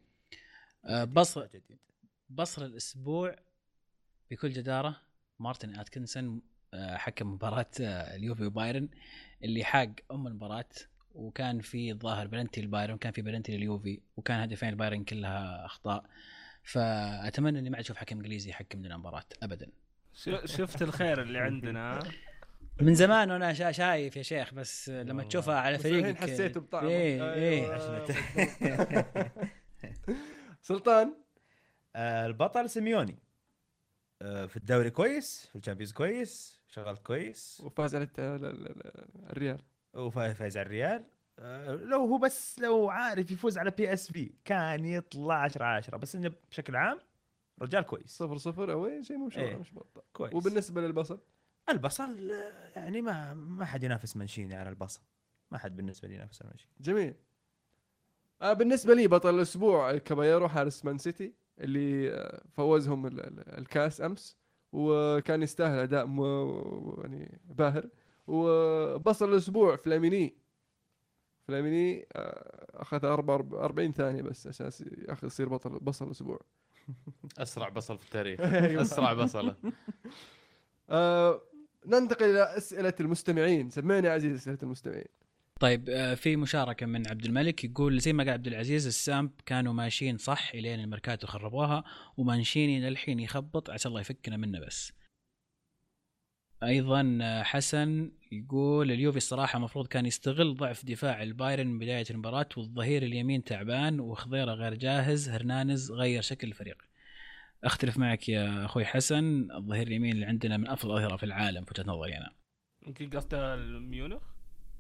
[0.86, 1.04] آه،
[1.54, 1.80] جديد
[2.30, 3.36] بصل الأسبوع
[4.32, 5.02] بكل جدارة
[5.40, 6.42] مارتن اتكنسون
[6.74, 8.90] آه، حكم مباراة اليوفي وبايرن
[9.44, 10.70] اللي حاس أم المباراة.
[11.18, 16.06] وكان في الظاهر بلنتي للبايرن كان في بلنتي لليوفي وكان هدفين البايرن كلها أخطاء.
[16.64, 19.70] فأتمنى إني ما عاد أشوف حكم إنجليزي يحكم لنا مباراة ابدا.
[20.14, 22.00] ش- شفت الخير اللي عندنا؟
[22.82, 25.24] من زمان وأنا شا- شايف يا شيخ بس لما.
[25.24, 28.08] تشوفها على فريقك الحين حسيته بطعمه إيه إيه أيوة،
[30.62, 31.14] سلطان؟
[31.96, 33.20] آه، البطل سيميوني.
[34.22, 37.62] آه، في الدوري كويس في ال Champions كويس شغال كويس.
[37.66, 38.08] وفاز على
[39.30, 39.60] الريال.
[39.98, 41.04] وفايز على الريال.
[41.40, 46.32] آه، لو هو بس لو عارف يفوز على PSV كان يطلع 10 10 بس إنه
[46.52, 47.00] بشكل عام
[47.62, 48.08] رجال كويس.
[48.18, 49.56] صفر صفر أوي شيء مو إيه.
[49.56, 50.02] مش بطل.
[50.14, 50.34] كويس.
[50.34, 51.20] وبالنسبة للبصل؟
[51.70, 55.02] البصل آه، يعني ما ما حد ينافس مانشيني على البصل.
[55.52, 57.14] ما حد بالنسبة لي ينافس مانشيني جميل.
[58.42, 64.02] آه بالنسبة لي بطل الأسبوع كاباييرو حارس مان سيتي اللي آه، فوزهم ال- ال- الكاس
[64.02, 64.38] أمس
[64.72, 66.06] وكان يستاهل أداء
[67.04, 67.90] يعني باهر.
[68.28, 70.38] وبصل الأسبوع فلاميني.
[71.48, 76.40] فلاميني آه، أخذ 44 ثانية بس أساس ياخذ يصير بطل بصل الأسبوع.
[77.38, 78.40] أسرع بصل في التاريخ.
[78.66, 78.82] أيوة.
[78.82, 79.56] أسرع بصلة.
[80.90, 81.42] آه
[81.86, 83.70] ننتقل إلى أسئلة المستمعين.
[83.70, 85.08] سمعني عزيز أسئلة المستمعين.
[85.60, 89.74] طيب آه، في مشاركة من عبد الملك يقول زي ما قال عبد العزيز السامب كانوا
[89.74, 91.84] ماشيين صح إلين الميركاتو خربوها
[92.18, 94.92] ومانشيني للحين يخبط عسى الله يفكنا منه بس.
[96.64, 103.04] أيضا حسن يقول اليوفي الصراحة المفروض كان يستغل ضعف دفاع البايرن من بداية المباراة والظهير
[103.04, 106.78] اليمين تعبان وخضيره غير جاهز هرنانز غير شكل الفريق.
[107.64, 111.74] أختلف معك يا أخوي حسن الظهير اليمين اللي عندنا من أفضل الاظهره في العالم في
[111.78, 112.32] وجهة نظري أنا.
[112.88, 114.22] يمكن قصده الميونخ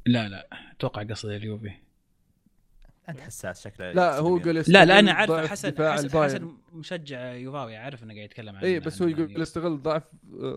[0.05, 1.71] لا لا أتوقع قصد اليوفي.
[3.09, 6.23] أنت حساس شكله لا هو يقول لا لا أنا عارف ضعف حسن دفاع حسن.
[6.23, 10.03] حسن مشجع يوفاوي عارف إنه قاعد يتكلم عن اي إيه، بس هو يقول يستغل ضعف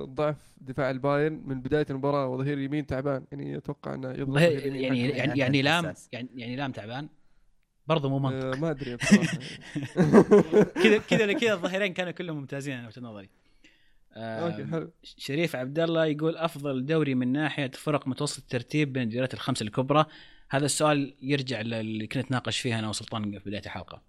[0.04, 3.24] ضعف دفاع البايرن من بداية المباراة وظهير يمين تعبان.
[3.32, 4.38] يعني أتوقع إنه يمين.
[4.74, 5.16] يعني حقه.
[5.16, 5.94] يعني يعني لام.
[6.12, 7.08] يعني يعني لام تعبان.
[7.86, 8.46] برضه مو منطق.
[8.46, 8.96] آه، ما أدري
[10.82, 13.28] كذا كذا كذا الظهيرين كانوا كلهم ممتازين أنا وجهة نظري.
[14.16, 14.90] أوكي آه حلو.
[15.02, 20.06] شريف عبد الله يقول أفضل دوري من ناحية فرق متوسط الترتيب بين الدوريات الخمسة الكبرى.
[20.50, 24.02] هذا السؤال يرجع للي كنا نتناقش فيها أنا وسلطان في بداية الحلقة.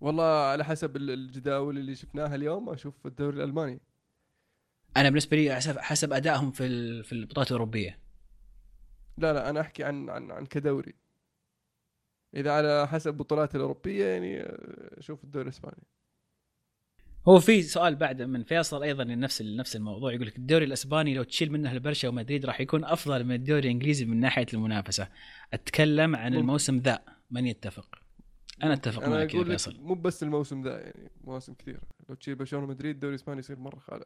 [0.00, 3.80] والله على حسب ال- الجداول اللي شفناها اليوم أشوف الدوري الألماني.
[4.96, 7.98] أنا بالنسبة لي حسب حسب أدائهم في في البطولات الأوروبية.
[9.18, 10.94] لا لا أنا أحكي عن عن عن كدوري.
[12.34, 15.82] إذا على حسب البطولات الأوروبية يعني آه، أشوف الدوري الإسباني.
[17.28, 20.12] هو في سؤال بعد من فيصل أيضا لنفس نفس الموضوع.
[20.12, 24.04] يقول لك الدوري الإسباني لو تشيل منه البرشا ومدريد راح يكون أفضل من الدوري الإنجليزي
[24.04, 25.08] من ناحية المنافسة.
[25.52, 26.34] أتكلم عن.
[26.34, 26.98] الموسم ذا.
[27.30, 27.98] من يتفق؟
[28.62, 29.80] أنا أتفق أنا معك يا فيصل.
[29.80, 31.80] مو بس الموسم ذا يعني مواسم كثيرة.
[32.08, 34.04] لو تشيل برشلونة ومدريد الدوري الإسباني يصير مرة خالع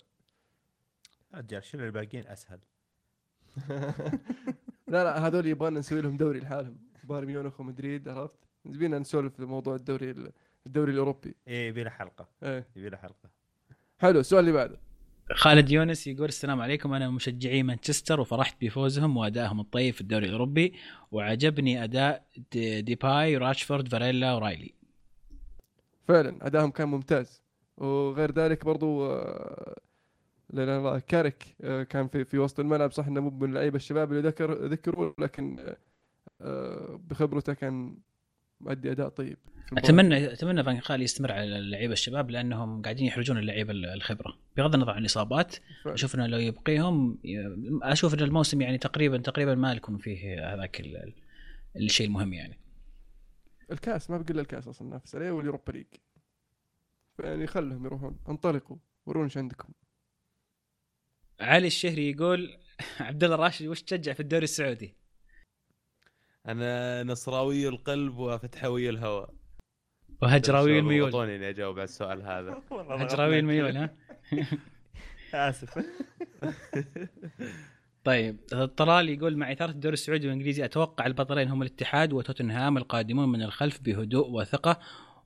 [1.34, 2.58] رجال شيل الباقيين أسهل.
[4.88, 6.78] لا لا هذول يبغانا نسوي لهم دوري لحالهم.
[7.04, 10.14] بايرن ميونخ ومدريد عرفت؟ نبينا نسولف في موضوع الدوري
[10.66, 11.34] الدوري الأوروبي.
[11.48, 12.28] إيه يبي له حلقة.
[12.42, 12.66] إيه.
[12.76, 13.30] يبي له حلقة.
[13.98, 14.80] حلو السؤال اللي بعده.
[15.34, 16.92] خالد يونس يقول السلام عليكم.
[16.94, 20.74] أنا من مشجعي مانشستر وفرحت بفوزهم وأدائهم الطيب في الدوري الأوروبي.
[21.12, 24.74] وعجبني أداء دي- ديباي راشفورد فاريلا ورايلي
[26.08, 27.42] فعلا أدائهم كان ممتاز.
[27.76, 32.92] وغير ذلك برضو آه، كارك آه، كان في في وسط الملعب.
[32.92, 35.74] صح إنه مو من اللعيبة الشباب اللي ذكر ذكروا لكن
[36.40, 37.96] آه، بخبرته كان
[38.64, 39.36] مؤدي أداء طيب.
[39.72, 44.90] اتمنى أتمنى فان خال يستمر على اللعيبة الشباب لأنهم قاعدين يحرجون اللعيبة الخبرة بغض النظر
[44.92, 45.56] عن الإصابات.
[45.86, 47.18] أشوف إنه لو يبقيهم
[47.82, 51.14] أشوف إن الموسم يعني تقريبا تقريبا ما يكون فيه هذاك ال- ال-
[51.76, 52.58] الشيء المهم يعني
[53.72, 55.86] الكاس ما بقي الا الكاس أصلا نافس عليه وال Europa League
[57.18, 59.68] يعني خلهم يروحون انطلقوا ورونا إيش عندكم
[61.40, 62.58] علي الشهري يقول
[63.00, 64.94] عبد الله الراشد وش تشجع في الدوري السعودي؟
[66.48, 69.26] أنا نصراوي القلب وفتحوي الهوى
[70.22, 71.04] وهجراوي الميول.
[71.04, 72.62] اعطوني إني أجاوب على السؤال هذا.
[73.02, 73.94] هجراوي الميول ها؟
[75.48, 75.78] آسف.
[78.04, 78.36] طيب
[78.76, 83.80] طلال يقول مع اثاره الدوري السعودي والانجليزي أتوقع البطلين هم الاتحاد وتوتنهام القادمون من الخلف
[83.80, 84.80] بهدوء وثقة.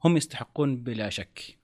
[0.05, 1.58] هم يستحقون بلا شك.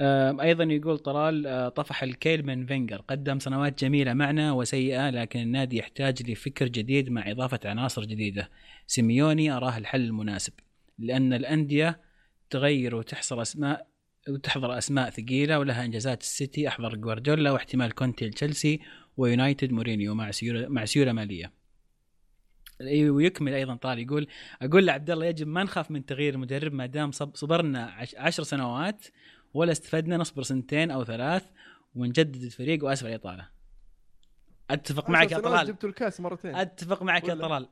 [0.00, 5.76] أيضا يقول طلال آه، طفح الكيل من فينجر قدم سنوات جميلة معنا وسيئة لكن النادي
[5.78, 8.50] يحتاج لفكر جديد مع إضافة عناصر جديدة.
[8.86, 10.52] سيميوني أراه الحل المناسب
[10.98, 12.00] لأن الأندية
[12.50, 13.86] تغير وتحصل أسماء
[14.28, 18.80] وتحضر أسماء ثقيلة ولها إنجازات السيتي أحضر جوارديولا واحتمال كونتي لتشيلسي
[19.16, 21.52] ويونايتد مورينيو مع سيولة مع سيولة مالية.
[23.08, 24.26] ويكمل أيضا طال يقول
[24.62, 28.42] أقول لعبد الله يجب ما نخاف من تغيير المدرب ما دام صب- صبرنا عش عشر
[28.42, 29.06] سنوات
[29.54, 31.44] ولا استفدنا نصبر سنتين أو ثلاث
[31.94, 33.48] ونجدد الفريق وأسف على الإطالة.
[34.70, 35.66] أتفق معك يا طلال.
[35.66, 36.56] جبتوا الكاس مرتين.
[36.56, 37.68] أتفق معك يا؟ طلال.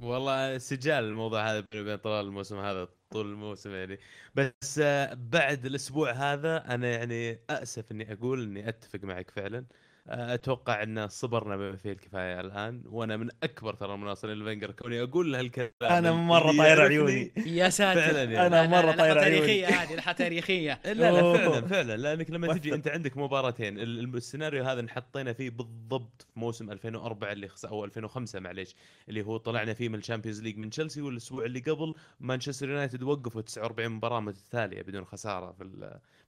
[0.00, 3.98] والله سجال الموضوع هذا بيني وبين طلال الموسم هذا طول الموسم يعني.
[4.34, 9.58] بس آه، بعد الأسبوع هذا أنا يعني أسف إني أقول إني أتفق معك فعلا.
[9.58, 9.64] آه،
[10.08, 15.32] أتوقع أن صبرنا بما فيه الكفاية الآن وأنا من أكبر ترى المناصرين لفنجر كوني أقول
[15.32, 18.68] له الكلام أنا مرة طاير عيوني يا ساتر فعلا يعني.
[18.68, 19.36] مرة لا، طاير عيوني.
[19.38, 21.32] تاريخية هذه لحظة تاريخية لا لا.
[21.34, 22.74] فعلا فعلا لأنك لما تجي.
[22.74, 27.64] أنت عندك مباراتين ال- ال- السيناريو هذا انحطينا فيه بالضبط في موسم 2004 اللي خس...
[27.64, 28.74] أو 2005 معليش
[29.08, 33.02] اللي هو طلعنا فيه من ال Champions League من تشيلسي والأسبوع اللي قبل مانشستر يونايتد
[33.02, 35.62] وقفوا 49 مباراة متتالية بدون خسارة في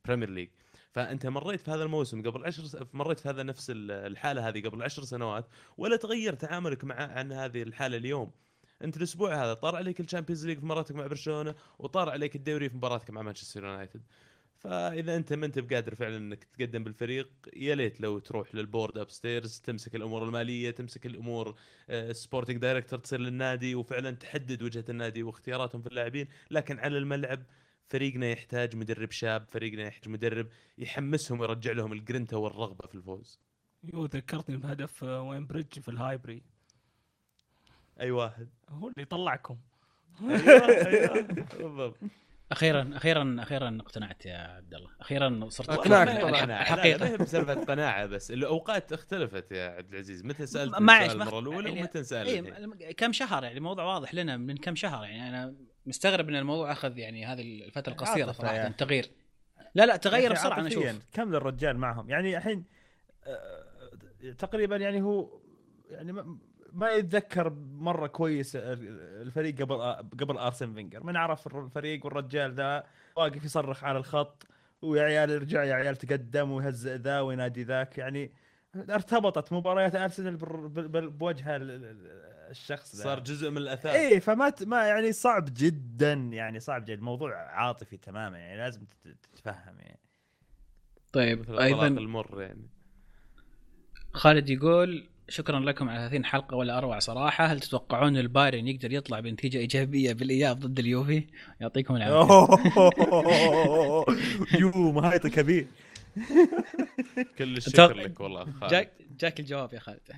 [0.06, 0.48] ال Premier League
[0.94, 2.76] فأنت مريت في هذا الموسم قبل عشر س...
[2.92, 5.46] مريت في هذا نفس ال- الحالة هذه قبل عشر سنوات
[5.78, 8.30] ولا تغير تعاملك مع عن هذه الحالة اليوم.
[8.84, 12.68] أنت الأسبوع هذا طار عليك ال Champions League في مباراتك مع برشلونة وطار عليك الدوري
[12.68, 14.02] في مباراتك مع مانشستر يونايتد.
[14.58, 19.10] فإذا أنت ما أنت بقادر فعلا إنك تقدم بالفريق يا ليت لو تروح لل board
[19.10, 21.54] upstairs تمسك الأمور المالية تمسك الأمور
[22.12, 27.42] sporting director تصير للنادي وفعلا تحدد وجهة النادي واختياراتهم في اللاعبين لكن على الملعب
[27.88, 33.40] فريقنا يحتاج مدرب شاب فريقنا يحتاج مدرب يحمسهم ويرجع لهم الجرنتا والرغبة في الفوز.
[33.84, 36.42] يوه ذكرتني بهدف آه، واين بريدج في الهايبري.
[38.00, 38.48] أي واحد.
[38.68, 39.58] هو اللي طلعكم.
[40.22, 41.20] أيوه أيوه.
[41.60, 41.96] بالضبط.
[42.52, 44.90] أخيرا أخيرا أخيرا اقتنعت يا عبد الله.
[45.00, 46.02] أخيرا صرت طبعاً.
[46.02, 46.30] الحقيقة.
[46.30, 46.46] لا،
[46.86, 48.30] لا، ما هي بسالفة قناعة بس.
[48.30, 50.24] الأوقات اختلفت يا عبد العزيز.
[50.24, 54.56] متى سألت المرة الأولى ومتى سألت اي الحين؟ كم شهر يعني؟ الموضوع واضح لنا من
[54.56, 55.28] كم شهر يعني.
[55.28, 55.54] أنا
[55.86, 59.10] مستغرب إن الموضوع أخذ يعني هذه الفترة القصيرة عاطفة صراحة يا التغيير
[59.74, 60.86] لا لا تغير أخي بسرعة أنا أشوف.
[61.12, 62.10] كم الرجال معهم.
[62.10, 62.64] يعني الحين
[63.26, 65.38] آه، تقريبا يعني هو
[65.90, 66.12] يعني
[66.72, 69.76] ما- يتذكر مرة كويس الفريق قبل
[70.20, 71.04] قبل آرسن فينجر.
[71.04, 72.84] من عرف الفريق والرجال ذا
[73.16, 74.46] واقف يصرخ على الخط
[74.82, 77.98] ويا عيال ارجع يا عيال تقدم ويهزئ ذا وينادي ذاك.
[77.98, 78.32] يعني
[78.90, 83.94] ارتبطت مباريات آرسنال بر- بر- بر- بوجه ال- ال- الشخص ذا صار جزء من الاثاث
[83.94, 86.94] إيه فما ت- ما يعني صعب جدا يعني صعب جدا.
[86.94, 90.00] الموضوع عاطفي تماما يعني لازم تت- تتفهم يعني.
[91.12, 92.68] طيب مثل أيضا المر يعني.
[94.12, 97.46] خالد يقول شكرا لكم على 30 حلقه ولا أروع صراحة.
[97.46, 101.26] هل تتوقعون البايرن يقدر يطلع بنتيجة إيجابية بالإياب ضد اليوفي؟
[101.60, 102.48] يعطيكم العافية.
[104.60, 105.66] يو مهايط كبير.
[107.38, 108.70] كل الشكر لك والله خالد.
[108.72, 110.08] جاك جاك الجواب يا خالد.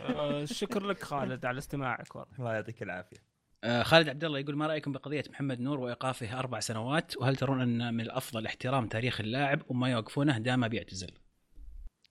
[0.00, 2.38] آه، شكر لك خالد على استماعك والله.
[2.38, 3.16] الله يعطيك العافية.
[3.64, 7.60] آه، خالد عبد الله يقول ما رأيكم بقضية محمد نور وإيقافه أربع سنوات؟ وهل ترون
[7.60, 11.10] أن من الأفضل احترام تاريخ اللاعب وما يوقفونه دام بيعتزل؟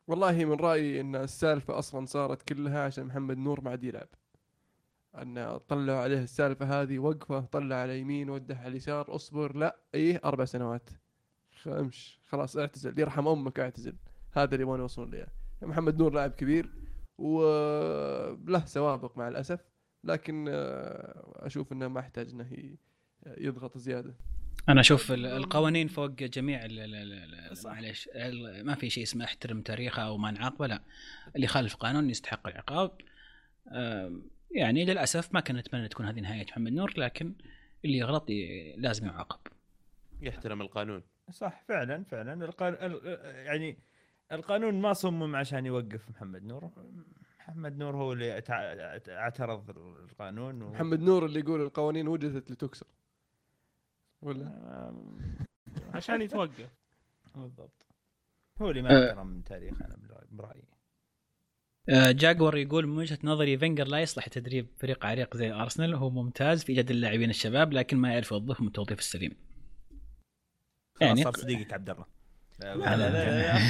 [0.07, 4.07] والله من رأيي أن السالفة أصلا صارت كلها عشان محمد نور ما عاد يلعب
[5.15, 10.21] أن طلعوا عليه السالفة هذه وقفه طلع على يمين وده على اليسار اصبر لا إيه
[10.25, 10.89] أربع سنوات.
[11.63, 12.99] خ- امش خلاص اعتزل.
[12.99, 13.95] يرحم أمك اعتزل.
[14.31, 15.27] هذا اللي يبغون يوصلون له
[15.61, 16.69] محمد نور لاعب كبير
[17.17, 19.59] وله سوابق مع الأسف
[20.03, 22.75] لكن آه، أشوف إنه ما يحتاج إنه
[23.37, 24.15] يضغط زيادة.
[24.69, 27.71] أنا أشوف ال- القوانين فوق جميع ال- ال- ال- ال- صح.
[27.71, 28.09] معليش.
[28.63, 30.81] ما في شيء اسمه احترم تاريخه أو ما نعاقبه لا.
[31.35, 32.91] اللي خالف قانون يستحق العقاب.
[34.51, 37.33] يعني للأسف ما كنا نتمنى تكون هذه نهاية محمد نور لكن
[37.85, 39.39] اللي يغلط ي- لازم يعاقب.
[40.21, 41.03] يحترم القانون.
[41.31, 42.45] صح فعلا فعلا.
[42.45, 42.73] القان...
[42.73, 43.77] ال- يعني
[44.31, 46.71] القانون ما صمم عشان يوقف محمد نور.
[47.39, 50.69] محمد نور هو اللي اعت- اعترض القانون و...
[50.71, 52.87] محمد نور اللي يقول القوانين وجدت لتكسر.
[54.21, 54.93] ولا؟
[55.95, 56.69] عشان يتوقف.
[57.35, 57.85] بالضبط.
[58.61, 59.09] هو اللي ما.
[59.09, 59.97] احترم تاريخ أنا
[60.31, 60.63] برأيي.
[61.89, 65.93] آه، جاك ور يقول من وجهة نظري فينجر لا يصلح تدريب فريق عريق زي أرسنال.
[65.95, 69.31] هو ممتاز في إيجاد اللاعبين الشباب لكن ما يعرف يوظفهم التوظيف السليم.
[71.01, 72.05] يعني صار صديقك عبد الله.
[72.59, 73.09] لا لا,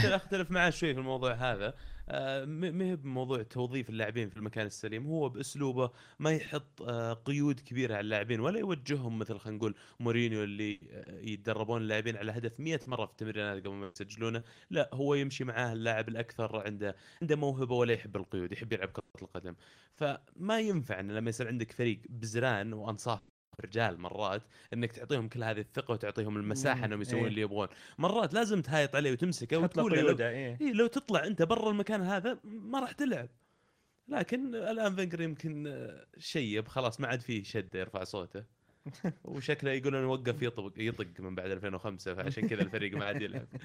[0.07, 1.73] لا, اختلف معاه شوي في الموضوع هذا.
[2.11, 7.60] آه، ما هي بموضوع توظيف اللاعبين في المكان السليم؟ هو بأسلوبه ما يحط آه، قيود
[7.60, 12.60] كبيرة على اللاعبين ولا يوجههم مثل خلينا نقول مورينيو اللي آه، يتدربون اللاعبين على هدف
[12.60, 14.43] 100 مرة في التمرينات قبل ما يسجلونه.
[14.69, 19.22] لا هو يمشي معاه اللاعب الأكثر عنده عنده موهبة ولا يحب القيود يحب يلعب كرة
[19.22, 19.56] القدم.
[19.95, 23.22] فما ينفع إن لما يصير عندك فريق بزران وأنصاف
[23.60, 24.41] رجال مرات
[24.73, 27.27] إنك تعطيهم كل هذه الثقة وتعطيهم المساحة إنهم يسوون إيه.
[27.27, 27.68] اللي يبغون.
[27.98, 30.57] مرات لازم تهايط عليه وتمسكه وتقول له لو, إيه.
[30.61, 33.30] إيه لو تطلع أنت برا المكان هذا ما راح تلعب.
[34.07, 35.88] لكن الآن فينجر يمكن
[36.18, 38.59] شيب خلاص ما عاد فيه شد يرفع صوته.
[39.24, 43.48] وشكله يقولون وقف يطق يطق من بعد 2005 فعشان كذا الفريق ما عاد يلعب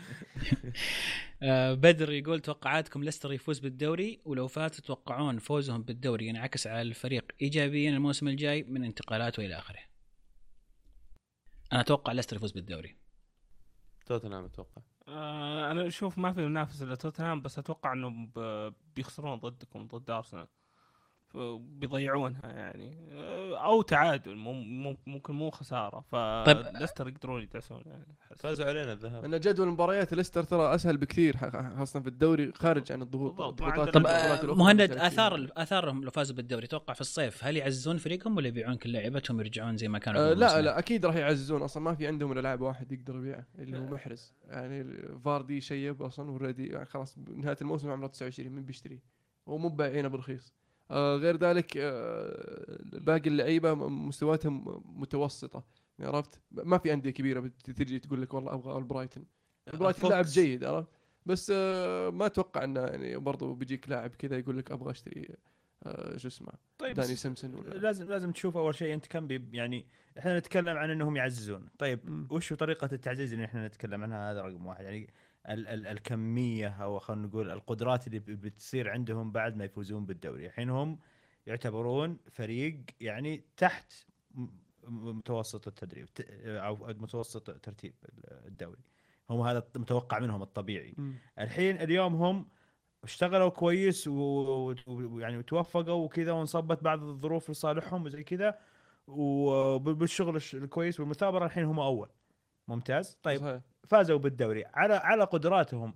[1.43, 7.33] آه، بدر يقول توقعاتكم ليستر يفوز بالدوري ولو فات تتوقعون فوزهم بالدوري ينعكس على الفريق
[7.43, 9.79] ايجابيا الموسم الجاي من انتقالات وإلى آخره.
[11.73, 12.97] أنا أتوقع ليستر يفوز بالدوري.
[14.07, 19.39] توتنهام أتوقع آه أنا أشوف ما في منافس إلا توتنهام بس أتوقع انهم ب- بيخسرون
[19.39, 20.47] ضدكم ضد أرسنال
[21.59, 22.99] بيضيعونها يعني.
[23.13, 24.37] آه، أو تعادل
[25.07, 26.05] ممكن مو خسارة.
[26.45, 26.63] طيب.
[26.63, 28.17] فليستر يقدرون يدعسون يعني.
[28.37, 29.25] فازوا علينا الذهاب.
[29.25, 31.37] ان جدول مباريات ليستر ترى أسهل بكثير
[31.79, 34.81] خاصة في الدوري خارج عن الضغوط طب آه، مهند.
[34.81, 39.37] آثار اثارهم لو فازوا بالدوري توقع في الصيف هل يعززون فريقهم ولا يبيعون كل لعيبتهم
[39.37, 42.41] ويرجعون زي ما كانوا قبل لا؟ لا أكيد راح يعززون أصلا ما في عندهم إلا
[42.41, 44.33] لاعب واحد يقدر يبيعه اللي هو محرز.
[44.49, 49.01] يعني فاردي شيب أصلا already يعني خلاص نهاية الموسم عمره 29 من بيشتري
[49.49, 50.55] هو مو بايعينه برخيص
[50.93, 55.65] غير ذلك آه باقي اللعيبة م- مستوياتهم متوسطة.
[56.01, 59.25] عرفت؟ ما في أندية كبيرة تجي تقول لك والله أبغى البرايتون.
[59.75, 60.35] البرايتون لاعب فوكس.
[60.35, 60.89] جيد عرفت؟
[61.27, 65.29] بس آه ما أتوقع إنه يعني برضو بيجيك لاعب كذا يقول لك أبغى أشتري
[65.83, 69.27] آه شو اسمه طيب داني بس سيمسون ولا لازم لازم تشوف أول شيء أنت كم
[69.27, 69.87] بي يعني
[70.19, 71.69] إحنا نتكلم عن إنهم يعززون.
[71.79, 72.29] طيب مم.
[72.31, 74.85] وش طريقة التعزيز اللي إحنا نتكلم عنها؟ هذا رقم واحد.
[74.85, 75.11] يعني
[75.49, 80.47] ال ال الكمية أو خلينا نقول القدرات اللي بتصير عندهم بعد ما يفوزون بالدوري.
[80.47, 80.99] الحين هم
[81.47, 83.93] يعتبرون فريق يعني تحت
[84.35, 84.41] م-
[84.85, 86.09] م- متوسط التدريب
[86.47, 87.95] أو متوسط ترتيب
[88.25, 88.81] الدوري.
[89.31, 90.95] هم هذا المتوقع منهم الطبيعي.
[90.99, 91.15] مم.
[91.39, 92.49] الحين اليوم هم
[93.05, 98.59] اشتغلوا كويس و- ويعني توفقوا وكذا وانصبت بعض الظروف لصالحهم وزي كذا
[99.07, 102.09] وبالشغل الش- الكويس والمثابره الحين هم أول.
[102.69, 103.41] ممتاز؟ طيب.
[103.41, 103.61] صحيح.
[103.87, 104.65] فازوا بالدوري.
[104.75, 105.95] على على قدراتهم.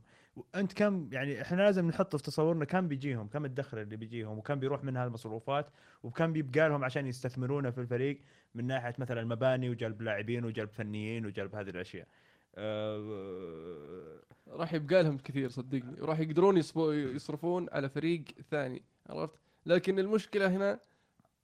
[0.55, 4.55] انت كم يعني إحنا لازم نحط في تصورنا كم بيجيهم كم الدخل اللي بيجيهم وكم
[4.55, 5.70] بيروح منها المصروفات
[6.02, 8.20] وكم بيبقى لهم عشان يستثمرونه في الفريق
[8.55, 12.06] من ناحية مثلا مباني وجلب لاعبين وجلب فنيين وجلب هذه الأشياء.
[12.55, 16.01] أه راح يبقى لهم كثير صدقني.
[16.02, 20.81] وراح يقدرون يصرفون على فريق ثاني عرفت؟ لكن المشكلة هنا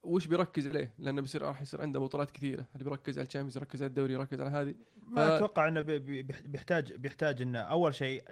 [0.04, 2.64] وش بيركز عليه؟ لأنه بيصير راح يصير عنده بطولات كثيرة.
[2.74, 4.74] اللي بيركز على الشامبيونز يركز على الدوري يركز على هذه.
[5.08, 8.22] ما ف- أتوقع إنه بي- بي- بيحتاج بيحتاج إنه أول شيء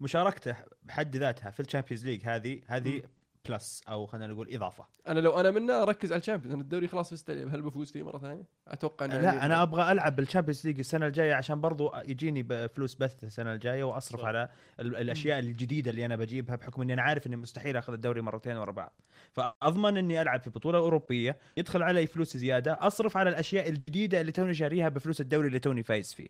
[0.00, 3.02] مشاركته بحد ذاتها في الشامبيونز ليج هذه هذه
[3.48, 4.84] plus أو خلينا نقول إضافة.
[5.08, 8.18] أنا لو أنا منه أركز على الشامبيونز لأن الدوري خلاص مستلم هل بفوز فيه مرة
[8.18, 12.94] ثانية؟ أتوقع إنه لا أنا أبغى ألعب بالشامبيونز ليج السنة الجاية عشان برضو يجيني بفلوس
[12.94, 14.26] بث السنة الجاية وأصرف صح.
[14.26, 14.48] على
[14.80, 18.56] ال- الأشياء الجديدة اللي أنا بجيبها بحكم إني أنا عارف إني مستحيل أخذ الدوري مرتين
[18.56, 18.92] ورا بعض.
[19.34, 24.32] فأضمن إني ألعب في بطولة أوروبية يدخل علي فلوس زيادة أصرف على الأشياء الجديدة اللي
[24.32, 26.28] توني شاريها بفلوس الدوري اللي توني فايز فيه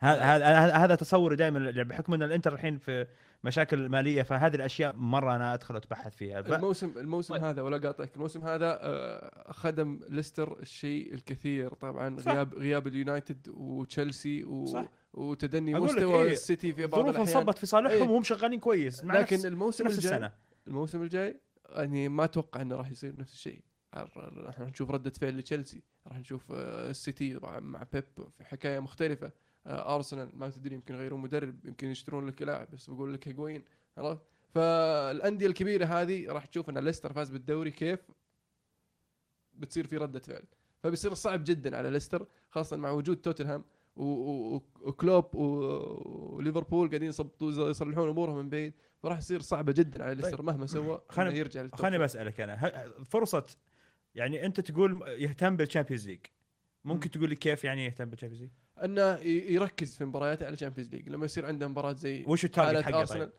[0.00, 3.06] هذا هذا هذا تصوري دائما بحكم إن الإنتر الحين في
[3.44, 6.52] مشاكل مالية فهذه الأشياء مرة أنا أدخل أتبحث فيها ف...
[6.52, 7.44] الموسم الموسم طيب.
[7.44, 12.32] هذا ولا قاطعك الموسم هذا آه، خدم ليستر الشيء الكثير طبعا صح.
[12.32, 14.66] غياب غياب اليونايتد وتشيلسي و...
[14.66, 14.84] صح.
[15.14, 18.08] وتدني مستوى إيه، السيتي في بعض الأحيان صبت في صالحهم إيه.
[18.08, 20.32] وهم شغالين كويس مع لكن نفس, الموسم نفس الجاي السنة
[20.66, 21.40] الموسم الجاي
[21.76, 23.60] يعني ما أتوقع إنه راح يصير نفس الشيء.
[23.94, 28.04] راح نشوف ردة فعل لتشيلسي راح نشوف آه، السيتي مع بيب
[28.38, 29.32] في حكاية مختلفة.
[29.66, 33.64] آه، أرسنال ما تدري يمكن يغيرون مدرب يمكن يشترون لك لاعب بس بقول لك هيجوين
[33.98, 34.22] عرفت؟
[34.54, 38.00] فالأندية الكبيرة هذه راح تشوف إن ليستر فاز بالدوري كيف؟
[39.54, 40.44] بتصير في ردة فعل.
[40.82, 43.64] فبيصير صعب جدا على ليستر خاصة مع وجود توتنهام
[43.96, 47.08] وكلوب وليفربول قاعدين
[47.40, 48.72] يصلحون أمورهم من بعيد.
[49.02, 53.46] فراح يصير صعبة جدا على ليستر مهما سوى إنه يرجع خليني بسالك أنا فرصة
[54.14, 56.20] يعني أنت تقول يهتم بالشامبيونز ليج
[56.84, 58.50] ممكن تقول لي كيف يعني يهتم بالشامبيونز ليج؟
[58.84, 59.18] أنه
[59.52, 63.04] يركز في مبارياته على الشامبيونز ليج لما يصير عنده مباراة زي وش ال target حقه
[63.04, 63.32] طيب؟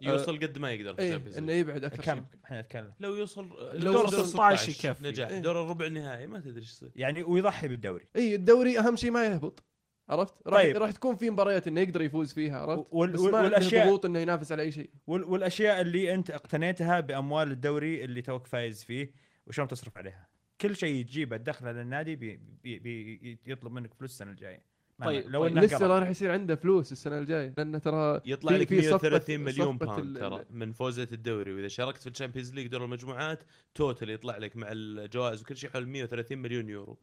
[0.00, 1.52] يوصل قد ما يقدر في إيه الشامبيونز إنه.
[1.52, 2.92] يبعد أكثر كم؟ إحنا نتكلم.
[3.00, 5.04] لو يوصل لو دور وصل 16 يكفي.
[5.04, 5.38] نجح إيه.
[5.38, 6.90] دور الربع النهائي ما تدري إيش يصير.
[6.96, 8.04] يعني ويضحي بالدوري.
[8.16, 9.64] اي الدوري أهم شيء ما يهبط.
[10.08, 10.76] عرفت؟ راح طيب.
[10.76, 14.04] راح تكون في مباريات إنه يقدر يفوز فيها عرفت؟ وال- بس ما عنده والأشياء- ضغوط
[14.06, 18.84] إنه ينافس على أي شيء وال- والأشياء اللي أنت اقتنيتها بأموال الدوري اللي توك فايز
[18.84, 19.10] فيه
[19.46, 20.28] وشلون تصرف عليها؟
[20.60, 25.48] كل شيء تجيبه تدخله للنادي بي بي بي يطلب منك فلوس السنة الجاية طيب، لو
[25.48, 25.58] طيب.
[25.58, 25.86] لسه.
[25.86, 30.16] راح يصير عنده فلوس السنة الجاية لأنه ترى يطلع لك في صفقة- 130 مليون pound
[30.16, 33.42] ال- ترى من فوزة الدوري وإذا شاركت في الشامبيونز ليج دور المجموعات
[33.74, 36.98] total يطلع لك مع الجوائز وكل شيء حول 130 مليون يورو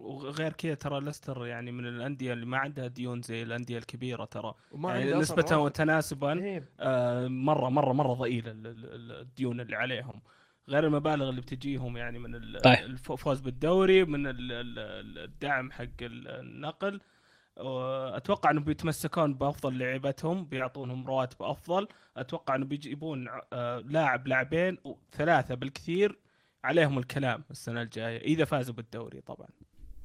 [0.00, 4.54] وغير كذا ترى ليستر يعني من الأندية اللي ما عندها ديون زي الأندية الكبيرة ترى.
[4.72, 5.56] وما يعني رواتب.
[5.56, 10.20] وتناسبا إيه، آه، مرة مرة مرة ضئيلة ال- ال- ال- الديون اللي عليهم.
[10.68, 12.78] غير المبالغ اللي بتجيهم يعني من ال- طيب.
[12.78, 17.00] الفوز بالدوري من ال- ال- الدعم حق ال- النقل.
[18.16, 21.88] أتوقع إنهم بيتمسكون بأفضل لعيبتهم بيعطونهم رواتب أفضل.
[22.16, 24.78] أتوقع انه بيجيبون آه، لاعب لاعبين
[25.12, 26.18] ثلاثة بالكثير.
[26.64, 29.48] عليهم الكلام السنة الجاية إذا فازوا بالدوري طبعا.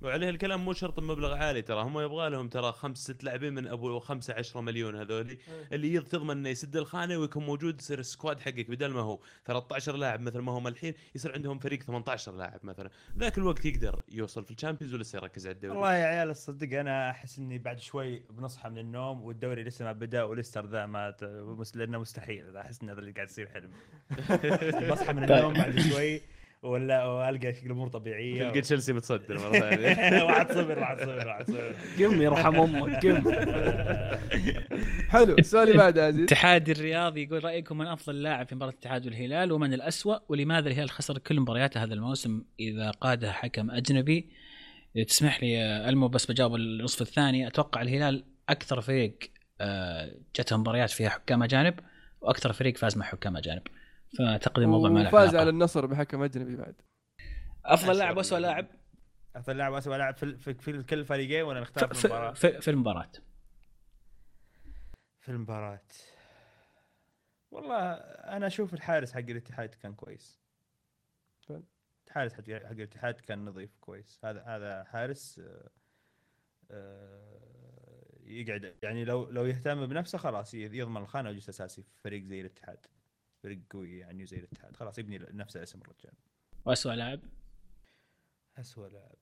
[0.01, 3.67] وعليه الكلام مو شرط مبلغ عالي ترى هم يبغى لهم ترى خمس ست لاعبين من
[3.67, 5.37] أبو خمسة عشرة مليون هذولي
[5.71, 9.19] اللي يض- تضمن إنه يسد الخانة ويكون موجود يصير ال squad حقك بدل ما هو
[9.45, 12.89] 13 لاعب مثل ما هم الحين يصير عندهم فريق 18 لاعب مثلا.
[13.17, 17.09] ذاك الوقت يقدر يوصل في الشامبيونز ولسه يركز على الدوري؟ والله يا عيال الصدق أنا
[17.09, 21.15] أحس إني بعد شوي بنصحى من النوم والدوري لسه ما بدأ وليستر ذا ما
[21.75, 23.71] لأنه مستحيل أحس إن هذا اللي قاعد يصير حلم.
[24.91, 26.21] بصحى من النوم بعد شوي
[26.65, 30.23] ولا والقى الأمور طبيعية تلقى تشيلسي متصدر مرة ثانية.
[30.23, 31.75] واحد صفر واحد صفر واحد صفر.
[31.99, 33.31] قم يرحم أمك قم.
[35.09, 35.35] حلو.
[35.39, 36.19] السؤال اللي بعده عزيز.
[36.19, 40.89] الاتحاد الرياضي يقول رأيكم من أفضل لاعب في مباراة الاتحاد والهلال ومن الاسوء ولماذا الهلال
[40.89, 44.29] خسر كل مبارياته هذا الموسم؟ إذا قادها حكم أجنبي.
[45.07, 47.47] تسمح لي ألمو بس بجاوب النصف الثاني.
[47.47, 49.17] أتوقع الهلال أكثر فريق
[49.61, 51.79] آه، جته مباريات فيها حكام أجانب
[52.21, 53.61] وأكثر فريق فاز مع حكام أجانب.
[54.17, 55.39] فاعتقد الموضوع ما له وفاز علاقة.
[55.39, 56.75] على النصر بحكم أجنبي بعد.
[57.65, 58.67] أفضل لاعب واسوء لاعب.
[59.35, 62.33] أفضل لاعب واسوء لاعب في, في, في كل الفريقين ولا نختار في, في المباراة.
[62.33, 63.11] في, في, في المباراة.
[65.19, 65.81] في المباراة.
[67.51, 67.91] والله
[68.35, 70.41] أنا أشوف الحارس حق الاتحاد كان كويس.
[71.41, 71.63] فعلا.
[72.07, 74.19] الحارس حق حق الاتحاد كان نظيف كويس.
[74.23, 75.69] هذا هذا حارس آه،
[76.71, 82.41] آه، يقعد يعني لو لو يهتم بنفسه خلاص يضمن الخانة ويجلس أساسي في فريق زي
[82.41, 82.85] الاتحاد.
[83.45, 86.13] فريق قوي يعني زي الاتحاد خلاص يبني نفسه اسم الرجال.
[86.65, 87.19] واسوء لاعب؟
[88.57, 89.15] اسوء لاعب.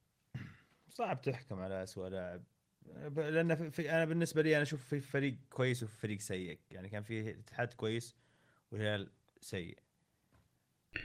[0.89, 2.43] صعب تحكم على اسوء لاعب.
[2.85, 6.59] ب- لأن في, في أنا بالنسبة لي أنا أشوف في فريق كويس وفي فريق سيء.
[6.71, 8.15] يعني كان في الاتحاد كويس
[8.71, 9.77] والهلال سيء.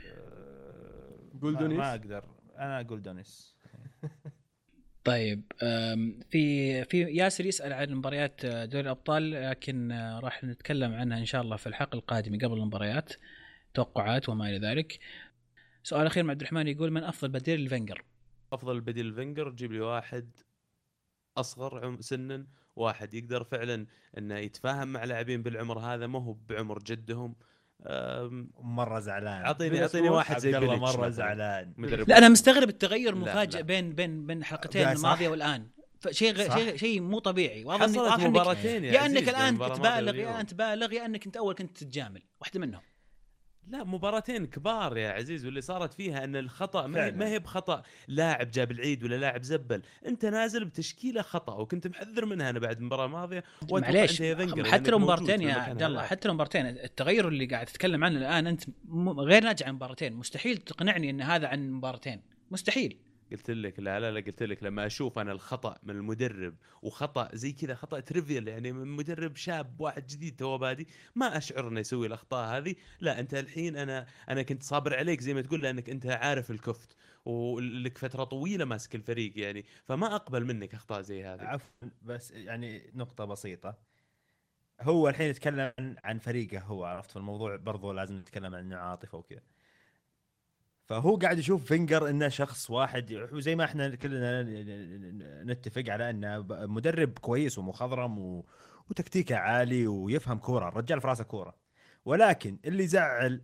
[0.07, 1.69] أه، قول ما-.
[1.69, 2.25] ما أقدر.
[2.57, 3.57] أنا أقول دونيس.
[5.05, 5.43] طيب
[6.31, 11.43] في في ياسر يسأل عن مباريات دوري الأبطال لكن آه، راح نتكلم عنها إن شاء
[11.43, 13.13] الله في الحلقة القادمة قبل المباريات
[13.75, 14.99] توقعات وما إلى ذلك.
[15.83, 18.05] سؤال أخير مع عبد الرحمن يقول من أفضل بديل لفنجر؟
[18.53, 20.31] أفضل بديل فينجر جيب لي واحد
[21.37, 22.47] أصغر سنا
[22.77, 23.87] واحد يقدر فعلا
[24.19, 27.35] إنه يتفاهم مع لاعبين بالعمر هذا ما هو بعمر جدهم
[28.61, 31.09] مرة زعلان اعطيني أعطيني واحد زي عبد الله مرة.
[31.09, 31.75] زعلان
[32.07, 33.63] لا أنا مستغرب التغير المفاجئ.
[33.63, 34.89] بين بين بين الحلقتين.
[34.89, 35.67] الماضية والآن
[36.11, 36.51] شيء.
[36.51, 40.41] شيء شيء مو طبيعي واضح مباراتين يا إنك بين الآن تبالغ يا.
[40.41, 42.83] أنت بالغ يا إنك أنت أول كنت تتجامل واحدة منهم
[43.71, 47.11] لا مباراتين كبار يا عزيز واللي صارت فيها إن الخطأ ما هي.
[47.11, 47.83] ما هي بخطأ.
[48.09, 49.83] لاعب جاب العيد ولا لاعب زبل.
[50.07, 53.45] أنت نازل بتشكيلة خطأ وكنت محذر منها أنا بعد المباراة الماضية.
[53.73, 54.23] معليش
[54.63, 56.03] حتى لو في يا عبد الله.
[56.03, 58.65] حتى لو مباراتين التغير اللي قاعد تتكلم عنه الآن أنت
[59.19, 62.21] غير ناتج عن مباراتين مستحيل تقنعني إن هذا عن مباراتين
[62.51, 62.97] مستحيل.
[63.33, 67.53] قلت لك لا لا لا قلت لك لما أشوف أنا الخطأ من المدرب وخطأ زي
[67.53, 72.07] كذا خطأ trivial يعني من مدرب شاب واحد جديد تو بادي ما أشعر إنه يسوي
[72.07, 72.75] الأخطاء هذه.
[73.01, 76.97] لا أنت الحين أنا أنا كنت صابر عليك زي ما تقول لأنك أنت عارف الكفت
[77.25, 81.43] ولك فترة طويلة ماسك الفريق يعني فما أقبل منك أخطاء زي هذه.
[81.43, 83.79] عفوا بس يعني نقطة بسيطة.
[84.81, 85.73] هو الحين يتكلم
[86.05, 89.43] عن فريقه هو عرفت؟ في الموضوع برضو لازم نتكلم عن عاطفة وكذا.
[90.89, 94.43] فهو قاعد يشوف فينجر إنه شخص واحد وزي ما إحنا كلنا
[95.45, 98.47] نتفق على إنه مدرب كويس ومخضرم و...
[98.91, 101.55] وتكتيكه عالي ويفهم كورة الرجال في راسه كورة.
[102.05, 103.43] ولكن اللي زعل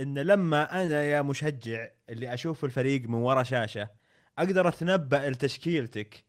[0.00, 3.88] إن لما أنا يا مشجع اللي أشوف الفريق من ورا شاشة
[4.38, 6.24] أقدر أتنبأ لتشكيلتك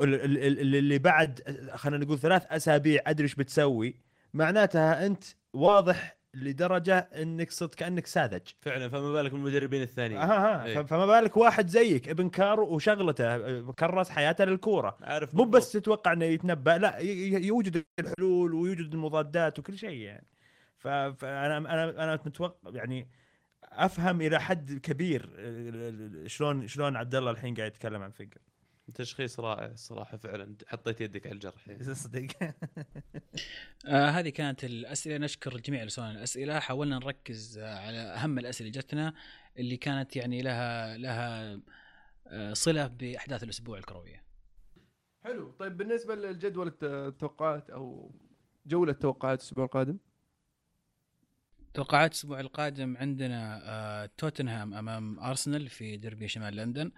[0.00, 1.40] ال- ال- ال- اللي بعد
[1.74, 4.00] خلينا نقول ثلاث أسابيع أدري إيش بتسوي
[4.34, 8.42] معناتها أنت واضح لدرجة إنك صرت كأنك ساذج.
[8.60, 10.20] فعلا فما بالك بالمدربين الثانيين.
[10.20, 10.78] إيه.
[10.78, 14.96] ها فما بالك واحد زيك ابن كار وشغلته كرس حياته للكورة.
[15.02, 15.44] عارف مو.
[15.44, 16.98] بس تتوقع إنه يتنبأ لا
[17.38, 20.26] يوجد الحلول ويوجد المضادات وكل شيء يعني.
[20.76, 23.08] فانا أنا أنا متوقع يعني
[23.64, 28.40] أفهم إلى حد كبير ال- شلون شلون عبد الله الحين قاعد يتكلم عن فكر
[28.94, 30.56] تشخيص رائع الصراحة فعلا.
[30.66, 31.68] حطيت يدك على الجرح.
[31.68, 31.84] يعني.
[31.94, 32.26] صدق.
[33.86, 35.18] آه هذه كانت الأسئلة.
[35.18, 36.58] نشكر الجميع اللي سووا لنا الأسئلة.
[36.58, 39.14] حاولنا نركز آه على أهم الأسئلة اللي جتنا
[39.58, 41.60] اللي كانت يعني لها لها
[42.26, 44.22] آه صلة بأحداث الأسبوع الكروية.
[45.24, 45.50] حلو.
[45.50, 48.14] طيب بالنسبة للجدول الت- التوقعات أو
[48.66, 49.98] جولة توقعات الأسبوع القادم؟
[51.74, 56.92] توقعات الأسبوع القادم عندنا آه، توتنهام أمام أرسنال في ديربي شمال لندن.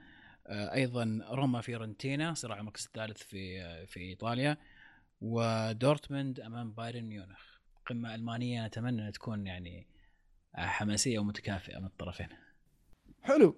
[0.50, 4.56] أيضا روما فيورنتينا صراع المركز الثالث في آه، في إيطاليا
[5.20, 7.58] ودورتموند أمام بايرن ميونخ.
[7.86, 9.86] قمة ألمانية نتمنى أن تكون يعني
[10.56, 12.28] آه، حماسية ومتكافئة من الطرفين.
[13.22, 13.56] حلو.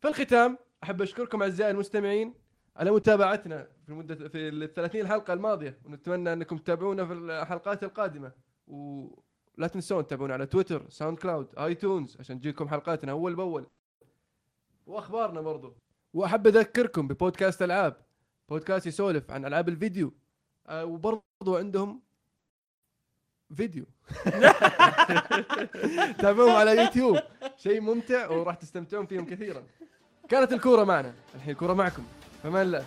[0.00, 2.34] في الختام أحب أشكركم أعزائي المستمعين
[2.76, 8.32] على متابعتنا في المدة في ال 30 حلقه الماضية ونتمنى أنكم تتابعونا في الحلقات القادمة.
[8.66, 13.66] ولا تنسون تتابعونا على تويتر SoundCloud iTunes عشان تجيكم حلقاتنا أول بأول.
[14.86, 15.76] وأخبارنا برضو.
[16.16, 17.96] وأحب أذكركم ببودكاست ألعاب
[18.48, 20.14] بودكاست يسولف عن ألعاب الفيديو.
[20.68, 22.02] آه، وبرضو عندهم
[23.56, 23.84] فيديو.
[26.20, 27.18] تابعوهم على يوتيوب.
[27.56, 29.62] شيء ممتع وراح تستمتعون فيهم كثيرا.
[30.28, 31.14] كانت الكورة معنا.
[31.34, 32.04] الحين الكورة معكم.
[32.42, 32.84] فمان الله.